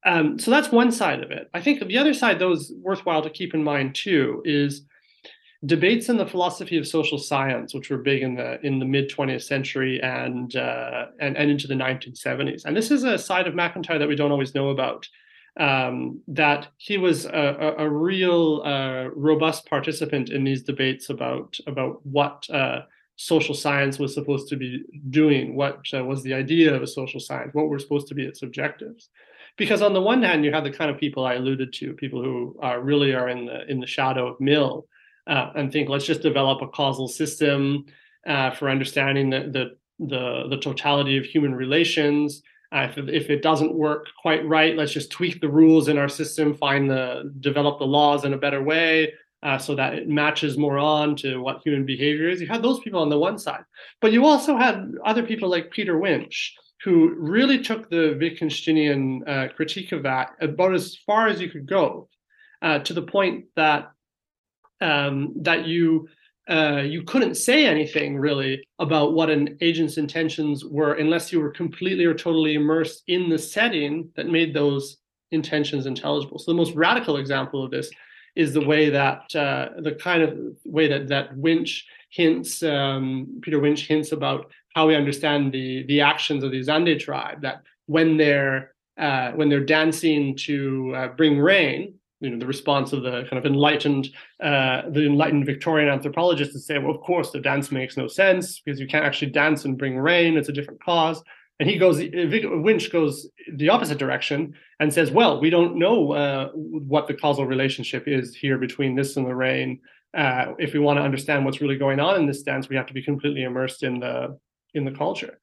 Um, 0.05 0.37
so 0.39 0.51
that's 0.51 0.71
one 0.71 0.91
side 0.91 1.23
of 1.23 1.31
it. 1.31 1.49
I 1.53 1.61
think 1.61 1.85
the 1.85 1.97
other 1.97 2.13
side, 2.13 2.39
though, 2.39 2.51
is 2.51 2.71
worthwhile 2.81 3.21
to 3.23 3.29
keep 3.29 3.53
in 3.53 3.63
mind 3.63 3.95
too, 3.95 4.41
is 4.45 4.83
debates 5.65 6.09
in 6.09 6.17
the 6.17 6.25
philosophy 6.25 6.77
of 6.77 6.87
social 6.87 7.17
science, 7.17 7.73
which 7.73 7.89
were 7.89 7.97
big 7.97 8.21
in 8.21 8.35
the 8.35 8.59
in 8.65 8.79
the 8.79 8.85
mid 8.85 9.09
20th 9.09 9.43
century 9.43 10.01
and, 10.01 10.55
uh, 10.55 11.07
and 11.19 11.35
and 11.35 11.49
into 11.49 11.67
the 11.67 11.73
1970s. 11.73 12.65
And 12.65 12.75
this 12.75 12.91
is 12.91 13.03
a 13.03 13.17
side 13.17 13.47
of 13.47 13.55
MacIntyre 13.55 13.99
that 13.99 14.07
we 14.07 14.15
don't 14.15 14.31
always 14.31 14.55
know 14.55 14.69
about. 14.69 15.07
Um, 15.59 16.21
that 16.27 16.67
he 16.77 16.99
was 16.99 17.25
a, 17.25 17.75
a, 17.79 17.85
a 17.85 17.89
real 17.89 18.61
uh, 18.63 19.05
robust 19.15 19.65
participant 19.65 20.29
in 20.29 20.43
these 20.43 20.61
debates 20.61 21.09
about 21.09 21.57
about 21.65 22.05
what 22.05 22.47
uh, 22.51 22.81
social 23.15 23.55
science 23.55 23.97
was 23.97 24.13
supposed 24.13 24.49
to 24.49 24.55
be 24.55 24.83
doing, 25.09 25.55
what 25.55 25.79
uh, 25.95 26.05
was 26.05 26.21
the 26.21 26.35
idea 26.35 26.75
of 26.75 26.83
a 26.83 26.87
social 26.87 27.19
science, 27.19 27.55
what 27.55 27.69
were 27.69 27.79
supposed 27.79 28.07
to 28.09 28.13
be 28.13 28.23
its 28.23 28.43
objectives 28.43 29.09
because 29.57 29.81
on 29.81 29.93
the 29.93 30.01
one 30.01 30.21
hand 30.21 30.45
you 30.45 30.53
have 30.53 30.63
the 30.63 30.71
kind 30.71 30.91
of 30.91 30.99
people 30.99 31.25
i 31.25 31.33
alluded 31.33 31.73
to 31.73 31.93
people 31.93 32.21
who 32.21 32.55
are 32.61 32.79
really 32.79 33.13
are 33.15 33.27
in 33.27 33.45
the 33.47 33.65
in 33.69 33.79
the 33.79 33.87
shadow 33.87 34.27
of 34.27 34.39
mill 34.39 34.85
uh, 35.27 35.51
and 35.55 35.71
think 35.71 35.89
let's 35.89 36.05
just 36.05 36.21
develop 36.21 36.61
a 36.61 36.67
causal 36.67 37.07
system 37.07 37.85
uh, 38.27 38.51
for 38.51 38.69
understanding 38.69 39.29
the, 39.29 39.39
the, 39.51 40.05
the 40.05 40.47
the 40.49 40.57
totality 40.57 41.17
of 41.17 41.25
human 41.25 41.53
relations. 41.53 42.41
Uh, 42.73 42.87
if, 42.89 42.97
if 43.07 43.29
it 43.29 43.41
doesn't 43.41 43.73
work 43.73 44.07
quite 44.21 44.45
right, 44.45 44.75
let's 44.75 44.91
just 44.91 45.11
tweak 45.11 45.39
the 45.39 45.47
rules 45.47 45.87
in 45.87 45.97
our 45.97 46.09
system, 46.09 46.53
find 46.53 46.89
the 46.89 47.33
develop 47.39 47.79
the 47.79 47.85
laws 47.85 48.25
in 48.25 48.33
a 48.33 48.37
better 48.37 48.63
way. 48.63 49.13
Uh, 49.43 49.55
so 49.57 49.75
that 49.75 49.93
it 49.93 50.09
matches 50.09 50.57
more 50.57 50.79
on 50.79 51.15
to 51.15 51.37
what 51.37 51.61
human 51.63 51.85
behavior 51.85 52.27
is. 52.27 52.41
You 52.41 52.47
had 52.47 52.63
those 52.63 52.79
people 52.79 52.99
on 52.99 53.09
the 53.09 53.19
one 53.19 53.37
side, 53.37 53.63
but 54.01 54.11
you 54.11 54.25
also 54.25 54.57
had 54.57 54.91
other 55.05 55.21
people 55.21 55.47
like 55.47 55.69
Peter 55.69 55.99
Winch, 55.99 56.55
who 56.83 57.13
really 57.15 57.59
took 57.59 57.87
the 57.87 58.17
Wittgensteinian 58.19 59.27
uh, 59.27 59.53
critique 59.53 59.91
of 59.91 60.01
that 60.03 60.31
about 60.41 60.73
as 60.73 60.97
far 61.05 61.27
as 61.27 61.39
you 61.39 61.51
could 61.51 61.67
go, 61.67 62.09
uh, 62.63 62.79
to 62.79 62.93
the 62.93 63.03
point 63.03 63.45
that 63.55 63.91
um, 64.81 65.33
that 65.41 65.65
you 65.65 66.07
uh, 66.49 66.81
you 66.85 67.03
couldn't 67.03 67.35
say 67.35 67.65
anything 67.65 68.17
really 68.17 68.65
about 68.79 69.13
what 69.13 69.29
an 69.29 69.57
agent's 69.59 69.97
intentions 69.97 70.63
were 70.63 70.93
unless 70.93 71.31
you 71.31 71.41
were 71.41 71.51
completely 71.51 72.05
or 72.05 72.13
totally 72.13 72.53
immersed 72.53 73.03
in 73.07 73.27
the 73.27 73.37
setting 73.37 74.09
that 74.15 74.27
made 74.27 74.53
those 74.53 74.97
intentions 75.31 75.85
intelligible. 75.85 76.39
So 76.39 76.51
the 76.51 76.57
most 76.57 76.73
radical 76.73 77.17
example 77.17 77.65
of 77.65 77.71
this 77.71 77.89
is 78.37 78.53
the 78.53 78.65
way 78.65 78.89
that 78.89 79.35
uh, 79.35 79.69
the 79.79 79.97
kind 79.99 80.21
of 80.21 80.37
way 80.63 80.87
that 80.87 81.07
that 81.09 81.35
Winch 81.35 81.85
hints, 82.11 82.63
um, 82.63 83.39
Peter 83.41 83.59
Winch 83.59 83.87
hints 83.87 84.11
about 84.11 84.51
how 84.73 84.87
we 84.87 84.95
understand 84.95 85.51
the 85.51 85.83
the 85.87 86.01
actions 86.01 86.43
of 86.43 86.51
the 86.51 86.61
Zande 86.61 86.99
tribe. 86.99 87.41
That 87.41 87.63
when 87.87 88.15
they're 88.15 88.73
uh, 88.97 89.31
when 89.31 89.49
they're 89.49 89.65
dancing 89.65 90.35
to 90.37 90.93
uh, 90.95 91.07
bring 91.09 91.39
rain, 91.39 91.95
you 92.19 92.29
know 92.29 92.39
the 92.39 92.47
response 92.47 92.93
of 92.93 93.03
the 93.03 93.23
kind 93.29 93.37
of 93.37 93.45
enlightened 93.45 94.09
uh, 94.41 94.83
the 94.89 95.05
enlightened 95.05 95.45
Victorian 95.45 95.89
anthropologists 95.89 96.53
to 96.53 96.59
say, 96.59 96.77
well, 96.77 96.95
of 96.95 97.01
course 97.01 97.31
the 97.31 97.39
dance 97.39 97.71
makes 97.71 97.97
no 97.97 98.07
sense 98.07 98.59
because 98.59 98.79
you 98.79 98.87
can't 98.87 99.05
actually 99.05 99.31
dance 99.31 99.65
and 99.65 99.77
bring 99.77 99.97
rain; 99.97 100.37
it's 100.37 100.49
a 100.49 100.53
different 100.53 100.83
cause. 100.83 101.23
And 101.59 101.67
he 101.67 101.77
goes, 101.77 101.97
Winch 101.97 102.91
goes 102.91 103.27
the 103.53 103.69
opposite 103.69 103.97
direction 103.97 104.53
and 104.79 104.93
says, 104.93 105.09
well, 105.09 105.41
we 105.41 105.49
don't 105.49 105.77
know 105.77 106.11
uh, 106.11 106.49
what 106.53 107.07
the 107.07 107.15
causal 107.15 107.47
relationship 107.47 108.07
is 108.07 108.35
here 108.35 108.59
between 108.59 108.95
this 108.95 109.17
and 109.17 109.25
the 109.25 109.33
rain. 109.33 109.79
Uh, 110.15 110.53
if 110.59 110.73
we 110.73 110.79
want 110.79 110.97
to 110.97 111.03
understand 111.03 111.45
what's 111.45 111.59
really 111.59 111.77
going 111.77 111.99
on 111.99 112.15
in 112.19 112.27
this 112.27 112.43
dance, 112.43 112.69
we 112.69 112.75
have 112.75 112.85
to 112.85 112.93
be 112.93 113.01
completely 113.01 113.43
immersed 113.43 113.81
in 113.81 113.99
the 113.99 114.37
in 114.73 114.85
the 114.85 114.91
culture. 114.91 115.39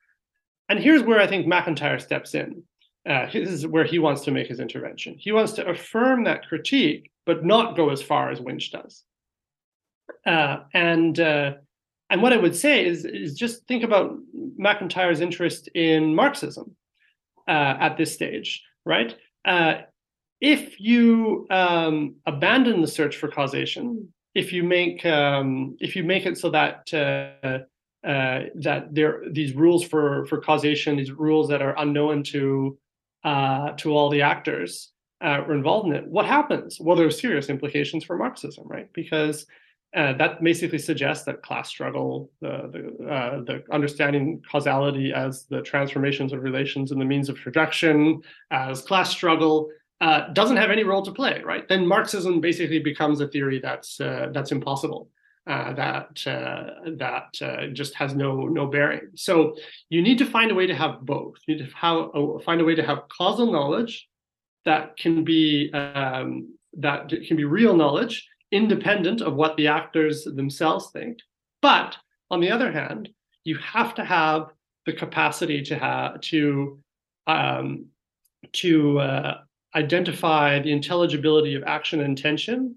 And 0.69 0.79
here's 0.79 1.03
where 1.03 1.21
I 1.21 1.27
think 1.27 1.47
MacIntyre 1.47 1.99
steps 1.99 2.35
in 2.35 2.63
uh, 3.09 3.27
this 3.33 3.51
is 3.51 3.67
where 3.67 3.85
he 3.85 3.99
wants 3.99 4.23
to 4.23 4.31
make 4.31 4.47
his 4.47 4.61
intervention. 4.61 5.17
He 5.19 5.33
wants 5.33 5.53
to 5.53 5.69
affirm 5.69 6.25
that 6.25 6.49
critique, 6.49 7.11
but 7.27 7.45
not 7.45 7.77
go 7.77 7.91
as 7.91 8.03
far 8.03 8.31
as 8.31 8.41
Winch 8.41 8.73
does. 8.73 9.03
Uh, 10.27 10.59
and 10.73 11.21
uh, 11.21 11.55
and 12.09 12.23
what 12.23 12.33
I 12.33 12.39
would 12.39 12.57
say 12.57 12.87
is 12.87 13.05
is 13.05 13.35
just 13.35 13.67
think 13.67 13.85
about 13.85 14.17
MacIntyre's 14.57 15.21
interest 15.21 15.69
in 15.75 16.15
Marxism 16.15 16.77
uh, 17.47 17.77
at 17.79 17.97
this 17.99 18.13
stage, 18.13 18.63
right? 18.87 19.15
Uh, 19.45 19.83
if 20.41 20.81
you 20.81 21.47
um, 21.51 22.17
abandon 22.27 22.81
the 22.81 22.89
search 22.89 23.17
for 23.17 23.29
causation, 23.29 24.13
if 24.35 24.53
you 24.53 24.63
make 24.63 25.05
um, 25.05 25.77
if 25.79 25.95
you 25.95 26.05
make 26.05 26.25
it 26.25 26.39
so 26.39 26.51
that 26.51 26.93
uh, 26.95 27.65
that 28.03 28.89
there 28.93 29.23
these 29.31 29.53
rules 29.53 29.85
for 29.85 30.25
for 30.27 30.41
causation, 30.41 30.97
these 30.97 31.13
rules 31.13 31.49
that 31.49 31.61
are 31.61 31.75
unknown 31.79 32.23
to 32.23 32.79
uh, 33.25 33.73
to 33.73 33.97
all 33.97 34.11
the 34.11 34.23
actors 34.23 34.93
uh, 35.25 35.43
involved 35.51 35.89
in 35.89 35.95
it. 35.95 36.07
What 36.07 36.27
happens? 36.27 36.79
Well, 36.81 36.97
there's 36.97 37.21
serious 37.21 37.49
implications 37.49 38.05
for 38.05 38.17
Marxism, 38.17 38.67
right? 38.69 38.93
Because 38.93 39.47
uh, 39.97 40.13
that 40.15 40.43
basically 40.43 40.79
suggests 40.79 41.25
that 41.25 41.43
class 41.43 41.69
struggle, 41.69 42.31
the 42.41 42.69
the, 42.73 43.09
uh, 43.09 43.41
the, 43.45 43.63
understanding 43.71 44.43
causality 44.51 45.13
as 45.13 45.47
the 45.47 45.63
transformations 45.63 46.33
of 46.33 46.43
relations 46.43 46.91
and 46.91 47.01
the 47.01 47.05
means 47.05 47.29
of 47.29 47.37
production, 47.37 48.21
as 48.51 48.83
class 48.83 49.11
struggle, 49.11 49.69
uh, 50.01 50.29
doesn't 50.33 50.57
have 50.57 50.71
any 50.71 50.83
role 50.83 51.03
to 51.03 51.13
play, 51.13 51.41
right? 51.45 51.69
Then 51.69 51.87
Marxism 51.87 52.41
basically 52.41 52.81
becomes 52.81 53.21
a 53.21 53.29
theory 53.29 53.61
that's 53.61 54.01
uh, 54.01 54.31
that's 54.33 54.53
impossible 54.53 55.09
uh, 55.47 55.75
that 55.75 56.27
uh, 56.27 56.91
that 56.97 57.29
uh, 57.43 57.67
just 57.73 57.95
has 57.95 58.15
no 58.15 58.47
no 58.47 58.67
bearing. 58.67 59.11
So 59.15 59.57
you 59.91 60.01
need 60.01 60.19
to 60.19 60.27
find 60.27 60.51
a 60.51 60.55
way 60.55 60.67
to 60.67 60.75
have 60.75 61.01
both. 61.03 61.35
You 61.47 61.57
need 61.57 61.67
to 61.67 61.75
have, 61.77 62.09
uh, 62.15 62.39
find 62.45 62.61
a 62.61 62.65
way 62.65 62.75
to 62.75 62.83
have 62.83 63.09
causal 63.09 63.53
knowledge 63.53 64.09
that 64.65 64.97
can 64.97 65.23
be 65.25 65.71
um, 65.73 66.55
that 66.79 67.09
can 67.27 67.37
be 67.37 67.45
real 67.45 67.77
knowledge, 67.77 68.27
independent 68.53 69.21
of 69.21 69.35
what 69.35 69.57
the 69.57 69.69
actors 69.69 70.25
themselves 70.25 70.91
think. 70.93 71.19
But 71.61 71.97
on 72.31 72.41
the 72.41 72.51
other 72.51 72.73
hand, 72.73 73.11
you 73.45 73.59
have 73.59 73.95
to 73.97 74.05
have 74.05 74.49
the 74.87 74.93
capacity 74.93 75.63
to 75.63 75.79
have 75.79 76.21
to 76.23 76.81
um, 77.27 77.87
to 78.53 78.99
uh, 78.99 79.39
identify 79.75 80.61
the 80.61 80.73
intelligibility 80.73 81.55
of 81.55 81.65
action 81.65 82.01
and 82.01 82.09
intention 82.09 82.77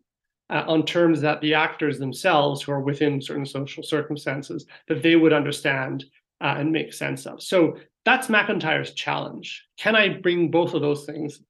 uh, 0.49 0.63
on 0.67 0.85
terms 0.85 1.21
that 1.21 1.41
the 1.41 1.53
actors 1.53 1.99
themselves, 1.99 2.61
who 2.61 2.71
are 2.71 2.81
within 2.81 3.21
certain 3.21 3.45
social 3.45 3.83
circumstances, 3.83 4.65
that 4.87 5.01
they 5.01 5.15
would 5.15 5.33
understand 5.33 6.05
uh, 6.41 6.55
and 6.57 6.71
make 6.71 6.93
sense 6.93 7.25
of. 7.25 7.41
So 7.41 7.77
that's 8.05 8.29
MacIntyre's 8.29 8.93
challenge. 8.93 9.65
Can 9.77 9.95
I 9.95 10.09
bring 10.09 10.49
both 10.49 10.73
of 10.73 10.81
those 10.81 11.05
things 11.05 11.41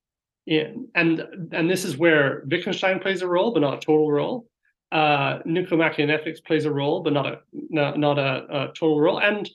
in? 0.48 0.88
And 0.96 1.50
and 1.52 1.70
this 1.70 1.86
is 1.86 1.98
where 1.98 2.44
Wittgenstein 2.50 3.00
plays 3.00 3.22
a 3.22 3.28
role, 3.28 3.52
but 3.52 3.62
not 3.62 3.76
a 3.76 3.86
total 3.86 4.12
role. 4.12 4.48
Uh, 4.92 5.40
Nicomachean 5.46 6.10
ethics 6.10 6.40
plays 6.40 6.66
a 6.66 6.72
role, 6.72 7.04
but 7.04 7.14
not 7.14 7.28
a 7.28 7.40
not, 7.52 8.00
not 8.00 8.18
a, 8.18 8.46
a 8.50 8.68
total 8.68 9.00
role. 9.00 9.20
And 9.20 9.50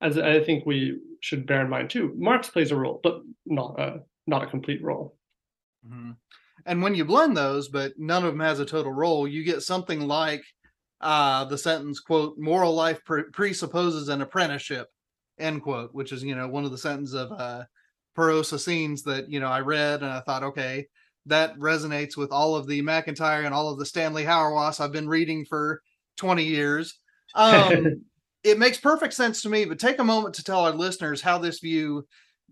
as 0.00 0.18
I 0.18 0.42
think 0.42 0.64
we 0.64 0.98
should 1.20 1.46
bear 1.46 1.62
in 1.62 1.70
mind 1.70 1.90
too, 1.90 2.14
Marx 2.16 2.48
plays 2.48 2.70
a 2.70 2.76
role, 2.76 3.00
but 3.02 3.20
not 3.46 3.78
a 3.78 4.00
not 4.26 4.42
a 4.42 4.46
complete 4.46 4.82
role. 4.82 5.16
Mm-hmm. 5.86 6.12
And 6.66 6.82
when 6.82 6.94
you 6.94 7.04
blend 7.04 7.36
those, 7.36 7.68
but 7.68 7.98
none 7.98 8.24
of 8.24 8.32
them 8.32 8.40
has 8.40 8.60
a 8.60 8.64
total 8.64 8.92
role, 8.92 9.26
you 9.26 9.44
get 9.44 9.62
something 9.62 10.00
like 10.00 10.44
uh, 11.00 11.44
the 11.44 11.58
sentence, 11.58 12.00
quote, 12.00 12.38
moral 12.38 12.74
life 12.74 13.04
pre- 13.04 13.30
presupposes 13.32 14.08
an 14.08 14.20
apprenticeship, 14.20 14.88
end 15.38 15.62
quote, 15.62 15.94
which 15.94 16.12
is, 16.12 16.22
you 16.22 16.34
know, 16.34 16.48
one 16.48 16.64
of 16.64 16.70
the 16.70 16.78
sentences 16.78 17.14
of 17.14 17.32
uh, 17.32 17.64
Perreau-Saussine's 18.16 19.02
that, 19.04 19.30
you 19.30 19.40
know, 19.40 19.48
I 19.48 19.60
read 19.60 20.02
and 20.02 20.10
I 20.10 20.20
thought, 20.20 20.42
okay, 20.42 20.86
that 21.26 21.56
resonates 21.58 22.16
with 22.16 22.32
all 22.32 22.56
of 22.56 22.66
the 22.66 22.82
MacIntyre 22.82 23.42
and 23.42 23.54
all 23.54 23.70
of 23.70 23.78
the 23.78 23.86
Stanley 23.86 24.24
Hauerwas 24.24 24.80
I've 24.80 24.92
been 24.92 25.08
reading 25.08 25.44
for 25.44 25.82
20 26.16 26.44
years. 26.44 26.98
Um, 27.34 28.04
it 28.42 28.58
makes 28.58 28.78
perfect 28.78 29.14
sense 29.14 29.42
to 29.42 29.48
me, 29.48 29.64
but 29.64 29.78
take 29.78 29.98
a 29.98 30.04
moment 30.04 30.34
to 30.36 30.44
tell 30.44 30.64
our 30.64 30.72
listeners 30.72 31.20
how 31.20 31.38
this 31.38 31.60
view 31.60 32.06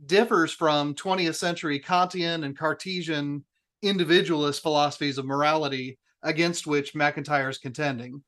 differs 0.05 0.53
from 0.53 0.95
20th 0.95 1.37
century 1.37 1.81
Kantian 1.81 2.45
and 2.45 2.57
Cartesian 2.57 3.45
individualist 3.83 4.63
philosophies 4.63 5.19
of 5.19 5.25
morality 5.25 5.99
against 6.23 6.67
which 6.67 6.95
MacIntyre 6.95 7.49
is 7.49 7.59
contending. 7.59 8.23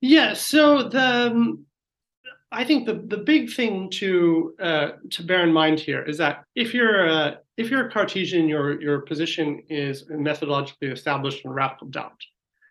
Yeah, 0.00 0.34
so 0.34 0.88
the 0.88 1.30
um, 1.30 1.66
I 2.52 2.64
think 2.64 2.86
the 2.86 2.94
the 3.06 3.18
big 3.18 3.52
thing 3.52 3.90
to 3.90 4.54
uh, 4.60 4.88
to 5.10 5.22
bear 5.22 5.42
in 5.42 5.52
mind 5.52 5.80
here 5.80 6.02
is 6.02 6.18
that 6.18 6.44
if 6.54 6.72
you're 6.72 7.08
uh, 7.08 7.34
if 7.56 7.70
you're 7.70 7.86
a 7.86 7.90
Cartesian, 7.90 8.48
your 8.48 8.80
your 8.80 9.00
position 9.00 9.62
is 9.68 10.04
methodologically 10.04 10.92
established 10.92 11.44
in 11.44 11.50
radical 11.50 11.88
doubt 11.88 12.20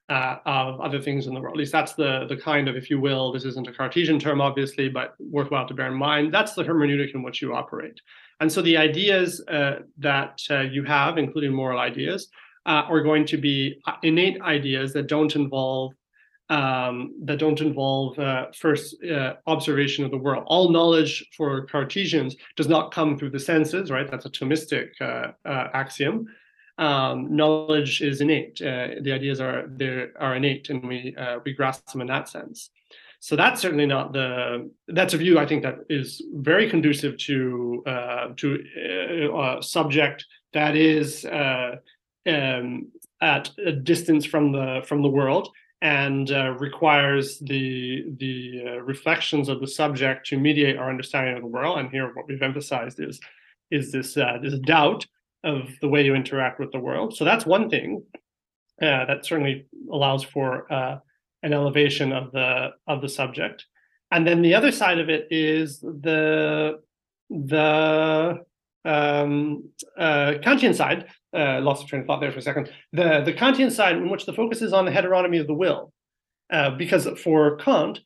uh, 0.09 0.37
of 0.45 0.79
other 0.81 1.01
things 1.01 1.27
in 1.27 1.33
the 1.33 1.39
world. 1.39 1.55
At 1.55 1.59
least 1.59 1.71
that's 1.71 1.93
the 1.93 2.25
the 2.27 2.37
kind 2.37 2.67
of, 2.67 2.75
if 2.75 2.89
you 2.89 2.99
will, 2.99 3.31
this 3.31 3.45
isn't 3.45 3.67
a 3.67 3.73
Cartesian 3.73 4.19
term, 4.19 4.41
obviously, 4.41 4.89
but 4.89 5.15
worthwhile 5.19 5.67
to 5.67 5.73
bear 5.73 5.87
in 5.87 5.95
mind. 5.95 6.33
That's 6.33 6.53
the 6.53 6.63
hermeneutic 6.63 7.13
in 7.13 7.23
which 7.23 7.41
you 7.41 7.53
operate. 7.53 7.99
And 8.39 8.51
so 8.51 8.61
the 8.61 8.77
ideas 8.77 9.41
uh, 9.47 9.79
that 9.97 10.41
uh, 10.49 10.61
you 10.61 10.83
have, 10.83 11.17
including 11.17 11.53
moral 11.53 11.79
ideas, 11.79 12.29
uh, 12.65 12.83
are 12.89 13.01
going 13.01 13.25
to 13.25 13.37
be 13.37 13.81
innate 14.03 14.41
ideas 14.41 14.93
that 14.93 15.07
don't 15.07 15.35
involve 15.35 15.93
um, 16.49 17.15
that 17.23 17.39
don't 17.39 17.61
involve 17.61 18.19
uh, 18.19 18.47
first 18.53 19.01
uh, 19.03 19.35
observation 19.47 20.03
of 20.03 20.11
the 20.11 20.17
world. 20.17 20.43
All 20.47 20.69
knowledge 20.69 21.25
for 21.35 21.65
Cartesians 21.65 22.35
does 22.57 22.67
not 22.67 22.93
come 22.93 23.17
through 23.17 23.31
the 23.31 23.39
senses, 23.39 23.89
right? 23.89 24.09
That's 24.09 24.25
a 24.25 24.29
Thomistic 24.29 24.89
uh, 25.01 25.31
uh 25.47 25.69
axiom. 25.73 26.27
Um, 26.77 27.35
knowledge 27.35 28.01
is 28.01 28.21
innate. 28.21 28.61
Uh, 28.61 28.95
the 29.01 29.11
ideas 29.11 29.39
are 29.39 29.67
they 29.67 30.07
are 30.19 30.35
innate, 30.35 30.69
and 30.69 30.85
we 30.87 31.15
uh, 31.17 31.39
we 31.45 31.53
grasp 31.53 31.91
them 31.91 32.01
in 32.01 32.07
that 32.07 32.27
sense. 32.29 32.71
So 33.23 33.37
that's 33.37 33.61
certainly 33.61 33.85
not 33.85 34.11
the. 34.11 34.69
That's 34.89 35.13
a 35.13 35.17
view 35.17 35.39
I 35.39 35.45
think 35.45 35.63
that 35.63 35.77
is 35.87 36.21
very 36.33 36.69
conducive 36.69 37.15
to 37.19 37.81
to 38.35 39.29
a 39.33 39.63
subject 39.63 40.25
that 40.51 40.75
is 40.75 41.25
um, 42.27 42.91
at 43.21 43.49
a 43.65 43.71
distance 43.71 44.25
from 44.25 44.51
the 44.51 44.81
from 44.85 45.01
the 45.01 45.07
world 45.07 45.47
and 45.81 46.29
uh, 46.31 46.51
requires 46.59 47.39
the 47.39 48.03
the 48.17 48.61
uh, 48.67 48.81
reflections 48.81 49.47
of 49.47 49.61
the 49.61 49.67
subject 49.69 50.27
to 50.27 50.37
mediate 50.37 50.75
our 50.75 50.89
understanding 50.89 51.37
of 51.37 51.43
the 51.43 51.47
world. 51.47 51.79
And 51.79 51.89
here, 51.91 52.13
what 52.13 52.27
we've 52.27 52.41
emphasized 52.41 52.99
is 52.99 53.21
is 53.71 53.89
this 53.89 54.17
uh, 54.17 54.37
this 54.41 54.59
doubt 54.59 55.05
of 55.45 55.69
the 55.79 55.87
way 55.87 56.03
you 56.03 56.13
interact 56.13 56.59
with 56.59 56.73
the 56.73 56.79
world. 56.79 57.15
So 57.15 57.23
that's 57.23 57.45
one 57.45 57.69
thing 57.69 58.03
uh, 58.81 59.05
that 59.05 59.25
certainly 59.25 59.65
allows 59.89 60.23
for 60.23 60.69
uh, 60.69 60.97
an 61.43 61.53
elevation 61.53 62.11
of 62.11 62.31
the 62.31 62.71
of 62.87 63.01
the 63.01 63.09
subject. 63.09 63.65
And 64.11 64.27
then 64.27 64.41
the 64.41 64.55
other 64.55 64.71
side 64.71 64.99
of 64.99 65.09
it 65.09 65.27
is 65.29 65.79
the 65.79 66.79
the 67.29 68.39
um, 68.85 69.69
uh, 69.97 70.33
Kantian 70.43 70.75
side, 70.75 71.07
uh, 71.35 71.61
lost 71.61 71.83
of 71.83 71.89
train 71.89 72.01
of 72.01 72.07
thought 72.07 72.21
there 72.21 72.31
for 72.31 72.39
a 72.39 72.41
second. 72.41 72.71
The 72.91 73.21
the 73.25 73.33
Kantian 73.33 73.71
side, 73.71 73.97
in 73.97 74.09
which 74.09 74.25
the 74.25 74.33
focus 74.33 74.61
is 74.61 74.73
on 74.73 74.85
the 74.85 74.91
heteronomy 74.91 75.39
of 75.39 75.47
the 75.47 75.53
will, 75.53 75.93
uh, 76.51 76.71
because 76.71 77.07
for 77.19 77.57
Kant, 77.57 77.99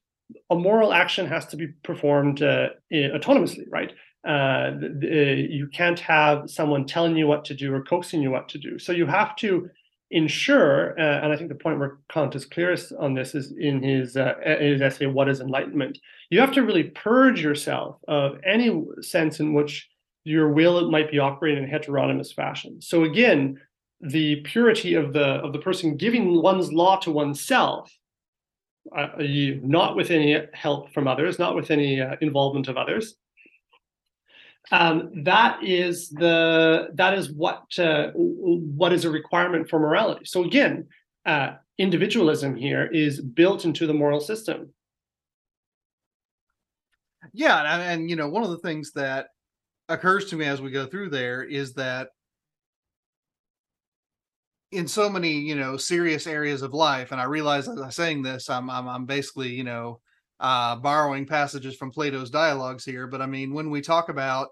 a 0.49 0.55
moral 0.55 0.93
action 0.93 1.27
has 1.27 1.45
to 1.47 1.57
be 1.57 1.67
performed 1.83 2.41
uh, 2.41 2.69
autonomously, 2.91 3.65
right? 3.69 3.91
Uh, 4.27 4.71
the, 4.79 5.47
you 5.49 5.67
can't 5.67 5.99
have 5.99 6.49
someone 6.49 6.85
telling 6.85 7.15
you 7.15 7.27
what 7.27 7.45
to 7.45 7.53
do 7.53 7.73
or 7.73 7.83
coaxing 7.83 8.21
you 8.21 8.31
what 8.31 8.49
to 8.49 8.57
do. 8.57 8.77
So 8.77 8.91
you 8.91 9.05
have 9.05 9.35
to 9.37 9.69
ensure, 10.11 10.97
uh, 10.99 11.21
and 11.21 11.33
I 11.33 11.35
think 11.35 11.49
the 11.49 11.55
point 11.55 11.79
where 11.79 11.97
Kant 12.09 12.35
is 12.35 12.45
clearest 12.45 12.93
on 12.97 13.13
this 13.13 13.35
is 13.35 13.53
in 13.57 13.83
his, 13.83 14.15
uh, 14.15 14.35
his 14.59 14.81
essay, 14.81 15.05
What 15.05 15.29
is 15.29 15.41
Enlightenment? 15.41 15.97
You 16.29 16.39
have 16.39 16.53
to 16.53 16.63
really 16.63 16.83
purge 16.83 17.41
yourself 17.41 17.97
of 18.07 18.39
any 18.45 18.85
sense 19.01 19.39
in 19.39 19.53
which 19.53 19.89
your 20.23 20.51
will 20.51 20.89
might 20.91 21.11
be 21.11 21.19
operating 21.19 21.63
in 21.63 21.69
heteronomous 21.69 22.31
fashion. 22.31 22.81
So 22.81 23.03
again, 23.03 23.59
the 24.01 24.37
purity 24.41 24.93
of 24.93 25.13
the 25.13 25.41
of 25.43 25.53
the 25.53 25.59
person 25.59 25.97
giving 25.97 26.41
one's 26.41 26.71
law 26.71 26.97
to 26.97 27.11
oneself, 27.11 27.91
uh, 28.95 29.07
not 29.17 29.95
with 29.95 30.11
any 30.11 30.39
help 30.53 30.93
from 30.93 31.07
others, 31.07 31.39
not 31.39 31.55
with 31.55 31.71
any 31.71 32.01
uh, 32.01 32.15
involvement 32.21 32.67
of 32.67 32.77
others. 32.77 33.15
Um, 34.71 35.23
that 35.23 35.63
is 35.63 36.09
the 36.09 36.89
that 36.95 37.13
is 37.13 37.31
what 37.31 37.63
uh, 37.79 38.11
what 38.13 38.91
is 38.91 39.05
a 39.05 39.09
requirement 39.09 39.69
for 39.69 39.79
morality. 39.79 40.25
So 40.25 40.43
again, 40.43 40.87
uh, 41.25 41.53
individualism 41.77 42.55
here 42.55 42.87
is 42.87 43.21
built 43.21 43.63
into 43.63 43.87
the 43.87 43.93
moral 43.93 44.19
system. 44.19 44.73
Yeah, 47.33 47.75
and, 47.75 47.81
and 47.81 48.09
you 48.09 48.15
know 48.15 48.27
one 48.27 48.43
of 48.43 48.49
the 48.49 48.57
things 48.57 48.91
that 48.93 49.27
occurs 49.89 50.25
to 50.25 50.35
me 50.35 50.45
as 50.45 50.61
we 50.61 50.71
go 50.71 50.85
through 50.85 51.09
there 51.11 51.43
is 51.43 51.73
that 51.75 52.09
in 54.71 54.87
so 54.87 55.09
many 55.09 55.31
you 55.31 55.55
know 55.55 55.77
serious 55.77 56.27
areas 56.27 56.61
of 56.61 56.73
life 56.73 57.13
and 57.13 57.21
i 57.21 57.23
realize 57.23 57.69
as 57.69 57.79
i'm 57.79 57.89
saying 57.89 58.21
this 58.21 58.49
i'm 58.49 58.69
i'm, 58.69 58.87
I'm 58.87 59.05
basically 59.05 59.47
you 59.49 59.63
know 59.63 60.01
uh, 60.39 60.75
borrowing 60.75 61.25
passages 61.25 61.75
from 61.77 61.89
plato's 61.89 62.29
dialogues 62.29 62.83
here 62.83 63.07
but 63.07 63.21
i 63.21 63.25
mean 63.25 63.53
when 63.53 63.69
we 63.69 63.81
talk 63.81 64.09
about 64.09 64.49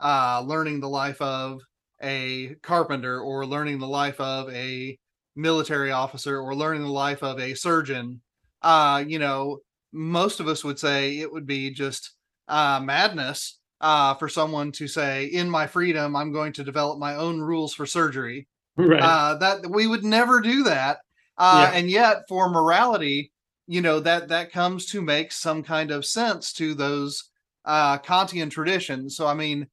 uh, 0.00 0.42
learning 0.46 0.80
the 0.80 0.88
life 0.88 1.20
of 1.20 1.60
a 2.02 2.54
carpenter 2.62 3.20
or 3.20 3.44
learning 3.44 3.78
the 3.78 3.88
life 3.88 4.20
of 4.20 4.52
a 4.52 4.96
military 5.36 5.90
officer 5.90 6.40
or 6.40 6.54
learning 6.54 6.82
the 6.82 6.88
life 6.88 7.22
of 7.22 7.38
a 7.38 7.54
surgeon 7.54 8.20
uh, 8.62 9.02
you 9.06 9.18
know 9.18 9.58
most 9.92 10.40
of 10.40 10.48
us 10.48 10.64
would 10.64 10.78
say 10.78 11.18
it 11.18 11.32
would 11.32 11.46
be 11.46 11.70
just 11.70 12.12
uh, 12.48 12.80
madness 12.82 13.58
uh, 13.80 14.14
for 14.14 14.28
someone 14.28 14.72
to 14.72 14.88
say, 14.88 15.26
in 15.26 15.48
my 15.48 15.66
freedom, 15.66 16.16
I'm 16.16 16.32
going 16.32 16.52
to 16.54 16.64
develop 16.64 16.98
my 16.98 17.14
own 17.14 17.40
rules 17.40 17.74
for 17.74 17.86
surgery. 17.86 18.48
Right. 18.76 19.00
Uh, 19.00 19.34
that 19.36 19.68
we 19.70 19.86
would 19.86 20.04
never 20.04 20.40
do 20.40 20.64
that. 20.64 20.98
Uh, 21.36 21.68
yeah. 21.70 21.78
And 21.78 21.90
yet, 21.90 22.18
for 22.28 22.48
morality, 22.48 23.32
you 23.66 23.80
know 23.80 24.00
that 24.00 24.28
that 24.28 24.52
comes 24.52 24.86
to 24.86 25.02
make 25.02 25.30
some 25.30 25.62
kind 25.62 25.90
of 25.90 26.06
sense 26.06 26.52
to 26.54 26.74
those 26.74 27.24
uh, 27.64 27.98
Kantian 27.98 28.50
traditions. 28.50 29.16
So, 29.16 29.26
I 29.26 29.34
mean, 29.34 29.66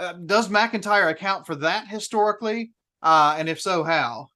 uh, 0.00 0.12
does 0.14 0.48
MacIntyre 0.48 1.08
account 1.08 1.46
for 1.46 1.54
that 1.56 1.86
historically? 1.86 2.72
Uh, 3.02 3.36
and 3.38 3.48
if 3.48 3.60
so, 3.60 3.84
how? 3.84 4.28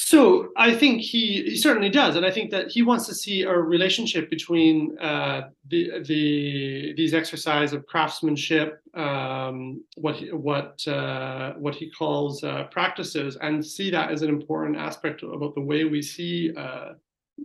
So 0.00 0.50
I 0.56 0.76
think 0.76 1.00
he, 1.00 1.42
he, 1.42 1.56
certainly 1.56 1.90
does, 1.90 2.14
and 2.14 2.24
I 2.24 2.30
think 2.30 2.52
that 2.52 2.68
he 2.68 2.82
wants 2.82 3.04
to 3.06 3.14
see 3.14 3.42
a 3.42 3.52
relationship 3.52 4.30
between 4.30 4.96
uh, 5.00 5.48
the 5.68 6.04
the 6.06 6.94
these 6.96 7.14
exercise 7.14 7.72
of 7.72 7.84
craftsmanship, 7.86 8.80
um, 8.94 9.82
what 9.96 10.14
he, 10.14 10.26
what 10.30 10.86
uh, 10.86 11.54
what 11.54 11.74
he 11.74 11.90
calls 11.90 12.44
uh, 12.44 12.68
practices, 12.70 13.36
and 13.40 13.64
see 13.64 13.90
that 13.90 14.12
as 14.12 14.22
an 14.22 14.28
important 14.28 14.76
aspect 14.76 15.24
about 15.24 15.56
the 15.56 15.60
way 15.60 15.82
we 15.82 16.00
see 16.00 16.54
uh, 16.56 16.92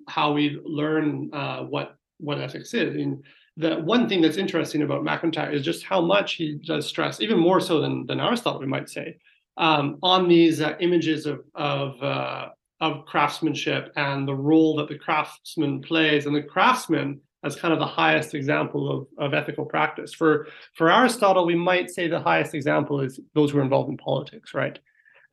how 0.07 0.31
we 0.31 0.61
learn 0.63 1.31
uh, 1.33 1.63
what 1.63 1.95
what 2.19 2.39
ethics 2.39 2.75
is. 2.75 2.95
And 2.95 3.23
the 3.57 3.75
one 3.75 4.09
thing 4.09 4.21
that's 4.21 4.37
interesting 4.37 4.81
about 4.81 5.03
MacIntyre 5.03 5.51
is 5.51 5.63
just 5.63 5.83
how 5.83 6.01
much 6.01 6.33
he 6.33 6.59
does 6.65 6.87
stress, 6.87 7.21
even 7.21 7.37
more 7.37 7.59
so 7.59 7.81
than 7.81 8.05
than 8.05 8.19
Aristotle, 8.19 8.59
we 8.59 8.65
might 8.67 8.89
say 8.89 9.17
um, 9.57 9.97
on 10.01 10.27
these 10.27 10.61
uh, 10.61 10.75
images 10.79 11.25
of 11.25 11.43
of, 11.55 12.01
uh, 12.01 12.49
of 12.81 13.05
craftsmanship 13.05 13.91
and 13.95 14.27
the 14.27 14.35
role 14.35 14.75
that 14.77 14.87
the 14.87 14.97
craftsman 14.97 15.81
plays, 15.81 16.25
and 16.25 16.35
the 16.35 16.41
craftsman 16.41 17.21
as 17.43 17.55
kind 17.57 17.73
of 17.73 17.79
the 17.79 17.85
highest 17.85 18.33
example 18.33 18.89
of, 18.89 19.07
of 19.17 19.33
ethical 19.33 19.65
practice. 19.65 20.13
For 20.13 20.47
for 20.73 20.91
Aristotle, 20.91 21.45
we 21.45 21.55
might 21.55 21.89
say 21.89 22.07
the 22.07 22.19
highest 22.19 22.53
example 22.53 23.01
is 23.01 23.19
those 23.33 23.51
who 23.51 23.59
are 23.59 23.63
involved 23.63 23.89
in 23.89 23.97
politics, 23.97 24.53
right? 24.53 24.79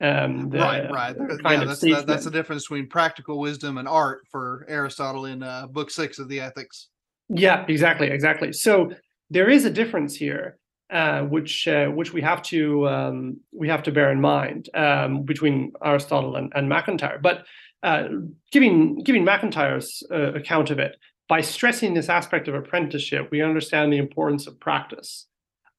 Um, 0.03 0.49
the, 0.49 0.59
right, 0.59 0.91
right. 0.91 1.17
Yeah, 1.19 1.65
that's, 1.65 1.81
that, 1.81 2.07
that's 2.07 2.25
the 2.25 2.31
difference 2.31 2.65
between 2.65 2.89
practical 2.89 3.39
wisdom 3.39 3.77
and 3.77 3.87
art 3.87 4.23
for 4.31 4.65
Aristotle 4.67 5.27
in 5.27 5.43
uh, 5.43 5.67
Book 5.67 5.91
Six 5.91 6.19
of 6.19 6.29
the 6.29 6.41
Ethics. 6.41 6.89
Yeah, 7.33 7.65
exactly, 7.69 8.09
exactly. 8.09 8.53
So 8.53 8.93
there 9.31 9.49
is 9.49 9.65
a 9.65 9.71
difference 9.71 10.17
here 10.17 10.59
uh, 10.91 11.23
which 11.23 11.69
uh, 11.69 11.87
which 11.87 12.13
we 12.13 12.21
have 12.21 12.43
to 12.43 12.89
um, 12.89 13.41
we 13.53 13.69
have 13.69 13.83
to 13.85 13.93
bear 13.93 14.11
in 14.11 14.21
mind 14.21 14.69
um, 14.75 15.23
between 15.23 15.73
Aristotle 15.85 16.35
and, 16.37 16.53
and 16.55 16.69
MacIntyre. 16.69 17.21
But 17.23 17.45
uh, 17.83 18.09
giving 18.51 19.03
giving 19.05 19.25
MacIntyre's 19.25 20.03
uh, 20.11 20.33
account 20.33 20.71
of 20.71 20.81
it 20.81 20.97
by 21.29 21.41
stressing 21.41 21.95
this 21.95 22.09
aspect 22.09 22.49
of 22.49 22.57
apprenticeship, 22.57 23.29
we 23.31 23.41
understand 23.41 23.93
the 23.93 23.99
importance 23.99 24.49
of 24.49 24.59
practice, 24.59 25.27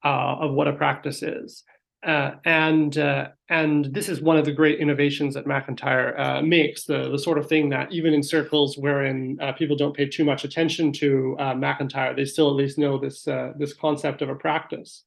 uh, 0.02 0.36
of 0.40 0.54
what 0.54 0.66
a 0.66 0.72
practice 0.72 1.22
is. 1.22 1.62
Uh, 2.04 2.32
and 2.44 2.98
uh, 2.98 3.28
and 3.48 3.84
this 3.94 4.08
is 4.08 4.20
one 4.20 4.36
of 4.36 4.44
the 4.44 4.52
great 4.52 4.80
innovations 4.80 5.34
that 5.34 5.46
MacIntyre 5.46 6.18
uh, 6.18 6.42
makes 6.42 6.84
the 6.84 7.08
the 7.10 7.18
sort 7.18 7.38
of 7.38 7.48
thing 7.48 7.68
that 7.68 7.92
even 7.92 8.12
in 8.12 8.24
circles 8.24 8.76
wherein 8.76 9.38
uh, 9.40 9.52
people 9.52 9.76
don't 9.76 9.96
pay 9.96 10.08
too 10.08 10.24
much 10.24 10.42
attention 10.42 10.92
to 10.94 11.36
uh, 11.38 11.54
MacIntyre, 11.54 12.14
they 12.14 12.24
still 12.24 12.50
at 12.50 12.56
least 12.56 12.76
know 12.76 12.98
this 12.98 13.28
uh, 13.28 13.52
this 13.56 13.72
concept 13.72 14.20
of 14.20 14.30
a 14.30 14.34
practice 14.34 15.04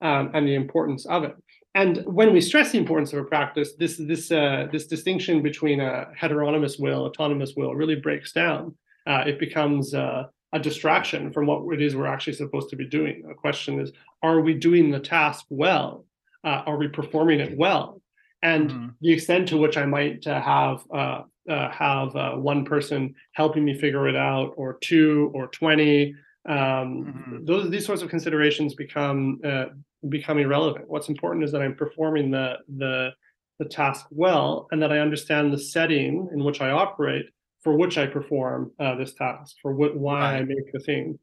um, 0.00 0.30
and 0.32 0.48
the 0.48 0.54
importance 0.54 1.04
of 1.04 1.22
it. 1.22 1.36
And 1.74 2.02
when 2.06 2.32
we 2.32 2.40
stress 2.40 2.72
the 2.72 2.78
importance 2.78 3.12
of 3.12 3.18
a 3.18 3.24
practice, 3.24 3.74
this 3.78 3.98
this 3.98 4.28
this 4.28 4.86
distinction 4.86 5.42
between 5.42 5.80
a 5.80 6.08
heteronomous 6.16 6.78
will, 6.78 7.04
autonomous 7.04 7.54
will, 7.56 7.74
really 7.74 7.96
breaks 7.96 8.32
down. 8.32 8.74
it 9.06 9.38
becomes 9.38 9.92
a 9.92 10.30
distraction 10.62 11.30
from 11.30 11.46
what 11.46 11.70
it 11.74 11.82
is 11.82 11.94
we're 11.94 12.06
actually 12.06 12.32
supposed 12.32 12.70
to 12.70 12.76
be 12.76 12.86
doing. 12.86 13.22
The 13.28 13.34
question 13.34 13.78
is, 13.80 13.92
are 14.22 14.40
we 14.40 14.54
doing 14.54 14.90
the 14.90 15.00
task 15.00 15.44
well? 15.50 16.06
Uh, 16.44 16.62
are 16.66 16.76
we 16.76 16.88
performing 16.88 17.40
it 17.40 17.56
well? 17.56 18.00
And 18.42 18.70
mm-hmm. 18.70 18.88
the 19.00 19.12
extent 19.12 19.48
to 19.48 19.56
which 19.56 19.76
I 19.76 19.86
might 19.86 20.26
uh, 20.26 20.40
have 20.40 20.84
uh, 20.92 21.22
uh 21.48 21.70
have 21.70 22.14
uh, 22.14 22.32
one 22.34 22.64
person 22.64 23.14
helping 23.32 23.64
me 23.64 23.78
figure 23.78 24.08
it 24.08 24.16
out, 24.16 24.52
or 24.56 24.78
two, 24.80 25.30
or 25.34 25.48
twenty, 25.48 26.14
um, 26.48 26.56
mm-hmm. 26.56 27.44
those 27.44 27.70
these 27.70 27.84
sorts 27.84 28.02
of 28.02 28.10
considerations 28.10 28.74
become 28.74 29.40
uh, 29.44 29.66
become 30.08 30.38
irrelevant. 30.38 30.88
What's 30.88 31.08
important 31.08 31.44
is 31.44 31.52
that 31.52 31.62
I'm 31.62 31.74
performing 31.74 32.30
the 32.30 32.58
the 32.76 33.10
the 33.58 33.64
task 33.64 34.06
well, 34.10 34.68
and 34.70 34.80
that 34.82 34.92
I 34.92 35.00
understand 35.00 35.52
the 35.52 35.58
setting 35.58 36.28
in 36.32 36.44
which 36.44 36.60
I 36.60 36.70
operate 36.70 37.26
for 37.64 37.76
which 37.76 37.98
I 37.98 38.06
perform 38.06 38.70
this 38.78 39.14
task, 39.14 39.56
for 39.60 39.72
what 39.72 39.96
why 39.96 40.20
right. 40.20 40.36
I 40.36 40.44
make 40.44 40.72
the 40.72 40.78
thing. 40.78 41.18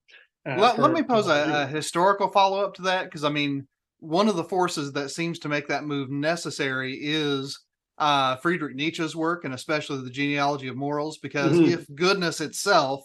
let, 0.45 0.75
for, 0.75 0.81
let 0.81 0.91
me 0.91 1.01
pose 1.01 1.27
a, 1.27 1.63
a 1.63 1.67
historical 1.67 2.27
follow 2.27 2.59
up 2.59 2.73
to 2.73 2.81
that 2.83 3.05
because 3.05 3.23
I 3.23 3.29
mean 3.29 3.65
one 4.05 4.27
of 4.27 4.35
the 4.35 4.43
forces 4.43 4.91
that 4.93 5.09
seems 5.09 5.39
to 5.39 5.49
make 5.49 5.67
that 5.67 5.85
move 5.85 6.09
necessary 6.09 6.97
is 7.01 7.59
uh, 7.97 8.35
Friedrich 8.37 8.75
Nietzsche's 8.75 9.15
work, 9.15 9.45
and 9.45 9.53
especially 9.53 10.03
the 10.03 10.09
genealogy 10.09 10.67
of 10.67 10.75
morals, 10.75 11.17
because 11.17 11.53
mm-hmm. 11.53 11.71
if 11.71 11.85
goodness 11.95 12.41
itself 12.41 13.01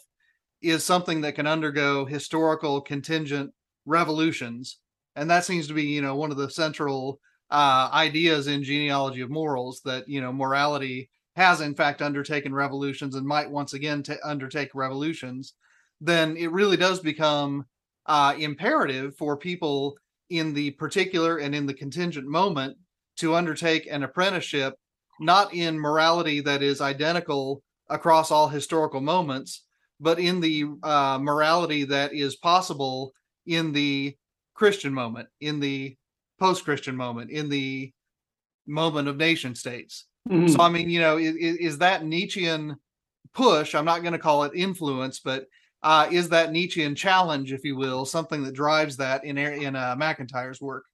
is 0.62 0.84
something 0.84 1.22
that 1.22 1.34
can 1.34 1.46
undergo 1.46 2.04
historical 2.04 2.80
contingent 2.80 3.52
revolutions, 3.86 4.78
and 5.16 5.30
that 5.30 5.44
seems 5.44 5.66
to 5.68 5.74
be, 5.74 5.84
you 5.84 6.02
know, 6.02 6.16
one 6.16 6.30
of 6.30 6.36
the 6.36 6.50
central 6.50 7.20
uh, 7.50 7.88
ideas 7.92 8.46
in 8.46 8.62
genealogy 8.62 9.22
of 9.22 9.30
morals 9.30 9.80
that 9.84 10.08
you 10.08 10.20
know 10.20 10.32
morality 10.32 11.10
has 11.36 11.60
in 11.60 11.74
fact 11.74 12.02
undertaken 12.02 12.54
revolutions 12.54 13.14
and 13.14 13.26
might 13.26 13.50
once 13.50 13.72
again 13.72 14.02
t- 14.02 14.14
undertake 14.24 14.74
revolutions, 14.74 15.54
then 16.00 16.36
it 16.36 16.52
really 16.52 16.76
does 16.76 17.00
become 17.00 17.64
uh, 18.06 18.34
imperative 18.38 19.16
for 19.16 19.36
people 19.36 19.96
in 20.30 20.54
the 20.54 20.70
particular 20.72 21.38
and 21.38 21.54
in 21.54 21.66
the 21.66 21.74
contingent 21.74 22.26
moment 22.26 22.76
to 23.16 23.34
undertake 23.34 23.86
an 23.90 24.02
apprenticeship, 24.02 24.74
not 25.20 25.52
in 25.52 25.78
morality 25.78 26.40
that 26.40 26.62
is 26.62 26.80
identical 26.80 27.62
across 27.88 28.30
all 28.30 28.48
historical 28.48 29.00
moments, 29.00 29.66
but 29.98 30.18
in 30.18 30.40
the 30.40 30.64
uh, 30.82 31.18
morality 31.20 31.84
that 31.84 32.14
is 32.14 32.36
possible 32.36 33.12
in 33.46 33.72
the 33.72 34.16
Christian 34.54 34.94
moment, 34.94 35.28
in 35.40 35.60
the 35.60 35.96
post 36.38 36.64
Christian 36.64 36.96
moment, 36.96 37.30
in 37.30 37.48
the 37.48 37.92
moment 38.66 39.08
of 39.08 39.16
nation 39.16 39.54
states. 39.54 40.06
Mm-hmm. 40.28 40.48
So, 40.48 40.60
I 40.60 40.68
mean, 40.68 40.88
you 40.88 41.00
know, 41.00 41.18
is, 41.18 41.34
is 41.34 41.78
that 41.78 42.04
Nietzschean 42.04 42.76
push? 43.34 43.74
I'm 43.74 43.84
not 43.84 44.02
going 44.02 44.12
to 44.12 44.18
call 44.18 44.44
it 44.44 44.52
influence, 44.54 45.20
but 45.20 45.46
uh, 45.82 46.08
is 46.10 46.28
that 46.28 46.52
Nietzschean 46.52 46.94
challenge, 46.94 47.52
if 47.52 47.64
you 47.64 47.76
will, 47.76 48.04
something 48.04 48.42
that 48.44 48.54
drives 48.54 48.96
that 48.98 49.24
in 49.24 49.38
in 49.38 49.76
uh, 49.76 49.94
MacIntyre's 49.96 50.60
work? 50.60 50.84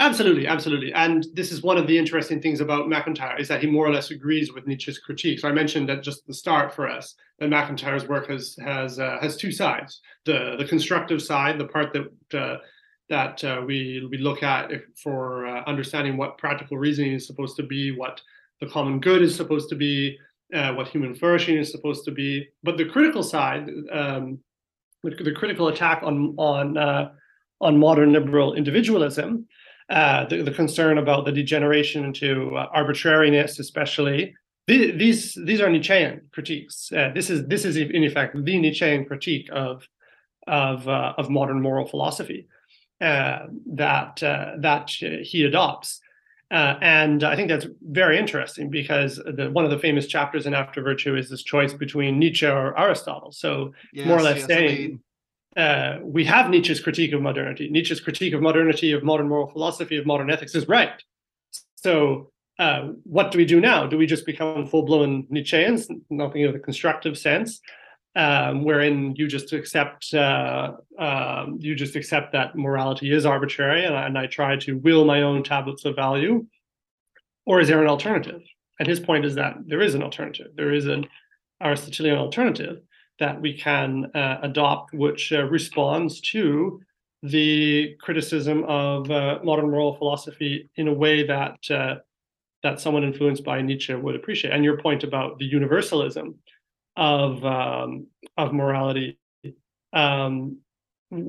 Absolutely, 0.00 0.46
absolutely. 0.46 0.92
And 0.94 1.26
this 1.34 1.52
is 1.52 1.62
one 1.62 1.76
of 1.76 1.86
the 1.86 1.98
interesting 1.98 2.40
things 2.40 2.60
about 2.60 2.88
MacIntyre 2.88 3.38
is 3.38 3.48
that 3.48 3.60
he 3.60 3.66
more 3.66 3.86
or 3.86 3.92
less 3.92 4.10
agrees 4.10 4.52
with 4.52 4.66
Nietzsche's 4.66 4.98
critique. 4.98 5.40
So 5.40 5.48
I 5.48 5.52
mentioned 5.52 5.90
at 5.90 6.02
just 6.02 6.26
the 6.26 6.32
start 6.32 6.74
for 6.74 6.88
us 6.88 7.14
that 7.38 7.48
MacIntyre's 7.48 8.08
work 8.08 8.28
has 8.28 8.56
has 8.64 8.98
uh, 8.98 9.18
has 9.20 9.36
two 9.36 9.52
sides: 9.52 10.00
the 10.24 10.56
the 10.58 10.64
constructive 10.64 11.20
side, 11.20 11.58
the 11.58 11.66
part 11.66 11.92
that 11.92 12.38
uh, 12.38 12.56
that 13.10 13.44
uh, 13.44 13.62
we 13.66 14.06
we 14.10 14.16
look 14.16 14.42
at 14.42 14.70
for 14.96 15.46
uh, 15.46 15.62
understanding 15.66 16.16
what 16.16 16.38
practical 16.38 16.78
reasoning 16.78 17.12
is 17.12 17.26
supposed 17.26 17.56
to 17.56 17.62
be, 17.62 17.92
what 17.94 18.20
the 18.60 18.68
common 18.68 18.98
good 18.98 19.20
is 19.20 19.34
supposed 19.34 19.68
to 19.68 19.74
be, 19.74 20.16
uh, 20.52 20.72
what 20.74 20.88
human 20.88 21.14
flourishing 21.14 21.56
is 21.56 21.70
supposed 21.70 22.04
to 22.04 22.10
be. 22.10 22.48
But 22.62 22.76
the 22.76 22.84
critical 22.84 23.22
side, 23.22 23.68
um, 23.90 24.38
the, 25.02 25.10
the, 25.10 25.32
critical 25.32 25.68
attack 25.68 26.02
on 26.02 26.34
on 26.36 26.76
uh, 26.76 27.12
on 27.60 27.78
modern 27.78 28.12
liberal 28.12 28.54
individualism, 28.54 29.46
uh, 29.88 30.26
the, 30.26 30.42
the, 30.42 30.50
concern 30.50 30.98
about 30.98 31.24
the 31.24 31.32
degeneration 31.32 32.04
into 32.04 32.54
uh, 32.56 32.66
arbitrariness, 32.74 33.58
especially. 33.58 34.34
These 34.68 35.34
these 35.44 35.60
are 35.60 35.68
Nietzschean 35.68 36.20
critiques. 36.32 36.92
Uh, 36.92 37.10
this 37.14 37.30
is 37.30 37.46
this 37.48 37.64
is 37.64 37.76
in 37.76 38.04
effect 38.04 38.36
the 38.44 38.58
Nietzschean 38.58 39.04
critique 39.06 39.48
of 39.52 39.88
of 40.46 40.86
of 40.86 41.30
modern 41.30 41.60
moral 41.60 41.86
philosophy 41.86 42.46
that 43.00 44.16
that 44.20 44.90
he 44.90 45.44
adopts. 45.44 46.01
Uh, 46.52 46.78
and 46.82 47.24
I 47.24 47.34
think 47.34 47.48
that's 47.48 47.66
very 47.80 48.18
interesting 48.18 48.68
because 48.68 49.16
the, 49.16 49.48
one 49.50 49.64
of 49.64 49.70
the 49.70 49.78
famous 49.78 50.06
chapters 50.06 50.44
in 50.44 50.52
After 50.52 50.82
Virtue 50.82 51.16
is 51.16 51.30
this 51.30 51.42
choice 51.42 51.72
between 51.72 52.18
Nietzsche 52.18 52.46
or 52.46 52.78
Aristotle. 52.78 53.32
So, 53.32 53.72
yes, 53.94 54.06
more 54.06 54.18
or 54.18 54.22
less 54.22 54.38
yes, 54.38 54.46
saying 54.46 55.00
uh, 55.56 55.98
we 56.02 56.26
have 56.26 56.50
Nietzsche's 56.50 56.78
critique 56.78 57.14
of 57.14 57.22
modernity. 57.22 57.70
Nietzsche's 57.70 58.00
critique 58.00 58.34
of 58.34 58.42
modernity, 58.42 58.92
of 58.92 59.02
modern 59.02 59.28
moral 59.28 59.46
philosophy, 59.46 59.96
of 59.96 60.04
modern 60.04 60.30
ethics 60.30 60.54
is 60.54 60.68
right. 60.68 61.02
So, 61.76 62.30
uh, 62.58 62.88
what 63.04 63.30
do 63.30 63.38
we 63.38 63.46
do 63.46 63.58
now? 63.58 63.86
Do 63.86 63.96
we 63.96 64.06
just 64.06 64.26
become 64.26 64.66
full 64.66 64.82
blown 64.82 65.24
Nietzscheans, 65.32 65.88
nothing 66.10 66.44
of 66.44 66.52
the 66.52 66.58
constructive 66.58 67.16
sense? 67.16 67.62
Um, 68.14 68.64
wherein 68.64 69.14
you 69.16 69.26
just 69.26 69.52
accept 69.52 70.12
uh, 70.12 70.72
um, 70.98 71.56
you 71.60 71.74
just 71.74 71.96
accept 71.96 72.32
that 72.32 72.56
morality 72.56 73.12
is 73.12 73.24
arbitrary, 73.24 73.84
and 73.84 73.94
I, 73.94 74.06
and 74.06 74.18
I 74.18 74.26
try 74.26 74.56
to 74.56 74.74
will 74.78 75.04
my 75.04 75.22
own 75.22 75.42
tablets 75.42 75.84
of 75.84 75.96
value, 75.96 76.46
or 77.46 77.60
is 77.60 77.68
there 77.68 77.80
an 77.80 77.88
alternative? 77.88 78.42
And 78.78 78.88
his 78.88 79.00
point 79.00 79.24
is 79.24 79.34
that 79.36 79.56
there 79.66 79.80
is 79.80 79.94
an 79.94 80.02
alternative. 80.02 80.48
There 80.56 80.72
is 80.72 80.86
an 80.86 81.06
Aristotelian 81.62 82.18
alternative 82.18 82.82
that 83.18 83.40
we 83.40 83.56
can 83.56 84.10
uh, 84.14 84.38
adopt, 84.42 84.92
which 84.92 85.32
uh, 85.32 85.44
responds 85.44 86.20
to 86.20 86.80
the 87.22 87.94
criticism 88.00 88.64
of 88.64 89.10
uh, 89.10 89.38
modern 89.44 89.70
moral 89.70 89.94
philosophy 89.94 90.68
in 90.76 90.88
a 90.88 90.92
way 90.92 91.24
that 91.24 91.58
uh, 91.70 91.96
that 92.62 92.80
someone 92.80 93.04
influenced 93.04 93.44
by 93.44 93.60
Nietzsche 93.60 93.94
would 93.94 94.14
appreciate. 94.14 94.52
And 94.52 94.64
your 94.64 94.78
point 94.78 95.02
about 95.02 95.38
the 95.38 95.44
universalism 95.44 96.34
of 96.96 97.44
um, 97.44 98.06
of 98.36 98.52
morality 98.52 99.18
um, 99.92 100.58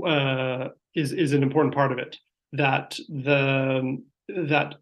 uh, 0.06 0.70
is 0.96 1.12
is 1.12 1.34
an 1.34 1.44
important 1.44 1.74
part 1.74 1.92
of 1.92 1.98
it. 2.00 2.18
That 2.54 2.98
the 3.10 4.02
that 4.30 4.76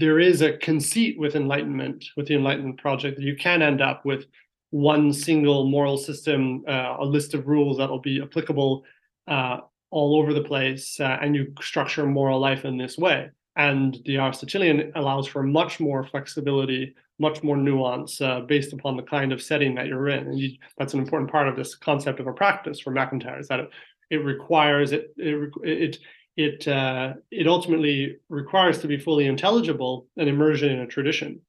there 0.00 0.18
is 0.18 0.40
a 0.42 0.56
conceit 0.56 1.18
with 1.18 1.36
enlightenment, 1.36 2.04
with 2.16 2.26
the 2.26 2.34
Enlightenment 2.34 2.78
project, 2.78 3.16
that 3.16 3.24
you 3.24 3.36
can 3.36 3.62
end 3.62 3.80
up 3.80 4.04
with 4.04 4.24
one 4.70 5.12
single 5.12 5.68
moral 5.68 5.98
system, 5.98 6.64
uh, 6.66 6.96
a 6.98 7.04
list 7.04 7.34
of 7.34 7.46
rules 7.46 7.76
that 7.78 7.90
will 7.90 8.00
be 8.00 8.22
applicable 8.22 8.84
uh, 9.28 9.58
all 9.90 10.16
over 10.16 10.32
the 10.32 10.42
place, 10.42 10.98
uh, 11.00 11.18
and 11.20 11.34
you 11.34 11.52
structure 11.60 12.06
moral 12.06 12.40
life 12.40 12.64
in 12.64 12.78
this 12.78 12.96
way. 12.96 13.30
And 13.56 13.98
the 14.04 14.18
Aristotelian 14.18 14.92
allows 14.94 15.26
for 15.26 15.42
much 15.42 15.80
more 15.80 16.06
flexibility, 16.06 16.94
much 17.20 17.42
more 17.42 17.56
nuance 17.56 18.20
uh, 18.20 18.40
based 18.40 18.72
upon 18.72 18.96
the 18.96 19.02
kind 19.02 19.30
of 19.32 19.42
setting 19.42 19.74
that 19.74 19.86
you're 19.86 20.08
in. 20.08 20.26
And 20.26 20.38
you, 20.38 20.56
that's 20.78 20.94
an 20.94 21.00
important 21.00 21.30
part 21.30 21.48
of 21.48 21.54
this 21.54 21.74
concept 21.74 22.18
of 22.18 22.26
a 22.26 22.32
practice 22.32 22.80
for 22.80 22.90
MacIntyre 22.90 23.38
is 23.38 23.48
that 23.48 23.60
it, 23.60 23.70
it 24.10 24.24
requires 24.24 24.92
it 24.92 25.12
it 25.16 25.52
it 25.62 25.98
it, 26.36 26.66
uh, 26.68 27.14
it 27.30 27.46
ultimately 27.46 28.16
requires 28.30 28.78
to 28.78 28.88
be 28.88 28.96
fully 28.98 29.26
intelligible 29.26 30.06
an 30.16 30.26
immersion 30.26 30.70
in 30.70 30.80
a 30.80 30.86
tradition. 30.86 31.40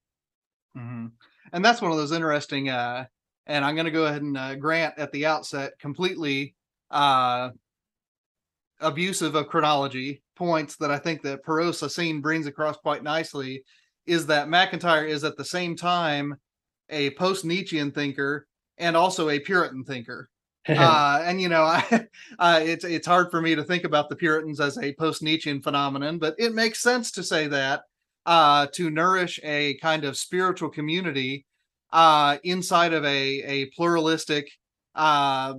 Mm-hmm. 0.78 1.08
And 1.54 1.66
that's 1.66 1.82
one 1.82 1.92
of 1.92 1.98
those 1.98 2.12
interesting. 2.12 2.70
Uh, 2.70 3.06
and 3.46 3.64
I'm 3.64 3.76
going 3.76 3.86
to 3.86 3.92
go 3.92 4.06
ahead 4.06 4.22
and 4.22 4.38
uh, 4.38 4.56
grant 4.56 4.96
at 4.98 5.12
the 5.14 5.28
outset 5.28 5.80
completely 5.80 6.56
uh, 6.90 7.52
abusive 8.82 9.36
of 9.36 9.48
chronology 9.48 10.22
points 10.36 10.76
that 10.78 10.92
I 10.92 10.98
think 10.98 11.22
that 11.22 11.46
Perreau-Saussine 11.46 12.22
brings 12.22 12.48
across 12.48 12.76
quite 12.78 13.04
nicely 13.04 13.64
is 14.06 14.26
that 14.28 14.50
MacIntyre 14.50 15.06
is 15.06 15.24
at 15.24 15.38
the 15.38 15.46
same 15.46 15.76
time 15.76 16.36
a 16.90 17.12
post 17.12 17.46
Nietzschean 17.46 17.92
thinker 17.92 18.48
and 18.78 18.98
also 18.98 19.30
a 19.30 19.40
Puritan 19.40 19.84
thinker. 19.84 20.30
uh, 20.68 21.24
and 21.26 21.42
you 21.42 21.50
know, 21.50 21.64
I, 21.64 22.08
uh, 22.38 22.60
it's 22.64 22.86
it's 22.86 23.08
hard 23.08 23.32
for 23.32 23.42
me 23.42 23.56
to 23.56 23.64
think 23.64 23.84
about 23.84 24.10
the 24.10 24.16
Puritans 24.16 24.60
as 24.60 24.78
a 24.78 24.94
post 24.94 25.24
Nietzschean 25.24 25.62
phenomenon, 25.62 26.20
but 26.20 26.36
it 26.38 26.54
makes 26.54 26.82
sense 26.82 27.12
to 27.12 27.24
say 27.24 27.48
that 27.48 27.82
uh, 28.26 28.68
to 28.74 28.90
nourish 28.90 29.40
a 29.44 29.76
kind 29.78 30.04
of 30.06 30.18
spiritual 30.18 30.70
community 30.70 31.46
uh, 31.92 32.38
inside 32.44 32.94
of 32.94 33.04
a 33.06 33.42
a 33.44 33.66
pluralistic 33.72 34.52
uh, 34.94 35.56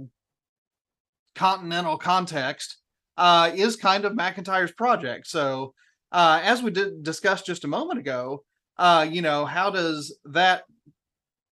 continental 1.35 1.97
context 1.97 2.79
uh, 3.17 3.51
is 3.55 3.77
kind 3.77 4.05
of 4.05 4.15
MacIntyre's 4.15 4.73
project. 4.73 5.27
So 5.27 5.75
uh, 6.13 6.41
as 6.43 6.63
we 6.63 6.71
did 6.71 7.03
discuss 7.03 7.43
just 7.43 7.65
a 7.65 7.69
moment 7.69 7.99
ago, 7.99 8.45
uh, 8.79 9.07
you 9.09 9.23
know, 9.23 9.45
how 9.45 9.71
does 9.71 10.17
that 10.27 10.65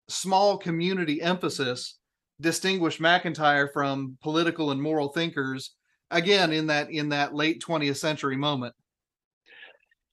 small 0.09 0.57
community 0.57 1.21
emphasis 1.21 1.97
distinguish 2.41 2.99
MacIntyre 2.99 3.69
from 3.73 4.17
political 4.21 4.71
and 4.71 4.81
moral 4.81 5.09
thinkers 5.09 5.75
again 6.11 6.51
in 6.51 6.67
that 6.67 6.89
in 6.89 7.09
that 7.09 7.33
late 7.33 7.61
20th 7.61 7.97
century 7.97 8.37
moment? 8.37 8.73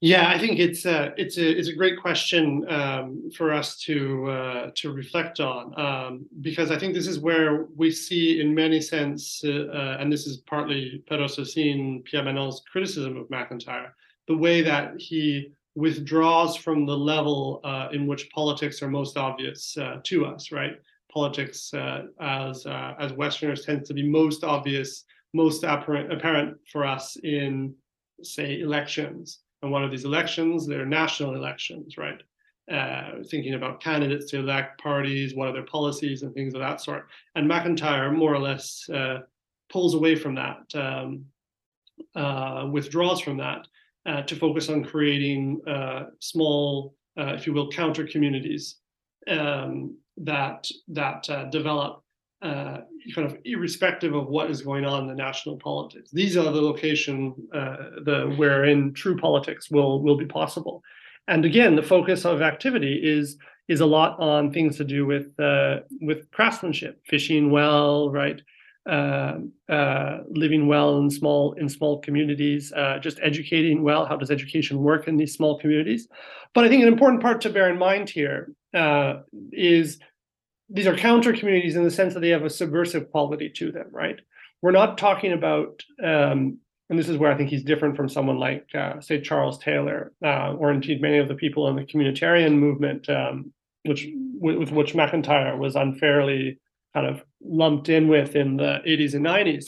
Yeah, 0.01 0.29
I 0.29 0.39
think 0.39 0.59
it's 0.59 0.85
a 0.85 1.15
it's 1.17 1.39
a 1.39 1.59
it's 1.59 1.69
a 1.69 1.75
great 1.75 1.99
question 1.99 2.71
um, 2.71 3.31
for 3.35 3.53
us 3.53 3.79
to 3.85 4.31
uh, 4.31 4.71
to 4.75 4.93
reflect 4.93 5.41
on 5.41 5.73
um, 5.81 6.27
because 6.43 6.71
I 6.71 6.79
think 6.79 6.93
this 6.93 7.07
is 7.07 7.21
where 7.21 7.67
we 7.75 7.91
see, 7.91 8.39
in 8.41 8.55
many 8.55 8.83
sense, 8.83 9.43
uh, 9.43 9.67
uh, 9.73 9.97
and 9.99 10.13
this 10.13 10.27
is 10.27 10.39
partly 10.39 11.03
Perreau-Saussine, 11.11 12.05
Pierre 12.05 12.23
Manent's 12.23 12.61
criticism 12.71 13.17
of 13.17 13.31
MacIntyre, 13.31 13.95
the 14.29 14.37
way 14.37 14.63
that 14.63 14.95
he 14.99 15.53
withdraws 15.75 16.57
from 16.57 16.87
the 16.87 16.97
level 16.97 17.61
uh, 17.65 17.89
in 17.93 18.07
which 18.07 18.31
politics 18.31 18.83
are 18.83 18.89
most 18.89 19.17
obvious 19.17 19.77
uh, 19.77 19.99
to 20.05 20.25
us, 20.27 20.53
right? 20.53 20.81
Politics 21.13 21.73
uh, 21.75 22.03
as 22.21 22.67
as 22.67 23.13
Westerners 23.13 23.65
tends 23.65 23.89
to 23.89 23.95
be 23.95 24.03
most 24.03 24.45
obvious, 24.45 25.05
most 25.33 25.63
apparent, 25.65 26.13
apparent 26.13 26.57
for 26.71 26.85
us 26.85 27.17
in, 27.23 27.75
say, 28.23 28.61
elections 28.61 29.41
and 29.65 29.73
one 29.73 29.83
of 29.83 29.91
these 29.91 30.05
elections, 30.05 30.67
they're 30.67 30.85
national 30.85 31.35
elections, 31.37 31.97
right? 31.97 32.23
Uh, 32.71 33.23
thinking 33.31 33.55
about 33.55 33.81
candidates 33.81 34.31
to 34.31 34.39
elect 34.39 34.79
parties, 34.79 35.35
what 35.35 35.49
are 35.49 35.55
their 35.55 35.65
policies, 35.65 36.23
and 36.23 36.35
things 36.35 36.53
of 36.53 36.61
that 36.61 36.83
sort. 36.83 37.07
And 37.35 37.49
MacIntyre 37.49 38.13
more 38.13 38.35
or 38.35 38.39
less 38.39 38.87
uh, 38.91 39.21
pulls 39.73 39.95
away 39.95 40.17
from 40.17 40.35
that, 40.35 40.59
um, 40.75 41.25
uh, 42.15 42.69
withdraws 42.71 43.21
from 43.21 43.39
that 43.39 43.67
uh, 44.07 44.23
to 44.23 44.37
focus 44.37 44.69
on 44.69 44.85
creating 44.85 45.61
uh, 45.67 46.05
small, 46.21 46.95
uh, 47.19 47.33
if 47.35 47.47
you 47.47 47.53
will, 47.53 47.71
counter 47.71 48.07
communities 48.07 48.77
um, 49.29 49.97
that 50.17 50.69
that 50.89 51.51
develop 51.51 52.05
uh, 52.45 52.81
kind 53.15 53.27
of 53.27 53.39
irrespective 53.45 54.15
of 54.15 54.29
what 54.29 54.51
is 54.51 54.61
going 54.61 54.85
on 54.85 55.03
in 55.03 55.09
the 55.09 55.15
national 55.15 55.57
politics. 55.57 56.11
These 56.11 56.37
are 56.37 56.53
the 56.53 56.61
location 56.61 57.35
uh, 57.55 57.77
the 58.05 58.35
wherein 58.37 58.93
true 58.93 59.17
politics 59.17 59.71
will 59.71 60.03
will 60.03 60.17
be 60.17 60.27
possible. 60.27 60.83
And 61.27 61.47
again, 61.47 61.75
the 61.75 61.83
focus 61.83 62.27
of 62.27 62.43
activity 62.43 63.01
is 63.03 63.39
is 63.69 63.81
a 63.81 63.87
lot 63.87 64.21
on 64.21 64.53
things 64.53 64.77
to 64.77 64.85
do 64.85 65.07
with 65.07 65.39
uh, 65.41 65.81
with 66.03 66.31
craftsmanship, 66.33 67.01
fishing 67.07 67.51
well, 67.51 68.11
right, 68.11 68.43
uh, 68.89 69.39
uh, 69.69 70.19
living 70.29 70.67
well 70.67 70.99
in 70.99 71.11
small 71.11 71.53
in 71.55 71.69
small 71.69 72.01
communities, 72.01 72.73
uh, 72.73 72.99
just 72.99 73.19
educating 73.23 73.83
well. 73.83 74.07
How 74.07 74.17
does 74.17 74.31
education 74.31 74.79
work 74.79 75.09
in 75.09 75.17
these 75.17 75.35
small 75.35 75.59
communities? 75.59 76.09
But 76.55 76.65
I 76.65 76.69
think 76.69 76.83
an 76.83 76.89
important 76.89 77.23
part 77.23 77.41
to 77.43 77.51
bear 77.51 77.71
in 77.71 77.79
mind 77.79 78.11
here 78.11 78.53
is 79.53 79.99
these 80.69 80.87
are 80.87 80.97
counter 80.97 81.33
communities 81.33 81.77
in 81.77 81.85
the 81.85 81.91
sense 81.91 82.15
that 82.15 82.21
they 82.21 82.31
have 82.31 82.45
a 82.45 82.51
subversive 82.51 83.11
quality 83.11 83.51
to 83.51 83.71
them, 83.73 83.87
right? 83.91 84.21
We're 84.63 84.71
not 84.71 84.99
talking 84.99 85.33
about, 85.33 85.83
um, 86.03 86.59
and 86.89 86.99
this 86.99 87.09
is 87.09 87.19
where 87.19 87.31
I 87.31 87.37
think 87.37 87.51
he's 87.51 87.65
different 87.65 87.97
from 87.97 88.09
someone 88.09 88.39
like, 88.39 88.67
uh, 88.75 89.01
say, 89.01 89.21
Charles 89.21 89.59
Taylor, 89.59 90.13
uh, 90.25 90.55
or 90.55 90.71
indeed 90.71 91.03
many 91.03 91.19
of 91.19 91.29
the 91.29 91.35
people 91.35 91.69
in 91.69 91.77
the 91.77 91.83
communitarian 91.83 92.55
movement, 92.59 93.09
um, 93.11 93.53
which 93.85 94.09
with, 94.41 94.57
with 94.57 94.71
which 94.71 94.95
MacIntyre 94.95 95.57
was 95.57 95.77
unfairly 95.77 96.59
kind 96.95 97.07
of 97.07 97.23
lumped 97.43 97.89
in 97.89 98.09
with 98.09 98.37
in 98.37 98.57
the 98.57 98.81
80s 98.87 99.15
and 99.15 99.25
90s. 99.25 99.67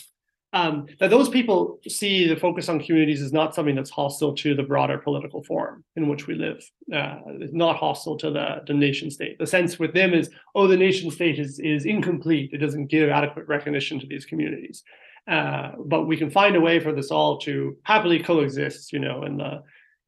Um, 0.52 0.86
that 1.00 1.10
those 1.10 1.28
people 1.28 1.80
see 1.86 2.26
the 2.26 2.36
focus 2.36 2.68
on 2.68 2.82
communities 2.82 3.20
as 3.20 3.32
not 3.32 3.54
something 3.54 3.74
that's 3.74 3.90
hostile 3.90 4.34
to 4.36 4.54
the 4.54 4.62
broader 4.62 4.96
political 4.96 5.42
form 5.42 5.84
in 5.96 6.08
which 6.08 6.26
we 6.26 6.34
live. 6.34 6.64
Uh, 6.90 7.18
it's 7.40 7.52
not 7.52 7.76
hostile 7.76 8.16
to 8.18 8.30
the, 8.30 8.62
the 8.66 8.72
nation 8.72 9.10
state. 9.10 9.38
The 9.38 9.46
sense 9.46 9.78
with 9.78 9.92
them 9.92 10.14
is, 10.14 10.30
oh, 10.54 10.66
the 10.66 10.76
nation 10.76 11.10
state 11.10 11.38
is, 11.38 11.58
is 11.58 11.84
incomplete. 11.84 12.50
It 12.52 12.58
doesn't 12.58 12.86
give 12.86 13.10
adequate 13.10 13.48
recognition 13.48 14.00
to 14.00 14.06
these 14.06 14.24
communities. 14.24 14.82
Uh, 15.28 15.72
but 15.84 16.06
we 16.06 16.16
can 16.16 16.30
find 16.30 16.56
a 16.56 16.60
way 16.60 16.78
for 16.78 16.92
this 16.92 17.10
all 17.10 17.38
to 17.40 17.76
happily 17.82 18.20
coexist, 18.20 18.92
you 18.92 19.00
know, 19.00 19.24
and 19.24 19.42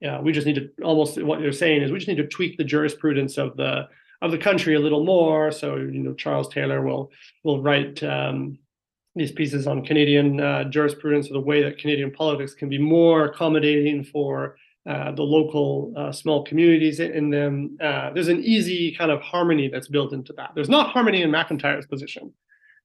yeah, 0.01 0.21
we 0.21 0.33
just 0.33 0.47
need 0.47 0.55
to 0.55 0.71
almost 0.83 1.21
what 1.23 1.41
you're 1.41 1.53
saying 1.53 1.83
is 1.83 1.91
we 1.91 1.99
just 1.99 2.09
need 2.09 2.19
to 2.19 2.29
tweak 2.29 2.57
the 2.57 2.65
jurisprudence 2.65 3.37
of 3.37 3.57
the 3.57 3.89
of 4.21 4.31
the 4.31 4.39
country 4.39 4.75
a 4.75 4.81
little 4.81 5.05
more. 5.05 5.53
So, 5.53 5.77
you 5.77 6.01
know, 6.01 6.15
Charles 6.15 6.49
Taylor 6.49 6.83
will 6.83 7.11
will 7.45 7.63
write 7.63 8.03
um, 8.03 8.59
these 9.15 9.33
pieces 9.33 9.67
on 9.67 9.85
Canadian 9.85 10.41
uh, 10.41 10.65
jurisprudence 10.65 11.31
or 11.31 11.35
the 11.35 11.41
way 11.41 11.63
that 11.63 11.79
Canadian 11.79 12.11
politics 12.11 12.55
can 12.55 12.69
be 12.69 12.79
more 12.79 13.27
accommodating 13.27 14.05
for 14.05 14.57
uh, 14.89 15.13
the 15.13 15.23
local 15.23 15.93
uh, 15.97 16.11
small 16.11 16.45
communities 16.45 17.01
in 17.01 17.31
them. 17.31 17.77
Uh, 17.81 18.11
there's 18.13 18.29
an 18.29 18.43
easy 18.43 18.95
kind 18.97 19.11
of 19.11 19.21
harmony 19.21 19.69
that's 19.69 19.89
built 19.89 20.13
into 20.13 20.33
that. 20.33 20.51
There's 20.55 20.69
not 20.69 20.91
harmony 20.91 21.23
in 21.23 21.31
MacIntyre's 21.31 21.87
position. 21.87 22.33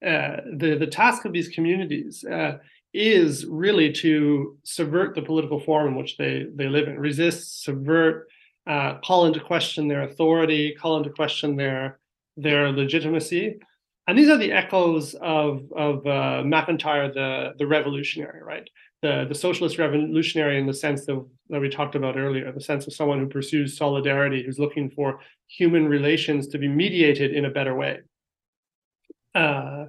Uh, 0.06 0.38
the 0.58 0.76
the 0.78 0.88
task 0.88 1.24
of 1.24 1.32
these 1.32 1.48
communities 1.48 2.26
uh, 2.26 2.58
is 2.94 3.46
really 3.46 3.92
to 3.92 4.58
subvert 4.64 5.16
the 5.16 5.22
political 5.22 5.62
form 5.62 5.88
in 5.88 5.96
which 5.96 6.18
they 6.18 6.46
they 6.56 6.68
live 6.68 6.90
in, 6.90 7.00
resist, 7.00 7.64
subvert, 7.64 8.28
call 8.66 9.26
into 9.26 9.40
question 9.40 9.88
their 9.88 10.04
authority, 10.04 10.76
call 10.80 10.98
into 10.98 11.10
question 11.10 11.56
their 11.56 12.00
their 12.36 12.72
legitimacy 12.72 13.60
and 14.08 14.18
these 14.18 14.30
are 14.30 14.38
the 14.38 14.52
echoes 14.52 15.16
of 15.16 15.72
of 15.76 16.06
uh, 16.06 16.44
MacIntyre, 16.44 17.14
the 17.14 17.54
the 17.58 17.68
revolutionary, 17.68 18.44
right? 18.44 18.70
The 19.02 19.26
the 19.28 19.36
socialist 19.36 19.78
revolutionary 19.78 20.60
in 20.60 20.68
the 20.68 20.74
sense 20.74 21.06
that, 21.06 21.26
that 21.50 21.62
we 21.62 21.70
talked 21.70 21.96
about 21.96 22.18
earlier, 22.18 22.52
the 22.52 22.62
sense 22.62 22.86
of 22.86 22.94
someone 22.94 23.20
who 23.20 23.28
pursues 23.28 23.78
solidarity, 23.78 24.44
who's 24.44 24.60
looking 24.60 24.90
for 24.90 25.20
human 25.48 25.88
relations 25.88 26.48
to 26.50 26.58
be 26.58 26.68
mediated 26.68 27.34
in 27.34 27.46
a 27.46 27.50
better 27.50 27.76
way, 27.76 28.00
uh, 29.36 29.86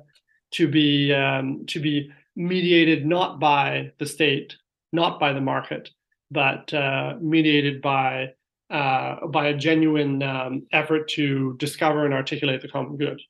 to 0.52 0.68
be 0.68 1.12
um, 1.12 1.66
to 1.66 1.80
be 1.80 2.12
mediated 2.36 3.04
not 3.04 3.40
by 3.40 3.90
the 3.98 4.06
state, 4.06 4.56
not 4.92 5.18
by 5.18 5.32
the 5.32 5.40
market, 5.40 5.90
but 6.30 6.72
uh, 6.72 7.14
mediated 7.20 7.82
by 7.82 8.28
uh, 8.70 9.26
by 9.26 9.48
a 9.48 9.56
genuine 9.56 10.22
um, 10.22 10.66
effort 10.72 11.08
to 11.08 11.54
discover 11.58 12.04
and 12.04 12.14
articulate 12.14 12.62
the 12.62 12.68
common 12.68 12.96
good. 12.96 13.20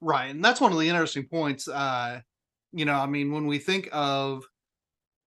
Right. 0.00 0.30
And 0.30 0.44
that's 0.44 0.60
one 0.60 0.72
of 0.72 0.78
the 0.78 0.88
interesting 0.88 1.26
points. 1.26 1.68
Uh, 1.68 2.20
you 2.72 2.84
know, 2.84 2.94
I 2.94 3.06
mean, 3.06 3.32
when 3.32 3.46
we 3.46 3.58
think 3.58 3.88
of 3.92 4.44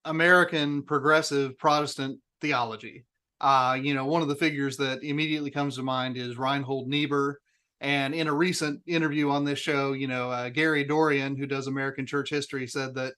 American 0.05 0.83
progressive 0.83 1.57
Protestant 1.57 2.19
theology, 2.39 3.05
uh, 3.41 3.77
you 3.81 3.93
know, 3.93 4.05
one 4.05 4.21
of 4.21 4.27
the 4.27 4.35
figures 4.35 4.77
that 4.77 5.03
immediately 5.03 5.51
comes 5.51 5.75
to 5.75 5.83
mind 5.83 6.15
is 6.15 6.37
Reinhold 6.37 6.87
Niebuhr. 6.87 7.39
And 7.81 8.13
in 8.13 8.27
a 8.27 8.33
recent 8.33 8.79
interview 8.85 9.31
on 9.31 9.43
this 9.43 9.57
show, 9.57 9.93
you 9.93 10.07
know, 10.07 10.29
uh, 10.29 10.49
Gary 10.49 10.85
Dorrien, 10.85 11.35
who 11.35 11.47
does 11.47 11.65
American 11.65 12.05
church 12.05 12.29
history, 12.29 12.67
said 12.67 12.93
that 12.93 13.13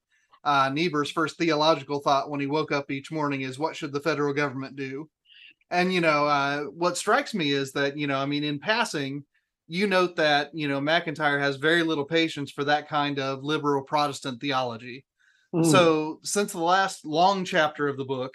uh, 0.46 0.70
Niebuhr's 0.74 1.12
first 1.12 1.38
theological 1.38 2.00
thought 2.00 2.30
when 2.30 2.40
he 2.40 2.48
woke 2.48 2.72
up 2.72 2.90
each 2.90 3.12
morning 3.12 3.42
is, 3.42 3.60
What 3.60 3.76
should 3.76 3.92
the 3.92 4.00
federal 4.00 4.34
government 4.34 4.78
do? 4.78 5.10
And, 5.74 5.94
you 5.94 6.00
know, 6.00 6.26
uh, 6.28 6.62
what 6.66 6.98
strikes 6.98 7.34
me 7.34 7.52
is 7.52 7.74
that, 7.74 7.98
you 7.98 8.08
know, 8.08 8.18
I 8.18 8.26
mean, 8.26 8.44
in 8.44 8.60
passing, 8.60 9.26
you 9.68 9.88
note 9.88 10.16
that 10.16 10.50
you 10.54 10.68
know 10.68 10.82
MacIntyre 10.82 11.40
has 11.40 11.56
very 11.56 11.84
little 11.84 12.06
patience 12.06 12.52
for 12.52 12.64
that 12.66 12.88
kind 12.88 13.20
of 13.20 13.44
liberal 13.44 13.84
Protestant 13.84 14.42
theology. 14.42 15.06
Mm. 15.54 15.66
So 15.66 16.20
since 16.24 16.52
the 16.52 16.60
last 16.60 17.06
long 17.06 17.46
chapter 17.46 17.88
of 17.88 17.98
the 17.98 18.06
book 18.06 18.34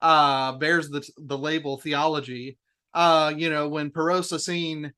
uh, 0.00 0.52
bears 0.52 0.88
the 0.88 1.06
the 1.18 1.38
label 1.38 1.78
theology, 1.78 2.58
uh, 2.94 3.32
you 3.36 3.50
know 3.50 3.68
when 3.68 3.90
Perreau-Saussine 3.90 4.90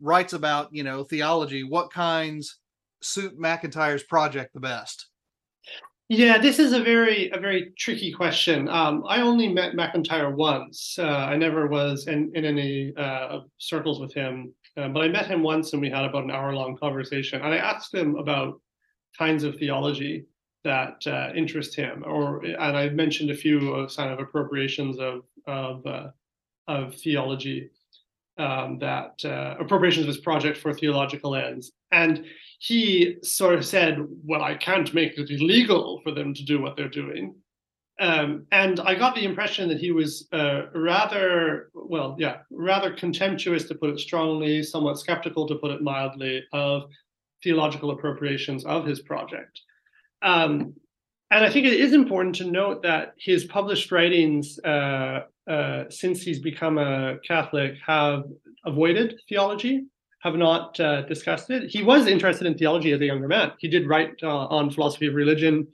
writes 0.00 0.32
about 0.32 0.72
you 0.72 0.84
know 0.84 1.04
theology, 1.04 1.64
what 1.64 1.92
kinds 1.92 2.58
suit 3.02 3.38
MacIntyre's 3.38 4.04
project 4.04 4.54
the 4.54 4.60
best? 4.60 5.06
Yeah, 6.08 6.38
this 6.38 6.60
is 6.60 6.72
a 6.72 6.82
very 6.82 7.30
a 7.30 7.38
very 7.40 7.72
tricky 7.76 8.12
question. 8.12 8.68
Um, 8.68 9.04
I 9.08 9.22
only 9.22 9.48
met 9.52 9.74
MacIntyre 9.74 10.30
once. 10.30 10.96
Uh, 10.98 11.04
I 11.04 11.36
never 11.36 11.66
was 11.66 12.06
in, 12.06 12.30
in 12.34 12.44
any 12.44 12.94
uh, 12.96 13.40
circles 13.58 13.98
with 13.98 14.14
him 14.14 14.54
um, 14.76 14.92
but 14.92 15.02
I 15.02 15.08
met 15.08 15.26
him 15.26 15.42
once 15.42 15.72
and 15.72 15.80
we 15.80 15.90
had 15.90 16.04
about 16.04 16.24
an 16.24 16.30
hour 16.30 16.54
long 16.54 16.76
conversation. 16.76 17.40
And 17.40 17.54
I 17.54 17.58
asked 17.58 17.94
him 17.94 18.16
about 18.16 18.60
kinds 19.16 19.42
of 19.42 19.56
theology 19.56 20.26
that 20.64 21.06
uh, 21.06 21.30
interest 21.34 21.76
him, 21.76 22.02
or 22.04 22.44
and 22.44 22.76
I 22.76 22.88
mentioned 22.88 23.30
a 23.30 23.36
few 23.36 23.72
of 23.72 23.94
kind 23.94 24.12
of 24.12 24.18
appropriations 24.18 24.98
of 24.98 25.22
of 25.46 25.86
uh, 25.86 26.08
of 26.66 26.96
theology 26.96 27.70
um, 28.36 28.78
that 28.80 29.24
uh, 29.24 29.54
appropriations 29.60 30.02
of 30.02 30.08
his 30.08 30.18
project 30.18 30.58
for 30.58 30.74
theological 30.74 31.36
ends. 31.36 31.72
And 31.92 32.24
he 32.58 33.16
sort 33.22 33.54
of 33.54 33.64
said, 33.64 33.98
"Well, 34.24 34.42
I 34.42 34.54
can't 34.54 34.92
make 34.94 35.18
it 35.18 35.30
illegal 35.30 36.00
for 36.02 36.12
them 36.12 36.34
to 36.34 36.44
do 36.44 36.60
what 36.60 36.76
they're 36.76 36.88
doing." 36.88 37.34
Um, 37.98 38.46
and 38.52 38.78
I 38.80 38.94
got 38.94 39.14
the 39.14 39.24
impression 39.24 39.68
that 39.68 39.78
he 39.78 39.90
was 39.90 40.28
uh, 40.32 40.66
rather, 40.74 41.70
well, 41.72 42.14
yeah, 42.18 42.38
rather 42.50 42.92
contemptuous 42.92 43.64
to 43.68 43.74
put 43.74 43.90
it 43.90 44.00
strongly, 44.00 44.62
somewhat 44.62 44.98
skeptical 44.98 45.46
to 45.48 45.54
put 45.54 45.70
it 45.70 45.82
mildly, 45.82 46.44
of 46.52 46.90
theological 47.42 47.92
appropriations 47.92 48.64
of 48.66 48.84
his 48.84 49.00
project. 49.00 49.60
Um, 50.22 50.74
and 51.30 51.44
I 51.44 51.50
think 51.50 51.66
it 51.66 51.72
is 51.72 51.92
important 51.92 52.34
to 52.36 52.50
note 52.50 52.82
that 52.82 53.14
his 53.18 53.44
published 53.44 53.90
writings, 53.90 54.58
uh, 54.64 55.22
uh, 55.48 55.84
since 55.88 56.22
he's 56.22 56.38
become 56.38 56.78
a 56.78 57.18
Catholic, 57.26 57.74
have 57.84 58.24
avoided 58.64 59.18
theology, 59.28 59.84
have 60.26 60.36
not 60.36 60.78
uh, 60.80 61.02
discussed 61.02 61.50
it. 61.50 61.70
He 61.70 61.82
was 61.82 62.06
interested 62.06 62.46
in 62.46 62.56
theology 62.56 62.92
as 62.92 63.00
a 63.00 63.06
younger 63.06 63.28
man. 63.28 63.52
He 63.58 63.68
did 63.68 63.88
write 63.88 64.14
uh, 64.22 64.46
on 64.46 64.70
philosophy 64.70 65.06
of 65.06 65.14
religion 65.14 65.68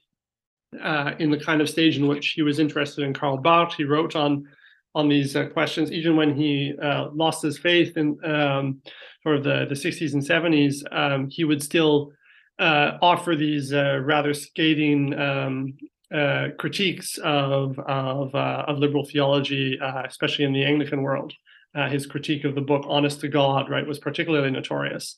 uh, 0.80 1.12
in 1.18 1.30
the 1.30 1.38
kind 1.38 1.60
of 1.60 1.68
stage 1.68 1.96
in 1.98 2.06
which 2.06 2.30
he 2.30 2.42
was 2.42 2.58
interested 2.58 3.04
in 3.04 3.14
Karl 3.14 3.36
Barth. 3.36 3.74
He 3.74 3.84
wrote 3.84 4.14
on 4.16 4.46
on 4.94 5.08
these 5.08 5.34
uh, 5.36 5.46
questions, 5.46 5.90
even 5.90 6.16
when 6.16 6.36
he 6.36 6.74
lost 7.14 7.42
his 7.42 7.56
faith 7.58 7.96
in 7.96 8.18
um, 8.24 8.82
sort 9.22 9.36
of 9.36 9.44
the, 9.44 9.64
the 9.66 9.74
60s 9.74 10.12
and 10.12 10.22
70s, 10.22 10.82
um, 10.92 11.30
he 11.30 11.44
would 11.44 11.62
still 11.62 12.12
uh, 12.58 12.98
offer 13.00 13.34
these 13.34 13.72
uh, 13.72 14.00
rather 14.04 14.34
scathing 14.34 15.18
um, 15.18 15.74
uh, 16.14 16.48
critiques 16.58 17.18
of 17.18 17.78
of, 17.78 18.34
uh, 18.34 18.64
of 18.68 18.78
liberal 18.78 19.04
theology, 19.04 19.78
uh, 19.80 20.02
especially 20.06 20.44
in 20.44 20.52
the 20.52 20.64
Anglican 20.64 21.02
world. 21.02 21.32
Uh, 21.74 21.88
his 21.88 22.06
critique 22.06 22.44
of 22.44 22.54
the 22.54 22.60
book 22.60 22.84
"Honest 22.86 23.20
to 23.20 23.28
God" 23.28 23.70
right 23.70 23.86
was 23.86 23.98
particularly 23.98 24.50
notorious 24.50 25.16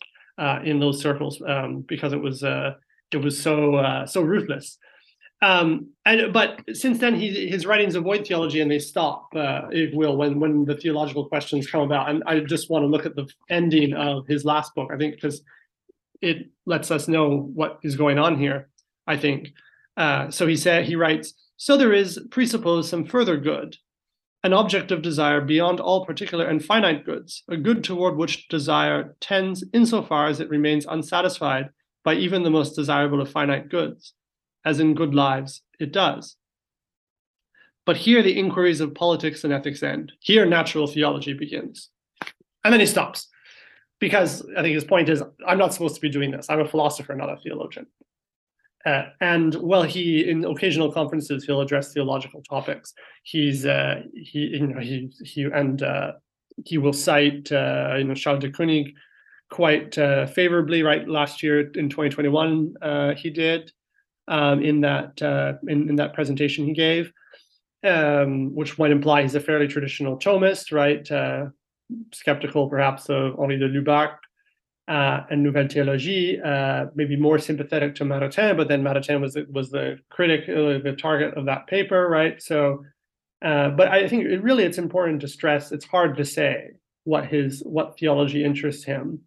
in 0.64 0.80
those 0.80 1.00
circles 1.00 1.42
um, 1.46 1.80
because 1.82 2.12
it 2.12 2.20
was 2.20 2.42
it 2.42 3.16
was 3.16 3.40
so 3.40 4.05
so 4.07 4.20
ruthless. 4.22 4.78
Um, 5.44 5.90
and 6.07 6.32
but 6.32 6.62
since 6.72 6.98
then, 6.98 7.14
he, 7.14 7.48
his 7.48 7.66
writings 7.66 7.96
avoid 7.96 8.26
theology 8.26 8.61
and 8.61 8.70
they 8.70 8.78
stop, 8.78 9.28
uh, 9.36 9.62
if 9.70 9.92
will, 9.94 10.16
when 10.16 10.40
when 10.40 10.64
the 10.64 10.76
theological 10.76 11.28
questions 11.28 11.70
come 11.70 11.82
about. 11.82 12.09
And 12.09 12.22
I 12.26 12.40
just 12.40 12.70
want 12.70 12.82
to 12.82 12.86
look 12.86 13.05
at 13.05 13.14
the 13.14 13.28
ending 13.50 13.92
of 13.92 14.26
his 14.26 14.44
last 14.44 14.74
book. 14.74 14.90
I 14.92 14.96
think 14.96 15.16
because 15.16 15.42
it 16.22 16.48
lets 16.64 16.90
us 16.90 17.09
know 17.09 17.50
what 17.55 17.78
is 17.82 17.96
going 17.96 18.18
on 18.18 18.38
here. 18.38 18.70
I 19.07 19.18
think. 19.18 19.48
Uh, 19.96 20.30
so 20.30 20.46
he 20.46 20.57
said 20.57 20.86
he 20.86 20.96
writes. 20.96 21.34
So 21.57 21.76
there 21.76 21.92
is 21.92 22.18
presuppose 22.30 22.88
some 22.88 23.05
further 23.05 23.36
good, 23.36 23.76
an 24.45 24.53
object 24.53 24.92
of 24.92 25.03
desire 25.03 25.40
beyond 25.40 25.80
all 25.80 26.05
particular 26.05 26.45
and 26.45 26.62
finite 26.62 27.05
goods, 27.05 27.42
a 27.49 27.57
good 27.57 27.82
toward 27.82 28.16
which 28.16 28.47
desire 28.49 29.16
tends 29.18 29.64
insofar 29.72 30.26
as 30.26 30.38
it 30.38 30.51
remains 30.51 30.84
unsatisfied 30.84 31.70
by 32.05 32.14
even 32.14 32.42
the 32.42 32.51
most 32.51 32.76
desirable 32.76 33.22
of 33.22 33.30
finite 33.30 33.70
goods 33.70 34.12
as 34.64 34.80
in 34.80 34.95
good 34.95 35.14
lives, 35.14 35.62
it 35.80 35.92
does. 35.92 36.36
But 37.86 37.97
here 37.97 38.22
the 38.22 38.38
inquiries 38.38 38.80
of 38.80 38.95
politics 38.95 39.45
and 39.45 39.53
ethics 39.53 39.82
end. 39.82 40.12
Here 40.20 40.47
natural 40.47 40.86
theology 40.86 41.32
begins. 41.34 41.90
And 42.64 42.72
then 42.72 42.80
he 42.80 42.86
stops 42.86 43.28
because 43.99 44.47
I 44.57 44.62
think 44.62 44.74
his 44.74 44.84
point 44.84 45.09
is 45.09 45.22
I'm 45.47 45.59
not 45.59 45.72
supposed 45.72 45.95
to 45.95 46.01
be 46.01 46.11
doing 46.11 46.30
this. 46.30 46.49
I'm 46.49 46.61
a 46.61 46.68
philosopher, 46.68 47.14
not 47.14 47.30
a 47.30 47.36
theologian. 47.36 47.86
Uh, 48.87 49.05
and 49.20 49.55
well, 49.57 49.82
he 49.82 50.28
in 50.28 50.45
occasional 50.45 50.93
conferences 50.93 51.45
he'll 51.45 51.61
address 51.61 51.93
theological 51.93 52.43
topics. 52.43 52.93
He's 53.22 53.64
uh, 53.64 54.03
he 54.14 54.41
you 54.41 54.66
know 54.66 54.80
he 54.80 55.11
he 55.22 55.45
and 55.45 55.82
uh, 55.82 56.12
he 56.64 56.76
will 56.76 56.93
cite 56.93 57.51
uh, 57.51 57.95
you 57.97 58.05
know 58.05 58.14
Charles 58.14 58.41
De 58.41 58.51
Koninck 58.51 58.93
quite 59.51 59.97
uh, 59.97 60.26
favorably. 60.26 60.82
Right 60.82 61.09
last 61.09 61.43
year 61.43 61.61
in 61.61 61.89
2021 61.89 62.74
uh, 62.82 63.14
he 63.14 63.30
did 63.30 63.72
um, 64.28 64.62
in 64.62 64.82
that 64.82 65.20
uh, 65.22 65.55
in, 65.66 65.89
in, 65.89 65.97
that 65.97 66.12
presentation 66.12 66.66
he 66.66 66.74
gave, 66.74 67.11
um, 67.85 68.55
which 68.55 68.78
might 68.78 68.91
imply 68.91 69.22
he's 69.22 69.35
a 69.35 69.41
fairly 69.41 69.66
traditional 69.66 70.18
Thomist, 70.18 70.72
right? 70.72 71.51
Skeptical 72.12 72.68
perhaps 72.68 73.09
of 73.09 73.39
Henri 73.39 73.59
de 73.59 73.68
Lubac 73.68 74.16
uh, 74.87 75.20
and 75.30 75.43
Nouvelle 75.43 75.64
Théologie, 75.64 76.45
uh, 76.45 76.91
maybe 76.95 77.16
more 77.16 77.39
sympathetic 77.39 77.95
to 77.97 78.05
Maritain, 78.05 78.57
but 78.57 78.68
then 78.68 78.82
Maritain 78.82 79.20
was 79.20 79.35
the, 79.35 79.47
was 79.51 79.70
the 79.70 79.99
critic, 80.11 80.43
uh, 80.49 80.78
the 80.82 80.97
target 80.99 81.35
of 81.35 81.47
that 81.47 81.66
paper, 81.66 82.09
right? 82.09 82.43
So, 82.43 82.85
uh, 83.43 83.70
but 83.70 83.89
I 83.89 84.09
think 84.09 84.24
it 84.24 84.43
really 84.43 84.64
it's 84.64 84.78
important 84.78 85.20
to 85.20 85.28
stress 85.28 85.72
it's 85.72 85.85
hard 85.85 86.16
to 86.16 86.24
say 86.24 86.70
what 87.05 87.26
his 87.26 87.62
what 87.64 87.99
theology 87.99 88.45
interests 88.45 88.85
him. 88.85 89.20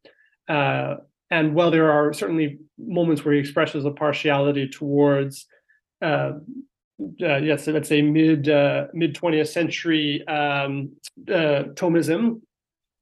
Uh, 0.48 0.96
and 1.30 1.54
while 1.54 1.72
there 1.72 1.92
are 1.92 2.14
certainly 2.14 2.60
moments 2.78 3.26
where 3.26 3.34
he 3.34 3.40
expresses 3.40 3.84
a 3.84 3.92
partiality 3.92 4.70
towards, 4.70 5.46
uh, 6.02 6.34
yes, 7.18 7.68
let's 7.68 7.90
say 7.90 8.02
mid 8.02 8.48
mid 8.94 9.16
20th 9.16 9.50
century 9.50 10.26
um, 10.28 10.92
Thomism, 11.28 12.42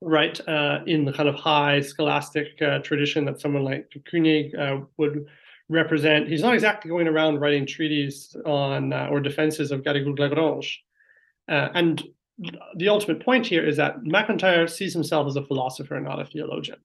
right, 0.02 0.40
uh, 0.48 0.80
in 0.86 1.06
the 1.06 1.14
kind 1.14 1.30
of 1.30 1.36
high 1.36 1.82
scholastic 1.82 2.62
uh, 2.62 2.80
tradition 2.80 3.26
that 3.26 3.42
someone 3.42 3.64
like 3.64 3.90
Koninck 4.12 4.88
would 4.98 5.26
represent. 5.70 6.28
He's 6.28 6.42
not 6.42 6.54
exactly 6.54 6.90
going 6.90 7.08
around 7.08 7.40
writing 7.40 7.66
treaties 7.66 8.36
on 8.46 8.94
or 8.94 9.20
defenses 9.20 9.72
of 9.72 9.82
Garrigou-Lagrange. 9.82 10.84
and 11.48 12.04
the 12.76 12.90
ultimate 12.90 13.24
point 13.24 13.46
here 13.46 13.66
is 13.66 13.78
that 13.78 14.04
MacIntyre 14.04 14.68
sees 14.68 14.94
himself 14.94 15.28
as 15.28 15.38
a 15.38 15.46
philosopher, 15.46 16.00
not 16.00 16.20
a 16.20 16.26
theologian. 16.26 16.80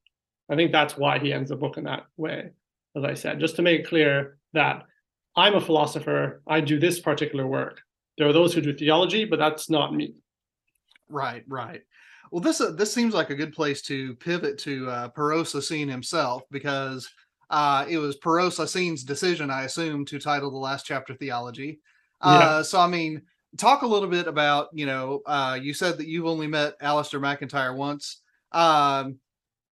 I 0.49 0.57
think 0.57 0.73
that's 0.73 0.97
why 0.97 1.19
he 1.19 1.33
ends 1.33 1.51
the 1.51 1.57
book 1.57 1.77
in 1.77 1.85
that 1.85 2.07
way, 2.17 2.51
as 2.97 3.05
I 3.05 3.15
said, 3.15 3.41
just 3.41 3.57
to 3.57 3.63
make 3.63 3.81
it 3.81 3.89
clear 3.89 4.39
that 4.53 4.87
I'm 5.37 5.55
a 5.55 5.61
philosopher, 5.61 6.43
I 6.47 6.61
do 6.61 6.79
this 6.79 7.01
particular 7.01 7.47
work. 7.47 7.81
There 8.19 8.29
are 8.29 8.33
those 8.33 8.53
who 8.53 8.61
do 8.61 8.73
theology, 8.73 9.25
but 9.25 9.39
that's 9.39 9.71
not 9.71 9.95
me. 9.95 10.15
Right, 11.09 11.45
right. 11.49 11.83
Well, 12.31 12.41
this 12.41 12.61
uh, 12.61 12.71
this 12.71 12.93
seems 12.93 13.15
like 13.15 13.31
a 13.31 13.35
good 13.35 13.53
place 13.53 13.83
to 13.83 14.15
pivot 14.17 14.59
to 14.59 14.89
uh, 14.89 15.09
Perreau 15.11 15.89
himself 15.89 16.43
because 16.51 17.09
uh, 17.51 17.85
it 17.89 17.99
was 17.99 18.19
Perreau 18.19 18.51
decision, 19.05 19.51
I 19.51 19.65
assume, 19.65 20.05
to 20.07 20.21
title 20.21 20.51
the 20.51 20.57
last 20.57 20.87
chapter 20.87 21.15
"Theology." 21.15 21.81
Uh, 22.21 22.39
yeah. 22.41 22.63
So, 22.63 22.79
I 22.79 22.87
mean, 22.87 23.23
talk 23.57 23.83
a 23.83 23.87
little 23.87 24.09
bit 24.09 24.29
about 24.29 24.69
you 24.73 24.87
know, 24.87 25.23
uh, 25.27 25.59
you 25.61 25.75
said 25.75 25.99
that 25.99 26.07
you've 26.07 26.27
only 26.27 26.47
met 26.47 26.79
Alasdair 26.81 27.21
MacIntyre 27.21 27.75
once. 27.75 28.21
Um, 28.53 29.19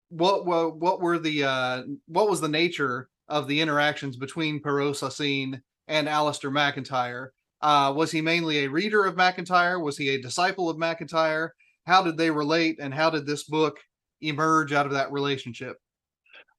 what 0.09 0.47
what 0.47 0.77
what 0.77 1.01
were 1.01 1.19
the 1.19 1.45
uh, 1.45 1.83
what 2.07 2.31
was 2.31 2.41
the 2.41 2.49
nature 2.49 3.11
of 3.29 3.49
the 3.49 3.61
interactions 3.61 4.17
between 4.17 4.63
Perosa 4.63 5.13
Perreau 5.13 5.61
and 5.89 6.09
Alasdair 6.09 6.53
MacIntyre? 6.53 7.33
Uh, 7.61 7.93
was 7.95 8.11
he 8.11 8.21
mainly 8.21 8.65
a 8.65 8.71
reader 8.71 9.05
of 9.05 9.17
MacIntyre? 9.17 9.81
Was 9.81 9.99
he 9.99 10.11
a 10.11 10.23
disciple 10.23 10.71
of 10.71 10.79
MacIntyre? 10.79 11.55
How 11.87 12.03
did 12.03 12.16
they 12.16 12.30
relate, 12.30 12.78
and 12.80 12.93
how 12.93 13.11
did 13.11 13.26
this 13.26 13.45
book 13.45 13.78
emerge 14.20 14.72
out 14.72 14.87
of 14.87 14.93
that 14.93 15.12
relationship? 15.12 15.78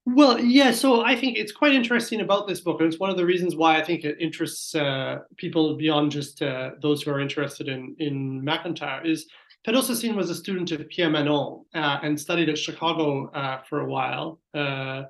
Well, 0.06 0.40
yeah. 0.40 0.72
So 0.72 1.04
I 1.04 1.18
think 1.18 1.38
it's 1.38 1.52
quite 1.52 1.74
interesting 1.74 2.22
about 2.22 2.48
this 2.48 2.62
book, 2.62 2.80
and 2.80 2.88
it's 2.88 3.00
one 3.00 3.10
of 3.10 3.18
the 3.18 3.26
reasons 3.26 3.58
why 3.58 3.78
I 3.78 3.84
think 3.84 4.06
it 4.06 4.18
interests 4.22 4.74
uh, 4.74 5.20
people 5.36 5.76
beyond 5.76 6.12
just 6.12 6.42
uh, 6.42 6.72
those 6.82 7.04
who 7.04 7.12
are 7.12 7.20
interested 7.20 7.68
in 7.68 7.96
in 8.00 8.42
MacIntyre. 8.44 9.06
Is 9.06 9.28
Perreau 9.66 10.16
was 10.16 10.30
a 10.30 10.36
student 10.36 10.72
of 10.72 10.88
Pierre 10.88 11.10
Manent 11.10 11.66
uh, 11.74 12.00
and 12.04 12.18
studied 12.18 12.48
at 12.48 12.58
Chicago 12.58 13.30
uh, 13.32 13.62
for 13.64 13.82
a 13.82 13.86
while. 13.86 14.40
Uh, 14.54 15.04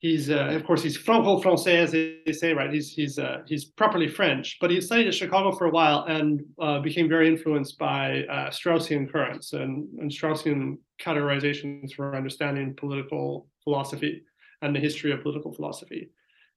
he's, 0.00 0.30
uh, 0.30 0.48
of 0.54 0.64
course, 0.64 0.82
he's 0.82 0.96
Franco-Français, 0.96 1.82
as 1.82 1.92
they 1.92 2.32
say, 2.32 2.52
right? 2.52 2.72
He's 2.72 2.90
he's 2.90 3.18
uh, 3.18 3.38
he's 3.46 3.64
properly 3.64 4.08
French, 4.08 4.58
but 4.60 4.70
he 4.70 4.80
studied 4.80 5.08
at 5.08 5.14
Chicago 5.14 5.52
for 5.52 5.66
a 5.66 5.70
while 5.70 6.04
and 6.08 6.42
uh, 6.60 6.78
became 6.80 7.08
very 7.08 7.28
influenced 7.28 7.78
by 7.78 8.24
Straussian 8.50 9.10
currents 9.10 9.52
and, 9.52 9.88
and 9.98 10.10
Straussian 10.10 10.78
categorizations 11.00 11.94
for 11.94 12.16
understanding 12.16 12.74
political 12.76 13.48
philosophy 13.64 14.22
and 14.62 14.74
the 14.74 14.80
history 14.80 15.12
of 15.12 15.22
political 15.22 15.52
philosophy. 15.52 16.10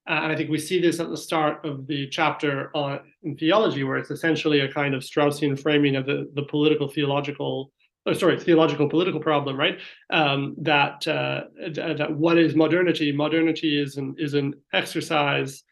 Uh, 0.10 0.22
and 0.24 0.32
I 0.32 0.36
think 0.36 0.50
we 0.50 0.58
see 0.58 0.82
this 0.82 1.00
at 1.00 1.10
the 1.10 1.18
start 1.18 1.64
of 1.64 1.86
the 1.86 2.10
chapter 2.10 2.72
on 2.74 3.02
in 3.24 3.38
theology, 3.38 3.84
where 3.84 3.98
it's 3.98 4.10
essentially 4.10 4.62
a 4.62 4.74
kind 4.74 4.96
of 4.96 5.04
Straussian 5.04 5.60
framing 5.60 5.96
of 5.96 6.06
the, 6.08 6.30
the 6.34 6.44
political 6.44 6.88
theological, 6.88 7.72
oh, 8.06 8.14
sorry, 8.14 8.40
theological 8.40 8.90
political 8.90 9.20
problem, 9.20 9.58
right? 9.58 9.80
Um, 10.10 10.56
that 10.60 11.08
uh, 11.08 11.44
that 11.74 12.14
what 12.14 12.38
is 12.38 12.56
modernity? 12.56 13.12
Modernity 13.12 13.82
is 13.82 13.98
an 13.98 14.16
is 14.18 14.34
an 14.34 14.54
exercise 14.74 15.64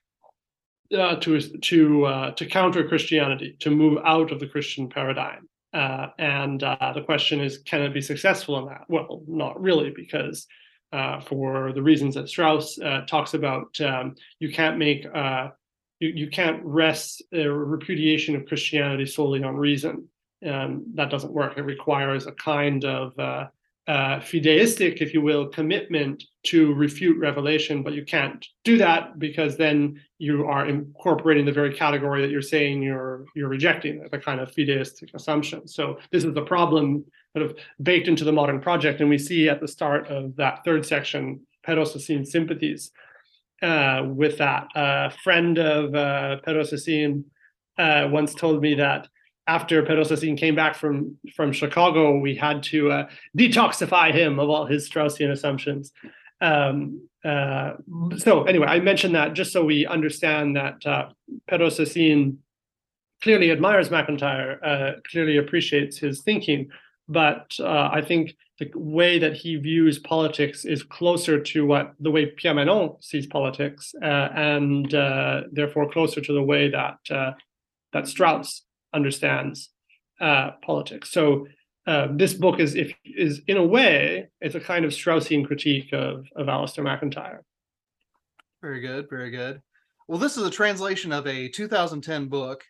uh, 0.98 1.16
to 1.18 1.40
to 1.40 2.06
uh, 2.06 2.32
to 2.32 2.46
counter 2.46 2.88
Christianity, 2.88 3.56
to 3.60 3.70
move 3.70 4.00
out 4.06 4.32
of 4.32 4.40
the 4.40 4.48
Christian 4.48 4.90
paradigm. 4.90 5.48
Uh, 5.72 6.08
and 6.18 6.64
uh, 6.64 6.92
the 6.96 7.02
question 7.02 7.40
is, 7.40 7.60
can 7.60 7.82
it 7.84 7.94
be 7.94 8.02
successful 8.02 8.58
in 8.58 8.66
that? 8.66 8.86
Well, 8.90 9.22
not 9.28 9.62
really, 9.62 9.92
because 9.96 10.48
uh, 10.92 11.22
for 11.22 11.72
the 11.74 11.82
reasons 11.82 12.16
that 12.16 12.30
Strauss 12.30 12.80
uh, 12.80 13.02
talks 13.06 13.34
about. 13.34 13.80
Um, 13.82 14.16
you 14.40 14.52
can't 14.52 14.78
make 14.78 15.06
uh, 15.14 15.50
you, 16.00 16.10
you 16.10 16.30
can't 16.30 16.64
rest 16.64 17.22
a 17.34 17.46
repudiation 17.48 18.36
of 18.36 18.46
Christianity 18.46 19.06
solely 19.06 19.44
on 19.44 19.56
reason. 19.56 20.08
Um, 20.46 20.86
that 20.96 21.10
doesn't 21.10 21.34
work. 21.34 21.58
It 21.58 21.64
requires 21.64 22.26
a 22.28 22.32
kind 22.32 22.86
of 22.86 23.18
uh, 23.20 23.48
uh, 23.88 24.20
fideistic, 24.20 25.02
if 25.02 25.14
you 25.14 25.22
will, 25.22 25.48
commitment 25.48 26.24
to 26.44 26.74
refute 26.76 27.18
revelation, 27.18 27.84
but 27.84 27.94
you 27.94 28.06
can't 28.06 28.46
do 28.64 28.78
that 28.78 29.20
because 29.20 29.58
then 29.58 30.00
you 30.18 30.46
are 30.46 30.68
incorporating 30.68 31.46
the 31.46 31.52
very 31.52 31.74
category 31.74 32.22
that 32.22 32.30
you're 32.30 32.42
saying 32.42 32.82
you're 32.82 33.26
you're 33.36 33.50
rejecting, 33.50 34.08
the 34.12 34.18
kind 34.18 34.40
of 34.40 34.52
fideistic 34.52 35.14
assumption. 35.14 35.68
So 35.68 35.98
this 36.12 36.24
is 36.24 36.34
the 36.34 36.46
problem 36.46 37.04
sort 37.36 37.46
of 37.46 37.58
baked 37.82 38.08
into 38.08 38.24
the 38.24 38.32
modern 38.32 38.62
project, 38.62 39.02
and 39.02 39.10
we 39.10 39.18
see 39.18 39.50
at 39.50 39.60
the 39.60 39.68
start 39.68 40.08
of 40.08 40.36
that 40.38 40.64
third 40.64 40.86
section 40.86 41.42
Perreau-Saussine 41.66 42.26
sympathies. 42.26 42.92
uh, 43.62 44.04
with 44.06 44.38
that. 44.38 44.68
A 44.76 45.12
friend 45.24 45.58
of 45.58 45.94
uh, 45.94 46.38
Perreau 46.46 47.24
uh, 47.78 48.08
once 48.10 48.34
told 48.34 48.62
me 48.62 48.76
that 48.76 49.08
after 49.56 49.82
Perreau-Saussine 49.82 50.38
came 50.38 50.56
back 50.56 50.76
from 50.76 51.18
from 51.36 51.52
Chicago, 51.52 52.02
we 52.20 52.36
had 52.36 52.58
to 52.72 52.92
uh, 52.92 53.10
detoxify 53.38 54.08
him 54.14 54.40
of 54.40 54.48
all 54.50 54.66
his 54.66 54.88
Straussian 54.90 55.32
assumptions. 55.32 55.92
Um, 56.40 56.78
uh, 57.26 57.72
so 58.18 58.44
anyway, 58.44 58.68
I 58.68 58.80
mentioned 58.80 59.16
that 59.16 59.34
just 59.34 59.52
so 59.52 59.62
we 59.66 59.80
understand 59.98 60.56
that 60.56 60.78
uh, 60.86 61.10
Perreau 61.50 61.70
clearly 63.24 63.52
admires 63.52 63.90
MacIntyre, 63.92 64.52
uh, 64.72 64.92
clearly 65.10 65.38
appreciates 65.38 65.98
his 65.98 66.22
thinking, 66.22 66.70
but 67.08 67.48
uh, 67.60 67.90
I 67.92 68.02
think 68.02 68.36
the 68.60 68.72
way 68.76 69.20
that 69.20 69.34
he 69.42 69.52
views 69.58 69.98
politics 70.00 70.64
is 70.64 70.84
closer 70.84 71.42
to 71.52 71.66
what 71.66 71.86
the 72.00 72.12
way 72.12 72.28
Pierre 72.28 72.54
Manent 72.54 73.04
sees 73.04 73.26
politics, 73.28 73.94
uh, 74.02 74.30
and 74.36 74.94
uh, 74.94 75.42
therefore 75.52 75.92
closer 75.96 76.22
to 76.22 76.34
the 76.34 76.48
way 76.52 76.70
that 76.70 77.00
uh, 77.10 77.32
that 77.94 78.08
Strauss 78.08 78.69
understands 78.94 79.70
uh, 80.20 80.52
politics. 80.64 81.12
So 81.12 81.48
this 82.12 82.34
book 82.34 82.60
is, 82.60 82.76
if 82.76 82.94
is 83.04 83.42
in 83.48 83.58
a 83.58 83.66
way, 83.66 84.30
it's 84.42 84.56
a 84.56 84.60
kind 84.60 84.86
of 84.86 84.92
Straussian 84.92 85.46
critique 85.46 85.92
of 85.94 86.26
of 86.36 86.48
Alasdair 86.48 86.84
MacIntyre. 86.84 87.44
Very 88.62 88.82
good, 88.82 89.10
very 89.10 89.32
good. 89.32 89.62
Well, 90.08 90.20
this 90.20 90.38
is 90.38 90.44
a 90.44 90.52
translation 90.52 91.12
of 91.12 91.28
a 91.28 91.50
2010 91.50 92.28
book 92.28 92.64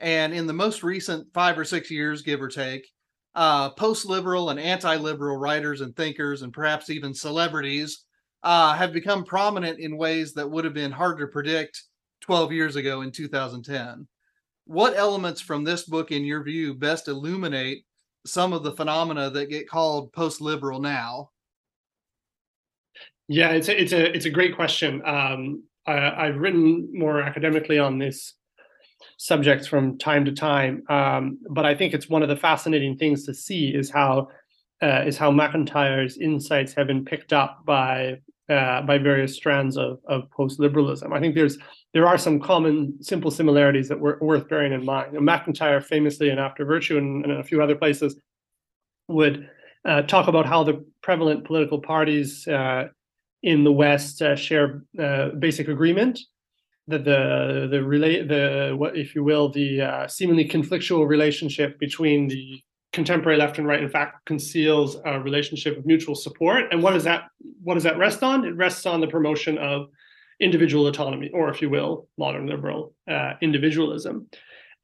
and 0.00 0.34
in 0.34 0.46
the 0.46 0.52
most 0.52 0.82
recent 0.82 1.32
five 1.32 1.58
or 1.58 1.64
six 1.64 1.90
years, 1.90 2.22
give 2.22 2.42
or 2.42 2.48
take, 2.48 2.86
uh, 3.34 3.70
post 3.70 4.06
liberal 4.06 4.50
and 4.50 4.60
anti 4.60 4.96
liberal 4.96 5.36
writers 5.36 5.80
and 5.80 5.96
thinkers, 5.96 6.42
and 6.42 6.52
perhaps 6.52 6.90
even 6.90 7.14
celebrities, 7.14 8.04
uh, 8.42 8.74
have 8.74 8.92
become 8.92 9.24
prominent 9.24 9.78
in 9.78 9.96
ways 9.96 10.34
that 10.34 10.50
would 10.50 10.64
have 10.64 10.74
been 10.74 10.92
hard 10.92 11.18
to 11.18 11.26
predict 11.26 11.84
12 12.20 12.52
years 12.52 12.76
ago 12.76 13.00
in 13.00 13.10
2010. 13.10 14.06
What 14.66 14.96
elements 14.96 15.40
from 15.40 15.64
this 15.64 15.84
book, 15.84 16.10
in 16.10 16.24
your 16.24 16.42
view, 16.42 16.74
best 16.74 17.08
illuminate 17.08 17.84
some 18.26 18.52
of 18.52 18.62
the 18.62 18.72
phenomena 18.72 19.30
that 19.30 19.50
get 19.50 19.68
called 19.68 20.12
post 20.12 20.40
liberal 20.40 20.80
now? 20.80 21.30
Yeah, 23.28 23.50
it's 23.50 23.68
a, 23.68 23.80
it's 23.80 23.92
a 23.92 24.14
it's 24.14 24.26
a 24.26 24.30
great 24.30 24.54
question. 24.54 25.02
Um, 25.04 25.64
I, 25.86 26.26
have 26.26 26.36
written 26.36 26.88
more 26.92 27.20
academically 27.20 27.78
on 27.78 27.98
this 27.98 28.34
subjects 29.18 29.66
from 29.66 29.98
time 29.98 30.24
to 30.24 30.32
time. 30.32 30.82
Um, 30.88 31.38
but 31.50 31.64
I 31.64 31.74
think 31.74 31.94
it's 31.94 32.08
one 32.08 32.22
of 32.22 32.28
the 32.28 32.36
fascinating 32.36 32.96
things 32.96 33.24
to 33.26 33.34
see 33.34 33.68
is 33.68 33.90
how 33.90 34.28
uh, 34.82 35.02
is 35.06 35.16
how 35.16 35.30
MacIntyre's 35.30 36.18
insights 36.18 36.74
have 36.74 36.86
been 36.86 37.04
picked 37.04 37.32
up 37.32 37.64
by 37.64 38.20
uh, 38.48 38.82
by 38.82 38.98
various 38.98 39.34
strands 39.34 39.76
of, 39.76 39.98
of 40.06 40.30
post 40.30 40.60
liberalism. 40.60 41.12
I 41.12 41.20
think 41.20 41.34
there's 41.34 41.58
there 41.92 42.06
are 42.06 42.18
some 42.18 42.40
common 42.40 43.02
simple 43.02 43.30
similarities 43.30 43.88
that 43.88 44.00
were 44.00 44.18
worth 44.20 44.48
bearing 44.48 44.72
in 44.72 44.84
mind. 44.84 45.16
And 45.16 45.24
MacIntyre 45.24 45.80
famously 45.80 46.28
in 46.30 46.38
After 46.38 46.64
Virtue 46.64 46.98
and, 46.98 47.24
and 47.24 47.38
a 47.38 47.44
few 47.44 47.62
other 47.62 47.76
places 47.76 48.16
would 49.08 49.48
uh, 49.84 50.02
talk 50.02 50.28
about 50.28 50.46
how 50.46 50.64
the 50.64 50.84
prevalent 51.02 51.44
political 51.44 51.80
parties 51.80 52.46
uh, 52.48 52.88
in 53.42 53.64
the 53.64 53.72
West 53.72 54.22
uh, 54.22 54.34
share 54.34 54.82
uh, 54.98 55.28
basic 55.38 55.68
agreement 55.68 56.18
that 56.86 57.04
the 57.04 57.68
the 57.70 57.82
relate 57.82 58.28
the 58.28 58.74
what 58.76 58.96
if 58.96 59.14
you 59.14 59.24
will 59.24 59.50
the 59.50 59.80
uh, 59.80 60.06
seemingly 60.06 60.46
conflictual 60.46 61.08
relationship 61.08 61.78
between 61.78 62.28
the 62.28 62.60
contemporary 62.94 63.36
left 63.36 63.58
and 63.58 63.66
right 63.66 63.82
in 63.82 63.88
fact 63.88 64.24
conceals 64.24 64.96
a 65.04 65.20
relationship 65.20 65.76
of 65.76 65.84
mutual 65.84 66.14
support. 66.14 66.64
And 66.70 66.82
what 66.82 66.92
does 66.92 67.04
that 67.04 67.24
what 67.62 67.74
does 67.74 67.82
that 67.82 67.98
rest 67.98 68.22
on? 68.22 68.44
It 68.44 68.56
rests 68.56 68.86
on 68.86 69.00
the 69.00 69.06
promotion 69.08 69.58
of 69.58 69.88
individual 70.40 70.86
autonomy 70.86 71.30
or 71.34 71.50
if 71.50 71.60
you 71.60 71.68
will 71.68 72.08
modern 72.16 72.46
liberal 72.46 72.94
uh, 73.08 73.32
individualism. 73.42 74.28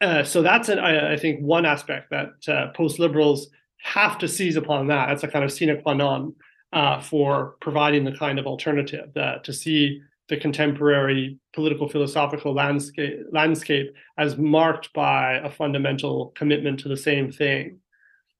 Uh, 0.00 0.24
so 0.24 0.42
that's 0.42 0.68
an, 0.68 0.78
I, 0.78 1.12
I, 1.12 1.16
think 1.18 1.40
one 1.40 1.66
aspect 1.66 2.10
that 2.10 2.48
uh, 2.48 2.72
post 2.72 2.98
liberals 2.98 3.48
have 3.82 4.16
to 4.18 4.28
seize 4.28 4.56
upon 4.56 4.86
that. 4.86 5.08
That's 5.08 5.24
a 5.24 5.28
kind 5.28 5.44
of 5.44 5.52
sine 5.52 5.80
qua 5.82 5.92
non 5.92 6.34
uh, 6.72 7.00
for 7.00 7.56
providing 7.60 8.04
the 8.04 8.16
kind 8.16 8.38
of 8.38 8.46
alternative 8.46 9.10
that 9.14 9.44
to 9.44 9.52
see 9.52 10.00
the 10.28 10.38
contemporary 10.38 11.38
political 11.52 11.88
philosophical 11.88 12.54
landscape 12.54 13.18
landscape 13.32 13.92
as 14.16 14.38
marked 14.38 14.92
by 14.94 15.34
a 15.34 15.50
fundamental 15.50 16.32
commitment 16.36 16.80
to 16.80 16.88
the 16.88 16.96
same 16.96 17.30
thing. 17.30 17.78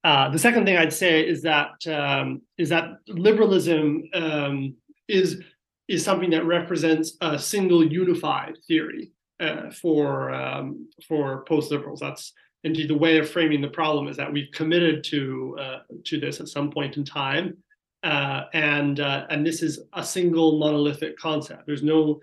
Uh, 0.03 0.31
the 0.31 0.39
second 0.39 0.65
thing 0.65 0.77
I'd 0.77 0.93
say 0.93 1.27
is 1.27 1.43
that 1.43 1.87
um, 1.87 2.43
is 2.57 2.71
that 2.71 2.87
liberalism 3.07 4.05
um, 4.15 4.75
is 5.09 5.43
is 5.89 6.05
something 6.05 6.31
that 6.31 6.47
represents 6.47 7.17
a 7.21 7.39
single 7.39 7.85
unified 7.85 8.57
theory 8.67 9.13
uh, 9.41 9.71
for 9.71 10.33
um, 10.33 10.89
for 11.07 11.45
post 11.45 11.71
liberals. 11.71 12.01
That's 12.01 12.33
indeed 12.65 12.89
the 12.89 12.97
way 12.97 13.19
of 13.19 13.29
framing 13.29 13.61
the 13.61 13.69
problem 13.69 14.09
is 14.09 14.17
that 14.17 14.33
we've 14.33 14.51
committed 14.53 15.05
to 15.05 15.57
uh, 15.61 15.79
to 16.05 16.19
this 16.19 16.41
at 16.41 16.49
some 16.49 16.71
point 16.71 16.97
in 16.97 17.05
time, 17.05 17.59
uh, 18.03 18.45
and 18.55 19.01
uh, 19.01 19.27
and 19.29 19.47
this 19.47 19.63
is 19.63 19.81
a 19.93 20.05
single 20.05 20.59
monolithic 20.59 21.19
concept. 21.19 21.67
There's 21.67 21.83
no 21.83 22.21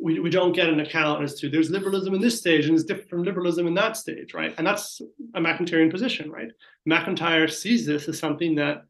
we, 0.00 0.20
we 0.20 0.30
don't 0.30 0.52
get 0.52 0.68
an 0.68 0.80
account 0.80 1.22
as 1.22 1.34
to 1.34 1.48
there's 1.48 1.70
liberalism 1.70 2.14
in 2.14 2.20
this 2.20 2.38
stage 2.38 2.66
and 2.66 2.74
it's 2.74 2.84
different 2.84 3.10
from 3.10 3.24
liberalism 3.24 3.66
in 3.66 3.74
that 3.74 3.96
stage, 3.96 4.32
right? 4.32 4.54
And 4.58 4.66
that's 4.66 5.00
a 5.34 5.40
MacIntyrean 5.40 5.90
position, 5.90 6.30
right? 6.30 6.50
MacIntyre 6.86 7.48
sees 7.48 7.84
this 7.84 8.08
as 8.08 8.18
something 8.18 8.54
that 8.56 8.84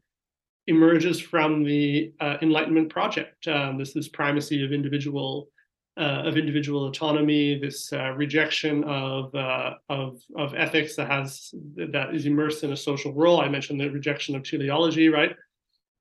emerges 0.67 1.19
from 1.19 1.63
the 1.63 2.13
uh, 2.19 2.37
Enlightenment 2.41 2.89
project. 2.89 3.47
Um, 3.47 3.77
this 3.77 3.93
this 3.93 4.07
primacy 4.07 4.63
of 4.63 4.71
individual 4.71 5.49
uh, 5.97 6.23
of 6.25 6.37
individual 6.37 6.87
autonomy, 6.87 7.59
this 7.59 7.91
uh, 7.91 8.11
rejection 8.11 8.83
of, 8.83 9.33
uh, 9.33 9.73
of 9.89 10.21
of 10.37 10.53
ethics 10.53 10.95
that 10.95 11.09
has 11.09 11.53
that 11.75 12.13
is 12.13 12.27
immersed 12.27 12.63
in 12.63 12.71
a 12.71 12.77
social 12.77 13.13
role. 13.13 13.41
I 13.41 13.49
mentioned 13.49 13.81
the 13.81 13.89
rejection 13.89 14.35
of 14.35 14.43
teleology, 14.43 15.09
right? 15.09 15.35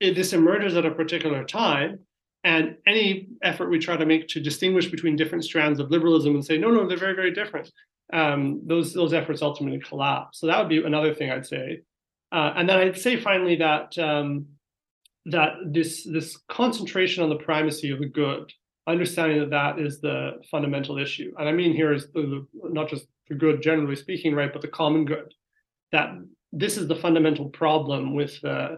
it, 0.00 0.14
this 0.14 0.32
emerges 0.32 0.76
at 0.76 0.86
a 0.86 0.90
particular 0.90 1.44
time 1.44 2.00
and 2.48 2.76
any 2.86 3.28
effort 3.42 3.68
we 3.68 3.78
try 3.78 3.96
to 3.96 4.06
make 4.06 4.26
to 4.28 4.40
distinguish 4.40 4.86
between 4.90 5.16
different 5.16 5.44
strands 5.44 5.78
of 5.80 5.90
liberalism 5.90 6.34
and 6.34 6.44
say 6.44 6.56
no 6.56 6.70
no 6.70 6.88
they're 6.88 7.06
very 7.06 7.14
very 7.22 7.32
different 7.40 7.70
um, 8.12 8.62
those 8.64 8.94
those 8.94 9.12
efforts 9.12 9.42
ultimately 9.42 9.80
collapse. 9.80 10.40
So 10.40 10.46
that 10.46 10.58
would 10.58 10.68
be 10.68 10.82
another 10.82 11.14
thing 11.14 11.30
i'd 11.30 11.46
say. 11.46 11.82
Uh, 12.32 12.52
and 12.56 12.68
then 12.68 12.78
i'd 12.78 12.98
say 12.98 13.20
finally 13.20 13.56
that 13.56 13.98
um, 13.98 14.46
that 15.26 15.52
this 15.66 16.04
this 16.04 16.38
concentration 16.48 17.22
on 17.22 17.30
the 17.30 17.44
primacy 17.50 17.90
of 17.90 17.98
the 17.98 18.08
good 18.08 18.50
understanding 18.86 19.38
that 19.40 19.50
that 19.50 19.78
is 19.78 20.00
the 20.00 20.40
fundamental 20.50 20.98
issue. 20.98 21.32
And 21.38 21.48
i 21.48 21.52
mean 21.52 21.74
here 21.74 21.92
is 21.92 22.10
the, 22.12 22.46
not 22.54 22.88
just 22.88 23.06
the 23.28 23.34
good 23.34 23.62
generally 23.62 23.96
speaking 23.96 24.34
right 24.34 24.52
but 24.52 24.62
the 24.62 24.68
common 24.68 25.04
good. 25.04 25.34
That 25.92 26.10
this 26.52 26.78
is 26.78 26.88
the 26.88 26.96
fundamental 26.96 27.50
problem 27.50 28.14
with 28.14 28.42
uh, 28.42 28.76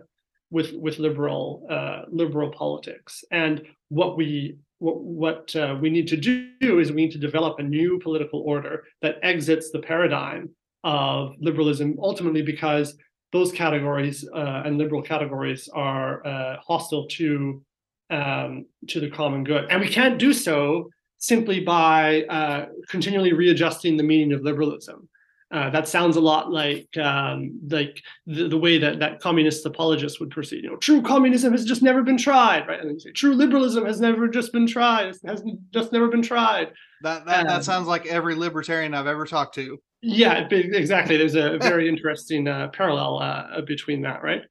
with 0.51 0.73
with 0.73 0.99
liberal 0.99 1.67
uh, 1.71 2.03
liberal 2.11 2.51
politics. 2.51 3.25
And 3.31 3.63
what 3.89 4.17
we 4.17 4.59
what, 4.79 5.01
what 5.03 5.57
uh, 5.57 5.77
we 5.81 5.91
need 5.91 6.09
to 6.09 6.17
do 6.17 6.79
is 6.81 6.91
we 6.91 7.03
need 7.03 7.13
to 7.13 7.19
develop 7.19 7.59
a 7.59 7.63
new 7.63 7.99
political 7.99 8.41
order 8.41 8.85
that 9.03 9.19
exits 9.23 9.71
the 9.71 9.81
paradigm 9.81 10.51
of 10.85 11.35
liberalism, 11.39 11.97
ultimately 12.01 12.43
because 12.43 12.97
those 13.33 13.53
categories 13.53 14.29
uh, 14.35 14.63
and 14.65 14.79
liberal 14.79 15.03
categories 15.03 15.69
are 15.69 16.27
uh, 16.27 16.57
hostile 16.61 17.07
to 17.09 17.63
um, 18.11 18.67
to 18.89 18.99
the 18.99 19.11
common 19.11 19.45
good, 19.45 19.67
and 19.71 19.81
we 19.81 19.89
can't 19.89 20.19
do 20.19 20.33
so 20.33 20.91
simply 21.19 21.61
by 21.61 22.23
uh, 22.25 22.67
continually 22.89 23.33
readjusting 23.33 23.97
the 23.97 24.03
meaning 24.03 24.33
of 24.33 24.43
liberalism. 24.43 25.09
Uh, 25.53 25.69
that 25.71 25.89
sounds 25.89 26.17
a 26.17 26.21
lot 26.21 26.53
like 26.53 26.89
um, 26.97 27.59
like 27.71 28.01
the, 28.25 28.47
the 28.47 28.57
way 28.57 28.79
that, 28.79 29.01
that 29.01 29.19
communist 29.19 29.67
apologists 29.67 30.21
would 30.21 30.31
proceed. 30.31 30.63
You 30.63 30.71
know, 30.71 30.77
true 30.77 31.03
communism 31.03 31.51
has 31.53 31.65
just 31.65 31.83
never 31.83 32.03
been 32.03 32.17
tried, 32.17 32.69
right? 32.69 32.81
And 32.81 33.03
say, 33.03 33.11
true 33.11 33.35
liberalism 33.35 33.85
has 33.85 34.01
never 34.01 34.29
just 34.29 34.53
been 34.53 34.69
tried. 34.69 35.09
It 35.09 35.19
has 35.25 35.43
just 35.73 35.93
never 35.93 36.07
been 36.07 36.23
tried. 36.23 36.73
That 37.03 37.27
that, 37.27 37.41
um, 37.41 37.47
that 37.49 37.65
sounds 37.65 37.89
like 37.89 38.07
every 38.07 38.37
libertarian 38.37 38.95
I've 38.95 39.09
ever 39.09 39.27
talked 39.27 39.57
to. 39.57 39.81
Yeah, 40.03 40.47
exactly. 40.51 41.17
There's 41.17 41.35
a 41.35 41.59
very 41.59 41.89
interesting 41.95 42.47
uh, 42.47 42.69
parallel 42.69 43.19
uh, 43.19 43.61
between 43.63 44.03
that, 44.03 44.23
right? 44.23 44.43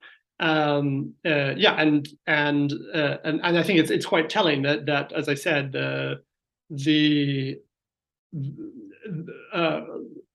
Um, 0.41 1.13
uh, 1.25 1.53
yeah, 1.55 1.75
and 1.75 2.07
and 2.27 2.73
uh, 2.93 3.17
and 3.23 3.39
and 3.43 3.57
I 3.57 3.63
think 3.63 3.79
it's 3.79 3.89
it's 3.89 4.05
quite 4.05 4.29
telling 4.29 4.63
that 4.63 4.85
that 4.87 5.13
as 5.13 5.29
I 5.29 5.35
said, 5.35 5.71
the 5.71 6.21
the 6.69 7.57
uh, 9.53 9.81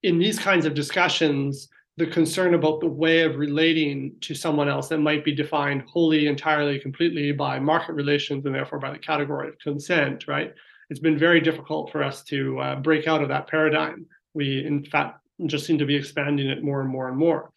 in 0.04 0.18
these 0.18 0.38
kinds 0.38 0.66
of 0.66 0.74
discussions, 0.74 1.68
the 1.96 2.06
concern 2.06 2.52
about 2.52 2.80
the 2.80 2.86
way 2.86 3.22
of 3.22 3.36
relating 3.36 4.14
to 4.20 4.34
someone 4.34 4.68
else 4.68 4.88
that 4.88 4.98
might 4.98 5.24
be 5.24 5.34
defined 5.34 5.82
wholly, 5.88 6.26
entirely, 6.26 6.78
completely 6.78 7.32
by 7.32 7.58
market 7.58 7.94
relations 7.94 8.44
and 8.44 8.54
therefore 8.54 8.78
by 8.78 8.92
the 8.92 8.98
category 8.98 9.48
of 9.48 9.58
consent, 9.58 10.28
right? 10.28 10.52
It's 10.90 11.00
been 11.00 11.16
very 11.16 11.40
difficult 11.40 11.90
for 11.90 12.02
us 12.02 12.22
to 12.24 12.60
uh, 12.60 12.76
break 12.76 13.08
out 13.08 13.22
of 13.22 13.28
that 13.30 13.48
paradigm. 13.48 14.04
We, 14.34 14.66
in 14.66 14.84
fact, 14.84 15.20
just 15.46 15.64
seem 15.64 15.78
to 15.78 15.86
be 15.86 15.94
expanding 15.96 16.48
it 16.48 16.62
more 16.62 16.82
and 16.82 16.90
more 16.90 17.08
and 17.08 17.16
more. 17.16 17.50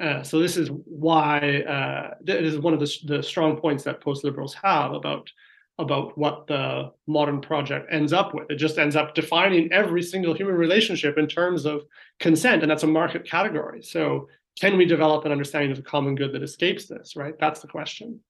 Uh, 0.00 0.22
so 0.22 0.38
this 0.38 0.56
is 0.56 0.70
why 0.86 1.62
uh, 1.68 2.14
this 2.22 2.54
is 2.54 2.58
one 2.58 2.72
of 2.72 2.80
the, 2.80 2.90
the 3.04 3.22
strong 3.22 3.58
points 3.58 3.84
that 3.84 4.00
post 4.00 4.24
liberals 4.24 4.54
have 4.54 4.92
about 4.92 5.30
about 5.78 6.16
what 6.18 6.46
the 6.46 6.92
modern 7.06 7.40
project 7.40 7.88
ends 7.90 8.12
up 8.12 8.34
with. 8.34 8.50
It 8.50 8.56
just 8.56 8.78
ends 8.78 8.96
up 8.96 9.14
defining 9.14 9.72
every 9.72 10.02
single 10.02 10.34
human 10.34 10.54
relationship 10.54 11.18
in 11.18 11.26
terms 11.26 11.64
of 11.64 11.82
consent, 12.20 12.62
and 12.62 12.70
that's 12.70 12.82
a 12.82 12.88
market 12.88 13.24
category. 13.24 13.82
So, 13.82 14.28
can 14.60 14.76
we 14.76 14.84
develop 14.84 15.24
an 15.24 15.32
understanding 15.32 15.70
of 15.70 15.78
the 15.78 15.82
common 15.82 16.14
good 16.14 16.32
that 16.34 16.42
escapes 16.42 16.86
this? 16.86 17.16
Right, 17.16 17.34
that's 17.40 17.60
the 17.60 17.68
question. 17.68 18.20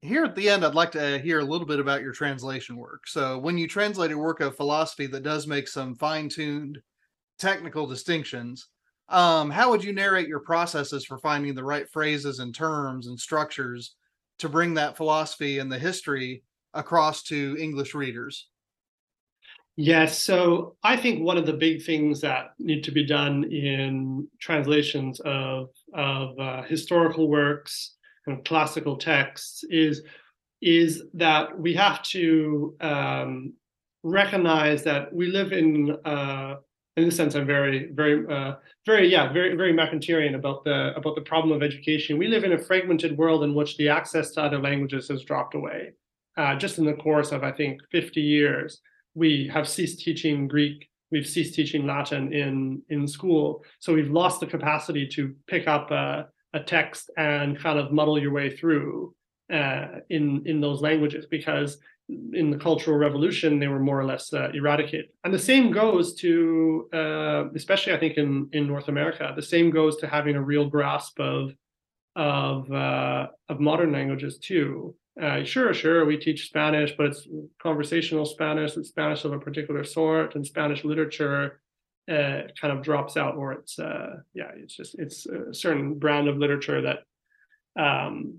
Here 0.00 0.24
at 0.24 0.34
the 0.34 0.48
end, 0.48 0.64
I'd 0.64 0.74
like 0.74 0.92
to 0.92 1.18
hear 1.18 1.40
a 1.40 1.44
little 1.44 1.66
bit 1.66 1.80
about 1.80 2.02
your 2.02 2.12
translation 2.12 2.76
work. 2.76 3.06
So, 3.06 3.38
when 3.38 3.58
you 3.58 3.68
translate 3.68 4.10
a 4.10 4.18
work 4.18 4.40
of 4.40 4.56
philosophy 4.56 5.06
that 5.08 5.22
does 5.22 5.46
make 5.46 5.68
some 5.68 5.94
fine-tuned 5.94 6.78
technical 7.38 7.86
distinctions, 7.86 8.68
um, 9.10 9.50
how 9.50 9.70
would 9.70 9.84
you 9.84 9.92
narrate 9.92 10.28
your 10.28 10.40
processes 10.40 11.04
for 11.04 11.18
finding 11.18 11.54
the 11.54 11.64
right 11.64 11.88
phrases 11.90 12.38
and 12.38 12.54
terms 12.54 13.06
and 13.06 13.20
structures 13.20 13.94
to 14.38 14.48
bring 14.48 14.74
that 14.74 14.96
philosophy 14.96 15.58
and 15.58 15.70
the 15.70 15.78
history 15.78 16.42
across 16.72 17.22
to 17.24 17.56
English 17.58 17.94
readers? 17.94 18.48
Yes, 19.76 20.22
so 20.22 20.76
I 20.84 20.96
think 20.96 21.24
one 21.24 21.36
of 21.36 21.46
the 21.46 21.52
big 21.52 21.82
things 21.82 22.20
that 22.20 22.54
need 22.58 22.84
to 22.84 22.92
be 22.92 23.04
done 23.04 23.44
in 23.44 24.28
translations 24.40 25.20
of 25.20 25.70
of 25.92 26.38
uh, 26.38 26.62
historical 26.62 27.28
works 27.28 27.96
and 28.26 28.44
classical 28.44 28.96
texts 28.96 29.64
is 29.70 30.02
is 30.62 31.02
that 31.14 31.58
we 31.58 31.74
have 31.74 32.02
to 32.02 32.76
um, 32.80 33.52
recognize 34.04 34.84
that 34.84 35.12
we 35.12 35.26
live 35.26 35.52
in 35.52 35.96
uh, 36.04 36.54
in 36.96 37.06
this 37.06 37.16
sense, 37.16 37.34
I'm 37.34 37.46
very, 37.46 37.90
very, 37.92 38.24
uh, 38.32 38.54
very, 38.86 39.08
yeah, 39.08 39.32
very, 39.32 39.56
very 39.56 39.72
MacIntyrean 39.72 40.34
about 40.36 40.64
the 40.64 40.94
about 40.96 41.16
the 41.16 41.22
problem 41.22 41.52
of 41.54 41.62
education. 41.62 42.18
We 42.18 42.28
live 42.28 42.44
in 42.44 42.52
a 42.52 42.58
fragmented 42.58 43.18
world 43.18 43.42
in 43.42 43.54
which 43.54 43.76
the 43.76 43.88
access 43.88 44.30
to 44.32 44.42
other 44.42 44.58
languages 44.58 45.08
has 45.08 45.24
dropped 45.24 45.54
away. 45.54 45.92
Uh, 46.36 46.54
just 46.56 46.78
in 46.78 46.84
the 46.84 46.94
course 46.94 47.32
of, 47.32 47.42
I 47.44 47.52
think, 47.52 47.80
50 47.90 48.20
years, 48.20 48.80
we 49.14 49.48
have 49.52 49.68
ceased 49.68 50.00
teaching 50.00 50.46
Greek. 50.46 50.88
We've 51.10 51.26
ceased 51.26 51.54
teaching 51.54 51.86
Latin 51.86 52.32
in 52.32 52.82
in 52.88 53.08
school. 53.08 53.64
So 53.80 53.92
we've 53.92 54.10
lost 54.10 54.38
the 54.38 54.46
capacity 54.46 55.06
to 55.08 55.34
pick 55.48 55.66
up 55.66 55.90
a, 55.90 56.28
a 56.52 56.60
text 56.60 57.10
and 57.16 57.58
kind 57.58 57.78
of 57.78 57.92
muddle 57.92 58.20
your 58.20 58.32
way 58.32 58.56
through 58.56 59.14
uh, 59.52 59.86
in 60.10 60.42
in 60.46 60.60
those 60.60 60.80
languages 60.80 61.26
because 61.26 61.78
in 62.08 62.50
the 62.50 62.58
Cultural 62.58 62.98
Revolution, 62.98 63.58
they 63.58 63.68
were 63.68 63.80
more 63.80 63.98
or 63.98 64.04
less 64.04 64.32
uh, 64.32 64.50
eradicated. 64.52 65.06
And 65.24 65.32
the 65.32 65.38
same 65.38 65.70
goes 65.70 66.14
to, 66.16 66.88
uh, 66.92 67.44
especially 67.54 67.94
I 67.94 67.98
think 67.98 68.18
in, 68.18 68.48
in 68.52 68.66
North 68.66 68.88
America, 68.88 69.32
the 69.34 69.42
same 69.42 69.70
goes 69.70 69.96
to 69.98 70.06
having 70.06 70.36
a 70.36 70.42
real 70.42 70.68
grasp 70.68 71.18
of 71.20 71.54
of 72.16 72.70
uh, 72.70 73.26
of 73.48 73.58
modern 73.58 73.92
languages 73.92 74.38
too. 74.38 74.94
Uh, 75.20 75.44
sure, 75.44 75.72
sure, 75.72 76.04
we 76.04 76.16
teach 76.16 76.46
Spanish, 76.46 76.92
but 76.96 77.06
it's 77.06 77.26
conversational 77.62 78.26
Spanish, 78.26 78.76
it's 78.76 78.88
Spanish 78.88 79.24
of 79.24 79.32
a 79.32 79.38
particular 79.38 79.84
sort, 79.84 80.34
and 80.34 80.46
Spanish 80.46 80.84
literature 80.84 81.60
uh, 82.08 82.42
kind 82.60 82.76
of 82.76 82.82
drops 82.82 83.16
out, 83.16 83.34
or 83.36 83.52
it's 83.52 83.78
uh, 83.78 84.16
yeah, 84.34 84.50
it's 84.56 84.76
just 84.76 84.94
it's 84.98 85.26
a 85.26 85.54
certain 85.54 85.94
brand 85.98 86.28
of 86.28 86.36
literature 86.36 86.82
that 86.82 86.98
um, 87.82 88.38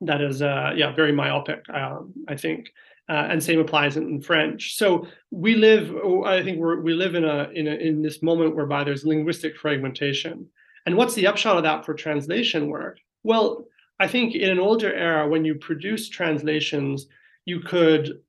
that 0.00 0.20
is 0.20 0.40
yeah 0.40 0.92
very 0.94 1.12
myopic, 1.12 1.62
um, 1.72 2.12
I 2.26 2.36
think 2.36 2.70
uh, 3.08 3.26
and 3.30 3.42
same 3.42 3.58
applies 3.58 3.96
in, 3.96 4.04
in, 4.04 4.20
French. 4.20 4.76
So 4.76 5.06
we 5.30 5.54
live, 5.54 5.94
I 6.24 6.42
think 6.42 6.58
we 6.60 6.92
live 6.92 7.14
in 7.14 7.24
a, 7.24 7.48
in 7.54 7.66
a 7.66 7.74
in 7.74 8.02
this 8.02 8.22
moment 8.22 8.54
whereby 8.54 8.84
there's 8.84 9.04
linguistic 9.04 9.56
fragmentation. 9.56 10.46
And 10.86 10.96
what's 10.96 11.14
the 11.14 11.26
upshot 11.26 11.56
of 11.56 11.62
that 11.64 11.84
for 11.84 11.94
translation 11.94 12.68
work? 12.68 12.98
Well, 13.22 13.64
I 14.00 14.08
think 14.08 14.34
in 14.34 14.50
an 14.50 14.60
older 14.60 14.92
era, 14.92 15.28
when 15.28 15.44
you 15.44 15.54
produce 15.54 16.08
translations, 16.08 17.06
you 17.46 17.60
could 17.60 18.20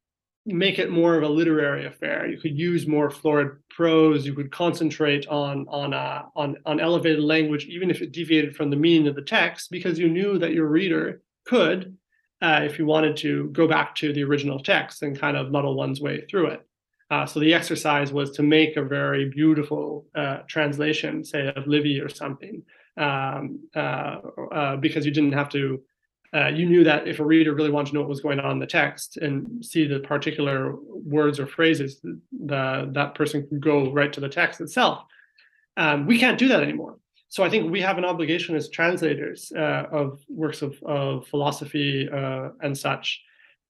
make 0.45 0.79
it 0.79 0.89
more 0.89 1.15
of 1.15 1.23
a 1.23 1.29
literary 1.29 1.85
affair. 1.85 2.27
You 2.27 2.39
could 2.39 2.57
use 2.57 2.87
more 2.87 3.09
florid 3.09 3.57
prose. 3.69 4.25
You 4.25 4.33
could 4.33 4.51
concentrate 4.51 5.27
on 5.27 5.65
on 5.69 5.93
uh, 5.93 6.23
on 6.35 6.55
on 6.65 6.79
elevated 6.79 7.23
language, 7.23 7.65
even 7.65 7.91
if 7.91 8.01
it 8.01 8.11
deviated 8.11 8.55
from 8.55 8.69
the 8.69 8.75
meaning 8.75 9.07
of 9.07 9.15
the 9.15 9.21
text, 9.21 9.71
because 9.71 9.99
you 9.99 10.09
knew 10.09 10.39
that 10.39 10.53
your 10.53 10.67
reader 10.67 11.21
could 11.45 11.97
uh, 12.41 12.61
if 12.63 12.79
you 12.79 12.85
wanted 12.85 13.17
to 13.17 13.49
go 13.49 13.67
back 13.67 13.95
to 13.95 14.13
the 14.13 14.23
original 14.23 14.59
text 14.59 15.03
and 15.03 15.19
kind 15.19 15.35
of 15.35 15.51
muddle 15.51 15.75
one's 15.75 16.01
way 16.01 16.21
through 16.29 16.47
it. 16.47 16.65
Uh, 17.11 17.25
so 17.25 17.39
the 17.39 17.53
exercise 17.53 18.13
was 18.13 18.31
to 18.31 18.43
make 18.43 18.77
a 18.77 18.83
very 18.83 19.29
beautiful 19.29 20.05
uh, 20.15 20.39
translation, 20.47 21.23
say 21.23 21.51
of 21.55 21.65
Livy 21.65 21.99
or 21.99 22.07
something, 22.07 22.61
um, 22.97 23.59
uh, 23.75 24.17
uh, 24.51 24.75
because 24.77 25.05
you 25.05 25.11
didn't 25.11 25.33
have 25.33 25.49
to. 25.49 25.81
Uh, 26.31 26.47
you 26.47 26.67
knew 26.67 26.83
that 26.83 27.07
if 27.07 27.19
a 27.19 27.25
reader 27.25 27.55
really 27.55 27.71
wanted 27.71 27.89
to 27.89 27.95
know 27.95 28.01
what 28.01 28.09
was 28.09 28.19
going 28.19 28.39
on 28.39 28.51
in 28.51 28.59
the 28.59 28.67
text 28.67 29.17
and 29.17 29.65
see 29.65 29.87
the 29.87 29.99
particular 30.01 30.75
words 30.75 31.39
or 31.39 31.47
phrases, 31.47 31.99
the, 32.03 32.87
that 32.93 33.15
person 33.15 33.47
could 33.47 33.59
go 33.59 33.91
right 33.91 34.13
to 34.13 34.19
the 34.19 34.29
text 34.29 34.61
itself. 34.61 35.03
Um, 35.75 36.05
we 36.05 36.19
can't 36.19 36.37
do 36.37 36.47
that 36.49 36.61
anymore 36.61 36.99
so 37.29 37.43
I 37.43 37.49
think 37.49 37.71
we 37.71 37.79
have 37.81 37.99
an 37.99 38.05
obligation 38.05 38.55
as 38.55 38.69
translators 38.69 39.51
uh, 39.55 39.85
of 39.91 40.19
works 40.27 40.63
of, 40.63 40.81
of 40.83 41.27
philosophy 41.27 42.09
uh, 42.11 42.49
and 42.61 42.75
such 42.75 43.21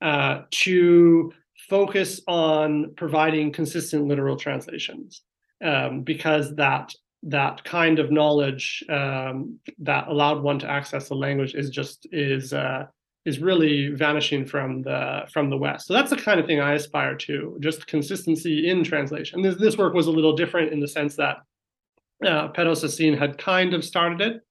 uh, 0.01 0.43
to 0.51 1.33
focus 1.69 2.21
on 2.25 2.93
providing 2.95 3.51
consistent 3.51 4.07
literal 4.07 4.37
translations 4.37 5.21
um, 5.63 6.01
because 6.03 6.55
that 6.55 6.93
that 7.23 7.61
kind 7.65 7.99
of 7.99 8.11
knowledge 8.11 8.81
um, 8.89 9.59
that 9.79 10.07
allowed 10.07 10.41
one 10.41 10.57
to 10.59 10.69
access 10.69 11.09
the 11.09 11.15
language 11.15 11.53
is 11.53 11.69
just 11.69 12.07
is 12.13 12.53
uh, 12.53 12.85
is 13.25 13.39
really 13.39 13.89
vanishing 13.89 14.45
from 14.45 14.81
the 14.83 15.23
from 15.33 15.49
the 15.49 15.57
West. 15.57 15.87
So 15.87 15.93
that's 15.93 16.11
the 16.11 16.15
kind 16.15 16.39
of 16.39 16.45
thing 16.45 16.61
I 16.61 16.75
aspire 16.75 17.15
to, 17.15 17.57
just 17.59 17.87
consistency 17.87 18.69
in 18.69 18.85
translation. 18.85 19.41
This 19.41 19.57
this 19.57 19.77
work 19.77 19.93
was 19.93 20.07
a 20.07 20.11
little 20.11 20.33
different 20.33 20.71
in 20.71 20.79
the 20.79 20.87
sense 20.87 21.17
that 21.17 21.39
uh, 22.25 22.49
Perreau 22.49 23.17
had 23.17 23.37
kind 23.37 23.73
of 23.73 23.83
started 23.83 24.21
it 24.21 24.41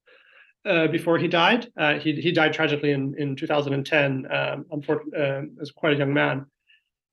uh, 0.69 0.87
before 0.89 1.19
he 1.19 1.29
died. 1.29 1.71
Uh, 1.77 1.95
he 1.95 2.12
he 2.14 2.33
died 2.33 2.53
tragically 2.53 2.93
in 2.93 3.14
in 3.19 3.37
2010, 3.37 4.27
um, 4.31 4.64
uh, 5.16 5.41
as 5.61 5.71
quite 5.71 5.95
a 5.95 5.97
young 5.97 6.12
man, 6.12 6.47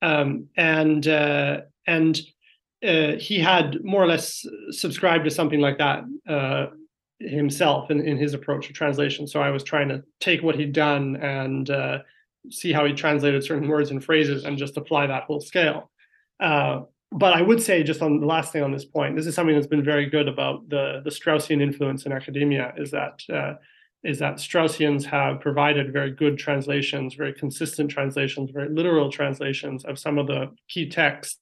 um, 0.02 0.48
and 0.56 1.06
uh, 1.06 1.60
and 1.86 2.20
uh, 2.86 3.12
he 3.12 3.38
had 3.38 3.82
more 3.84 4.02
or 4.02 4.06
less 4.06 4.44
subscribed 4.70 5.24
to 5.24 5.30
something 5.30 5.60
like 5.60 5.78
that 5.78 6.04
uh, 6.28 6.66
himself 7.18 7.90
in, 7.90 8.06
in 8.06 8.16
his 8.16 8.34
approach 8.34 8.66
to 8.66 8.72
translation. 8.72 9.26
So 9.26 9.40
I 9.40 9.50
was 9.50 9.64
trying 9.64 9.88
to 9.88 10.02
take 10.20 10.42
what 10.42 10.56
he'd 10.56 10.72
done 10.72 11.16
and 11.16 11.70
see 12.50 12.72
how 12.72 12.84
he 12.84 12.92
translated 12.92 13.42
certain 13.42 13.68
words 13.68 13.90
and 13.90 14.04
phrases 14.04 14.44
and 14.44 14.58
just 14.58 14.76
apply 14.76 15.06
that 15.06 15.24
whole 15.24 15.40
scale. 15.40 15.90
Uh, 16.38 16.82
but 17.12 17.32
I 17.32 17.42
would 17.42 17.62
say 17.62 17.82
just 17.82 18.02
on 18.02 18.20
the 18.20 18.26
last 18.26 18.52
thing 18.52 18.62
on 18.62 18.72
this 18.72 18.84
point, 18.84 19.16
this 19.16 19.26
is 19.26 19.34
something 19.34 19.54
that's 19.54 19.66
been 19.66 19.84
very 19.84 20.06
good 20.06 20.28
about 20.28 20.68
the 20.68 21.00
the 21.04 21.10
Straussian 21.10 21.62
influence 21.62 22.06
in 22.06 22.12
academia 22.12 22.72
is 22.76 22.90
that 22.90 23.20
uh, 23.32 23.54
is 24.02 24.18
that 24.18 24.36
Straussians 24.36 25.04
have 25.04 25.40
provided 25.40 25.92
very 25.92 26.10
good 26.10 26.38
translations, 26.38 27.14
very 27.14 27.32
consistent 27.32 27.90
translations, 27.90 28.50
very 28.50 28.68
literal 28.68 29.10
translations 29.10 29.84
of 29.84 29.98
some 29.98 30.18
of 30.18 30.26
the 30.26 30.52
key 30.68 30.88
texts, 30.88 31.38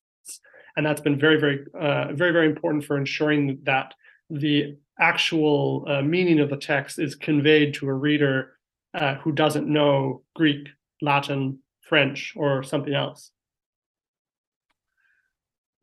and 0.76 0.84
that's 0.84 1.00
been 1.00 1.18
very 1.18 1.40
very 1.40 1.64
uh, 1.78 2.12
very 2.12 2.32
very 2.32 2.46
important 2.46 2.84
for 2.84 2.96
ensuring 2.98 3.58
that 3.64 3.94
the 4.30 4.76
actual 5.00 5.84
uh, 5.88 6.02
meaning 6.02 6.40
of 6.40 6.50
the 6.50 6.56
text 6.56 6.98
is 6.98 7.14
conveyed 7.14 7.74
to 7.74 7.88
a 7.88 7.92
reader 7.92 8.52
uh, 8.94 9.16
who 9.16 9.32
doesn't 9.32 9.66
know 9.66 10.22
Greek, 10.36 10.68
Latin, 11.02 11.58
French, 11.80 12.32
or 12.36 12.62
something 12.62 12.94
else. 12.94 13.30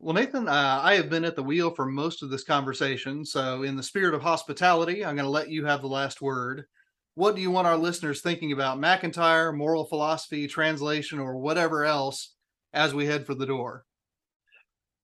Well, 0.04 0.16
Nathan, 0.16 0.48
uh, 0.48 0.80
I 0.82 0.96
have 0.96 1.12
been 1.12 1.24
at 1.24 1.36
the 1.36 1.44
wheel 1.44 1.70
for 1.70 1.86
most 1.86 2.24
of 2.24 2.32
this 2.32 2.44
conversation. 2.44 3.24
So, 3.24 3.62
in 3.62 3.76
the 3.76 3.84
spirit 3.84 4.16
of 4.16 4.24
hospitality, 4.24 5.06
I'm 5.06 5.16
going 5.16 5.26
to 5.26 5.30
let 5.30 5.52
you 5.52 5.64
have 5.66 5.82
the 5.82 5.88
last 5.88 6.24
word. 6.24 6.66
What 7.14 7.36
do 7.36 7.42
you 7.42 7.52
want 7.52 7.68
our 7.68 7.78
listeners 7.78 8.22
thinking 8.22 8.52
about 8.52 8.80
MacIntyre, 8.80 9.54
moral 9.54 9.86
philosophy, 9.86 10.48
translation, 10.48 11.20
or 11.20 11.38
whatever 11.38 11.86
else 11.86 12.34
as 12.74 12.96
we 12.96 13.06
head 13.06 13.28
for 13.28 13.36
the 13.36 13.46
door? 13.46 13.86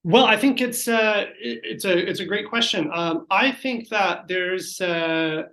Well, 0.04 0.26
I 0.26 0.36
think 0.36 0.62
it's 0.62 0.88
uh, 0.88 1.26
it's 1.40 1.86
a 1.86 1.96
it's 1.96 2.20
a 2.20 2.26
great 2.26 2.50
question. 2.50 2.90
Um, 2.92 3.28
I 3.30 3.52
think 3.52 3.90
that 3.90 4.28
there's 4.28 4.82
uh, 4.82 5.44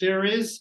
there 0.00 0.24
is 0.24 0.60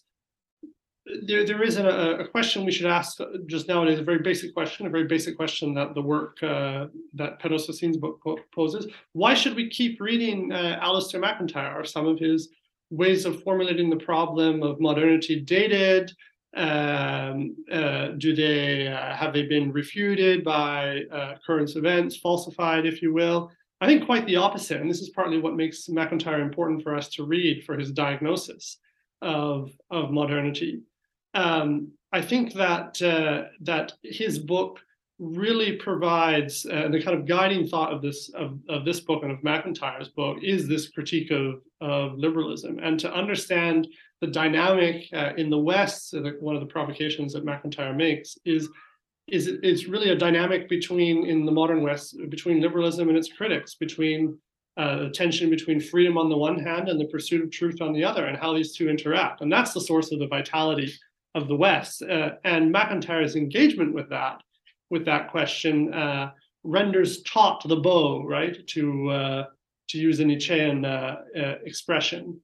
there, 1.23 1.45
there 1.45 1.63
is 1.63 1.77
a, 1.77 1.87
a, 1.87 2.27
question 2.27 2.65
we 2.65 2.71
should 2.71 2.87
ask 2.87 3.19
just 3.45 3.67
now. 3.67 3.83
It 3.83 3.89
is 3.89 3.99
a 3.99 4.03
very 4.03 4.19
basic 4.19 4.53
question, 4.53 4.87
a 4.87 4.89
very 4.89 5.05
basic 5.05 5.35
question 5.35 5.73
that 5.75 5.93
the 5.93 6.01
work 6.01 6.41
uh, 6.41 6.87
that 7.13 7.39
Perreau-Saussine's 7.39 7.97
book 7.97 8.19
poses. 8.53 8.87
Why 9.13 9.33
should 9.33 9.55
we 9.55 9.69
keep 9.69 10.01
reading 10.01 10.51
uh, 10.51 10.79
Alasdair 10.83 11.19
MacIntyre? 11.19 11.79
Are 11.79 11.85
some 11.85 12.07
of 12.07 12.17
his 12.17 12.49
ways 12.89 13.25
of 13.25 13.43
formulating 13.43 13.89
the 13.89 13.97
problem 13.97 14.63
of 14.63 14.79
modernity 14.79 15.39
dated? 15.39 16.11
Um, 16.55 17.55
uh, 17.71 18.09
do 18.17 18.33
they 18.33 18.87
uh, 18.87 19.15
have 19.15 19.33
they 19.33 19.43
been 19.43 19.71
refuted 19.71 20.43
by 20.43 21.01
uh, 21.11 21.35
current 21.45 21.75
events, 21.75 22.17
falsified, 22.17 22.85
if 22.85 23.01
you 23.01 23.13
will? 23.13 23.51
I 23.81 23.87
think 23.87 24.05
quite 24.05 24.25
the 24.25 24.37
opposite, 24.37 24.81
and 24.81 24.89
this 24.89 25.01
is 25.01 25.09
partly 25.09 25.37
what 25.37 25.55
makes 25.55 25.87
MacIntyre 25.87 26.41
important 26.41 26.81
for 26.81 26.95
us 26.95 27.09
to 27.09 27.25
read 27.25 27.63
for 27.63 27.77
his 27.77 27.91
diagnosis 27.91 28.77
of 29.21 29.71
of 29.91 30.11
modernity 30.11 30.81
um, 31.35 31.91
I 32.11 32.21
think 32.21 32.53
that 32.53 33.01
uh, 33.01 33.49
that 33.61 33.93
his 34.03 34.39
book 34.39 34.79
really 35.19 35.73
provides 35.73 36.65
uh, 36.65 36.89
the 36.89 37.01
kind 37.01 37.17
of 37.17 37.25
guiding 37.25 37.67
thought 37.67 37.93
of 37.93 38.01
this 38.01 38.29
of, 38.29 38.59
of 38.67 38.83
this 38.85 38.99
book 39.01 39.23
and 39.23 39.31
of 39.31 39.43
MacIntyre's 39.43 40.09
book 40.09 40.37
is 40.41 40.67
this 40.67 40.89
critique 40.89 41.31
of 41.31 41.61
of 41.81 42.17
liberalism 42.17 42.79
and 42.79 42.99
to 42.99 43.13
understand 43.13 43.87
the 44.21 44.27
dynamic 44.27 45.07
uh, 45.13 45.31
in 45.37 45.49
the 45.49 45.57
West. 45.57 46.09
So 46.09 46.23
one 46.39 46.55
of 46.55 46.61
the 46.61 46.67
provocations 46.67 47.33
that 47.33 47.45
MacIntyre 47.45 47.93
makes 47.93 48.37
is 48.45 48.69
is 49.27 49.47
it's 49.47 49.87
really 49.87 50.11
a 50.11 50.15
dynamic 50.15 50.69
between 50.69 51.25
in 51.25 51.45
the 51.45 51.51
modern 51.51 51.81
West 51.81 52.17
between 52.29 52.61
liberalism 52.61 53.09
and 53.09 53.17
its 53.17 53.31
critics, 53.31 53.75
between 53.75 54.37
uh, 54.77 54.99
the 55.03 55.09
tension 55.09 55.49
between 55.49 55.79
freedom 55.79 56.17
on 56.17 56.29
the 56.29 56.37
one 56.37 56.59
hand 56.59 56.89
and 56.89 56.99
the 56.99 57.07
pursuit 57.07 57.41
of 57.41 57.49
truth 57.49 57.81
on 57.81 57.93
the 57.93 58.03
other, 58.03 58.25
and 58.25 58.37
how 58.37 58.53
these 58.53 58.75
two 58.75 58.89
interact. 58.89 59.41
And 59.41 59.51
that's 59.51 59.73
the 59.73 59.81
source 59.81 60.11
of 60.11 60.19
the 60.19 60.27
vitality 60.27 60.93
of 61.35 61.47
the 61.47 61.55
West. 61.55 62.01
Uh, 62.01 62.31
and 62.43 62.71
MacIntyre's 62.71 63.35
engagement 63.35 63.93
with 63.93 64.09
that, 64.09 64.41
with 64.89 65.05
that 65.05 65.29
question, 65.29 65.93
uh, 65.93 66.31
renders 66.63 67.21
taut 67.23 67.61
the 67.67 67.75
bow, 67.75 68.23
right? 68.23 68.65
To 68.67 69.09
uh, 69.09 69.43
to 69.89 69.99
use 69.99 70.19
a 70.19 70.25
Nietzschean 70.25 70.83
uh, 70.83 71.17
uh, 71.37 71.55
expression. 71.63 72.41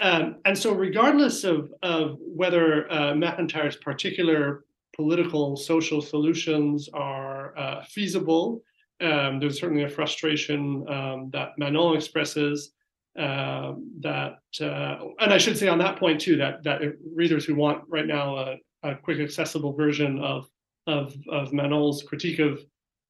Um, 0.00 0.36
and 0.44 0.58
so, 0.58 0.74
regardless 0.74 1.44
of 1.44 1.72
of 1.82 2.18
whether 2.20 2.86
MacIntyre's 3.16 3.76
particular 3.76 4.64
political 4.94 5.56
social 5.56 6.02
solutions 6.02 6.88
are 6.92 7.84
feasible 7.88 8.62
um, 9.00 9.40
there's 9.40 9.60
certainly 9.60 9.84
a 9.84 9.88
frustration 9.88 10.86
um, 10.88 11.30
that 11.32 11.58
Manent 11.58 11.96
expresses. 11.96 12.72
Uh, 13.18 13.74
that, 14.00 14.38
uh, 14.60 14.98
and 15.20 15.32
I 15.32 15.38
should 15.38 15.56
say 15.56 15.68
on 15.68 15.78
that 15.78 15.98
point 15.98 16.20
too, 16.20 16.36
that 16.36 16.64
that 16.64 16.80
readers 17.14 17.44
who 17.44 17.54
want 17.54 17.84
right 17.88 18.06
now 18.06 18.36
a, 18.36 18.56
a 18.82 18.96
quick, 18.96 19.20
accessible 19.20 19.72
version 19.72 20.18
of 20.18 20.48
of, 20.86 21.14
of 21.30 21.52
Manent's 21.52 22.02
critique 22.02 22.40
of 22.40 22.60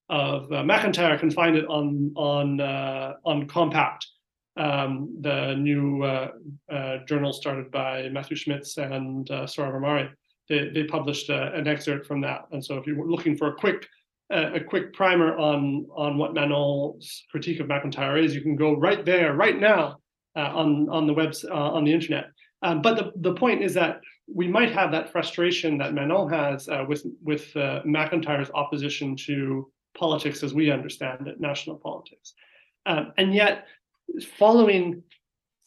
of 0.09 0.51
uh, 0.51 0.63
MacIntyre 0.63 1.17
can 1.17 1.31
find 1.31 1.55
it 1.55 1.65
on 1.65 2.11
on 2.15 2.61
uh, 2.61 3.13
on 3.25 3.47
Compact, 3.47 4.05
um, 4.57 5.15
the 5.21 5.55
new 5.55 6.03
uh, 6.03 6.31
uh, 6.71 6.97
journal 7.07 7.33
started 7.33 7.71
by 7.71 8.09
Matthew 8.09 8.37
Schmitz 8.37 8.77
and 8.77 9.29
uh, 9.31 9.43
Sohrab 9.43 9.73
Ahmari. 9.73 10.09
They, 10.47 10.69
they 10.69 10.83
published 10.83 11.29
an 11.29 11.67
excerpt 11.67 12.05
from 12.05 12.21
that, 12.21 12.45
and 12.51 12.63
so 12.63 12.77
if 12.77 12.85
you're 12.85 13.03
looking 13.07 13.35
for 13.35 13.47
a 13.47 13.55
quick 13.55 13.87
a, 14.29 14.59
quick 14.59 14.93
primer 14.93 15.37
on 15.37 15.85
on 15.95 16.17
what 16.17 16.33
Manent's 16.33 17.25
critique 17.29 17.59
of 17.59 17.67
MacIntyre 17.67 18.17
is, 18.17 18.33
you 18.33 18.41
can 18.41 18.55
go 18.55 18.73
right 18.73 19.05
there, 19.05 19.33
right 19.33 19.59
now, 19.59 19.97
uh, 20.35 20.51
on 20.53 20.89
on 20.89 21.07
the 21.07 21.13
web 21.13 21.33
uh, 21.49 21.53
on 21.53 21.83
the 21.83 21.93
internet. 21.93 22.25
Um, 22.61 22.81
but 22.81 22.95
the, 22.95 23.11
the 23.17 23.35
point 23.35 23.63
is 23.63 23.73
that 23.75 24.01
we 24.33 24.47
might 24.47 24.71
have 24.71 24.91
that 24.91 25.11
frustration 25.11 25.77
that 25.77 25.93
Manent 25.93 26.31
has 26.31 26.67
uh, 26.67 26.85
with 26.87 27.05
with 27.21 27.55
uh, 27.55 27.81
MacIntyre's 27.85 28.49
opposition 28.53 29.15
to 29.27 29.71
politics 29.95 30.43
as 30.43 30.53
we 30.53 30.71
understand 30.71 31.27
it, 31.27 31.39
national 31.39 31.77
politics, 31.77 32.33
um, 32.85 33.13
and 33.17 33.33
yet 33.33 33.67
following 34.37 35.03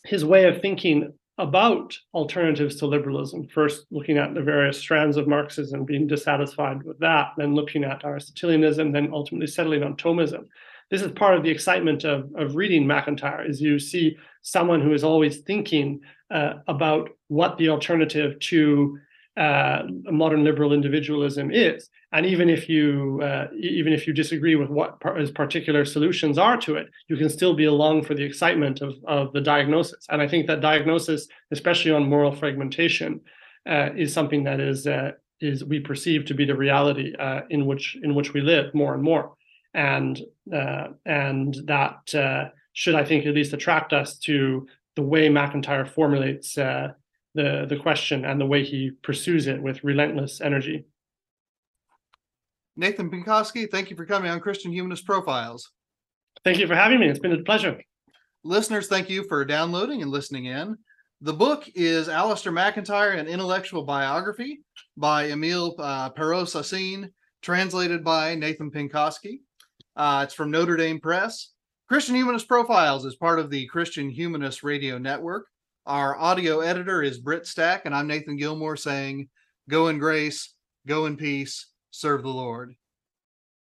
his 0.05 0.25
way 0.25 0.45
of 0.45 0.61
thinking 0.61 1.13
about 1.39 1.97
alternatives 2.15 2.77
to 2.77 2.87
liberalism, 2.87 3.47
first 3.49 3.87
looking 3.91 4.19
at 4.19 4.35
the 4.35 4.43
various 4.43 4.79
strands 4.79 5.17
of 5.17 5.29
Marxism, 5.29 5.85
being 5.85 6.07
dissatisfied 6.07 6.83
with 6.83 6.99
that, 6.99 7.33
then 7.37 7.55
looking 7.55 7.85
at 7.85 8.05
Aristotelianism, 8.05 8.93
then 8.93 9.11
ultimately 9.13 9.47
settling 9.47 9.83
on 9.83 9.97
Thomism. 9.97 10.47
This 10.91 11.03
is 11.03 11.13
part 11.13 11.37
of 11.37 11.43
the 11.43 11.51
excitement 11.51 12.05
of, 12.05 12.31
of 12.35 12.57
reading 12.57 12.87
MacIntyre, 12.87 13.45
is 13.45 13.61
you 13.61 13.79
see 13.79 14.17
someone 14.43 14.81
who 14.81 14.93
is 14.93 15.05
always 15.05 15.39
thinking 15.39 16.01
uh, 16.31 16.55
about 16.67 17.11
what 17.29 17.57
the 17.59 17.69
alternative 17.69 18.39
to 18.41 18.99
uh, 19.39 19.83
modern 20.11 20.43
liberal 20.43 20.73
individualism 20.73 21.51
is. 21.53 21.89
And 22.13 22.27
even 22.27 22.49
if 22.51 22.69
you 22.69 23.21
uh, 23.23 23.47
even 23.57 23.93
if 23.93 24.07
you 24.07 24.13
disagree 24.13 24.57
with 24.57 24.69
what 24.69 24.99
par- 24.99 25.19
particular 25.35 25.85
solutions 25.85 26.39
are 26.39 26.57
to 26.57 26.75
it, 26.75 26.89
you 27.09 27.17
can 27.17 27.29
still 27.29 27.55
be 27.55 27.67
along 27.67 28.03
for 28.03 28.15
the 28.15 28.25
excitement 28.25 28.81
of, 28.81 28.95
of 29.07 29.33
the 29.33 29.41
diagnosis. 29.41 30.07
And 30.09 30.21
I 30.21 30.27
think 30.27 30.47
that 30.47 30.61
diagnosis, 30.61 31.29
especially 31.53 31.93
on 31.93 32.09
moral 32.09 32.35
fragmentation, 32.35 33.21
uh, 33.69 33.91
is 33.97 34.13
something 34.13 34.43
that 34.45 34.59
is 34.59 34.87
uh, 34.87 35.13
is 35.41 35.65
we 35.65 35.79
perceive 35.79 36.25
to 36.25 36.35
be 36.35 36.45
the 36.45 36.57
reality 36.57 37.15
uh, 37.17 37.43
in 37.49 37.67
which 37.67 37.97
in 38.03 38.17
which 38.17 38.33
we 38.33 38.41
live 38.41 38.75
more 38.75 38.95
and 38.95 39.03
more. 39.03 39.35
And 39.73 40.21
uh, 40.53 40.89
and 41.07 41.57
that 41.67 42.49
should 42.73 42.95
I 42.97 43.05
think 43.05 43.27
at 43.27 43.35
least 43.35 43.53
attract 43.53 43.93
us 43.93 44.19
to 44.21 44.67
the 44.97 45.03
way 45.03 45.29
MacIntyre 45.29 45.85
formulates 45.85 46.59
the, 47.39 47.67
the 47.69 47.77
question 47.77 48.25
and 48.25 48.41
the 48.41 48.47
way 48.47 48.65
he 48.65 48.91
pursues 49.03 49.47
it 49.47 49.63
with 49.63 49.85
relentless 49.85 50.41
energy. 50.41 50.85
Nathan 52.77 53.11
Pinkoski, 53.11 53.71
thank 53.71 53.91
you 53.91 53.97
for 53.97 54.05
coming 54.05 54.29
on 54.29 54.41
Christian 54.41 54.73
Humanist 54.73 55.07
Profiles. 55.07 55.71
Thank 56.45 56.59
you 56.59 56.67
for 56.67 56.75
having 56.75 56.99
me. 56.99 57.09
It's 57.09 57.21
been 57.21 57.33
a 57.33 57.43
pleasure. 57.43 57.81
Listeners, 58.43 58.89
thank 58.89 59.09
you 59.09 59.23
for 59.29 59.45
downloading 59.45 60.03
and 60.03 60.11
listening 60.11 60.47
in. 60.47 60.77
The 61.21 61.33
book 61.33 61.69
is 61.77 62.09
Alasdair 62.09 62.53
MacIntyre, 62.53 63.13
an 63.13 63.29
intellectual 63.29 63.85
biography 63.85 64.61
by 64.97 65.31
Emile 65.31 65.77
uh, 65.79 66.11
Perreau-Saussine, 66.11 67.09
translated 67.41 68.03
by 68.03 68.35
Nathan 68.35 68.71
Pinkoski. 68.71 69.41
Uh, 69.95 70.23
it's 70.25 70.35
from 70.35 70.51
Notre 70.51 70.77
Dame 70.77 70.99
Press. 70.99 71.53
Christian 71.89 72.17
Humanist 72.17 72.49
Profiles 72.49 73.05
is 73.05 73.15
part 73.15 73.39
of 73.39 73.49
the 73.49 73.67
Christian 73.67 74.11
Humanist 74.11 74.65
Radio 74.65 74.99
Network. 74.99 75.47
Our 75.89 76.19
audio 76.19 76.61
editor 76.61 77.03
is 77.03 77.17
Britt 77.19 77.47
Stack, 77.47 77.87
and 77.87 77.95
I'm 77.95 78.07
Nathan 78.07 78.37
Gilmore 78.37 78.77
saying, 78.77 79.31
Go 79.71 79.89
in 79.89 79.99
grace, 79.99 80.53
go 80.87 81.07
in 81.07 81.17
peace, 81.17 81.67
serve 81.93 82.23
the 82.23 82.29
Lord. 82.29 82.75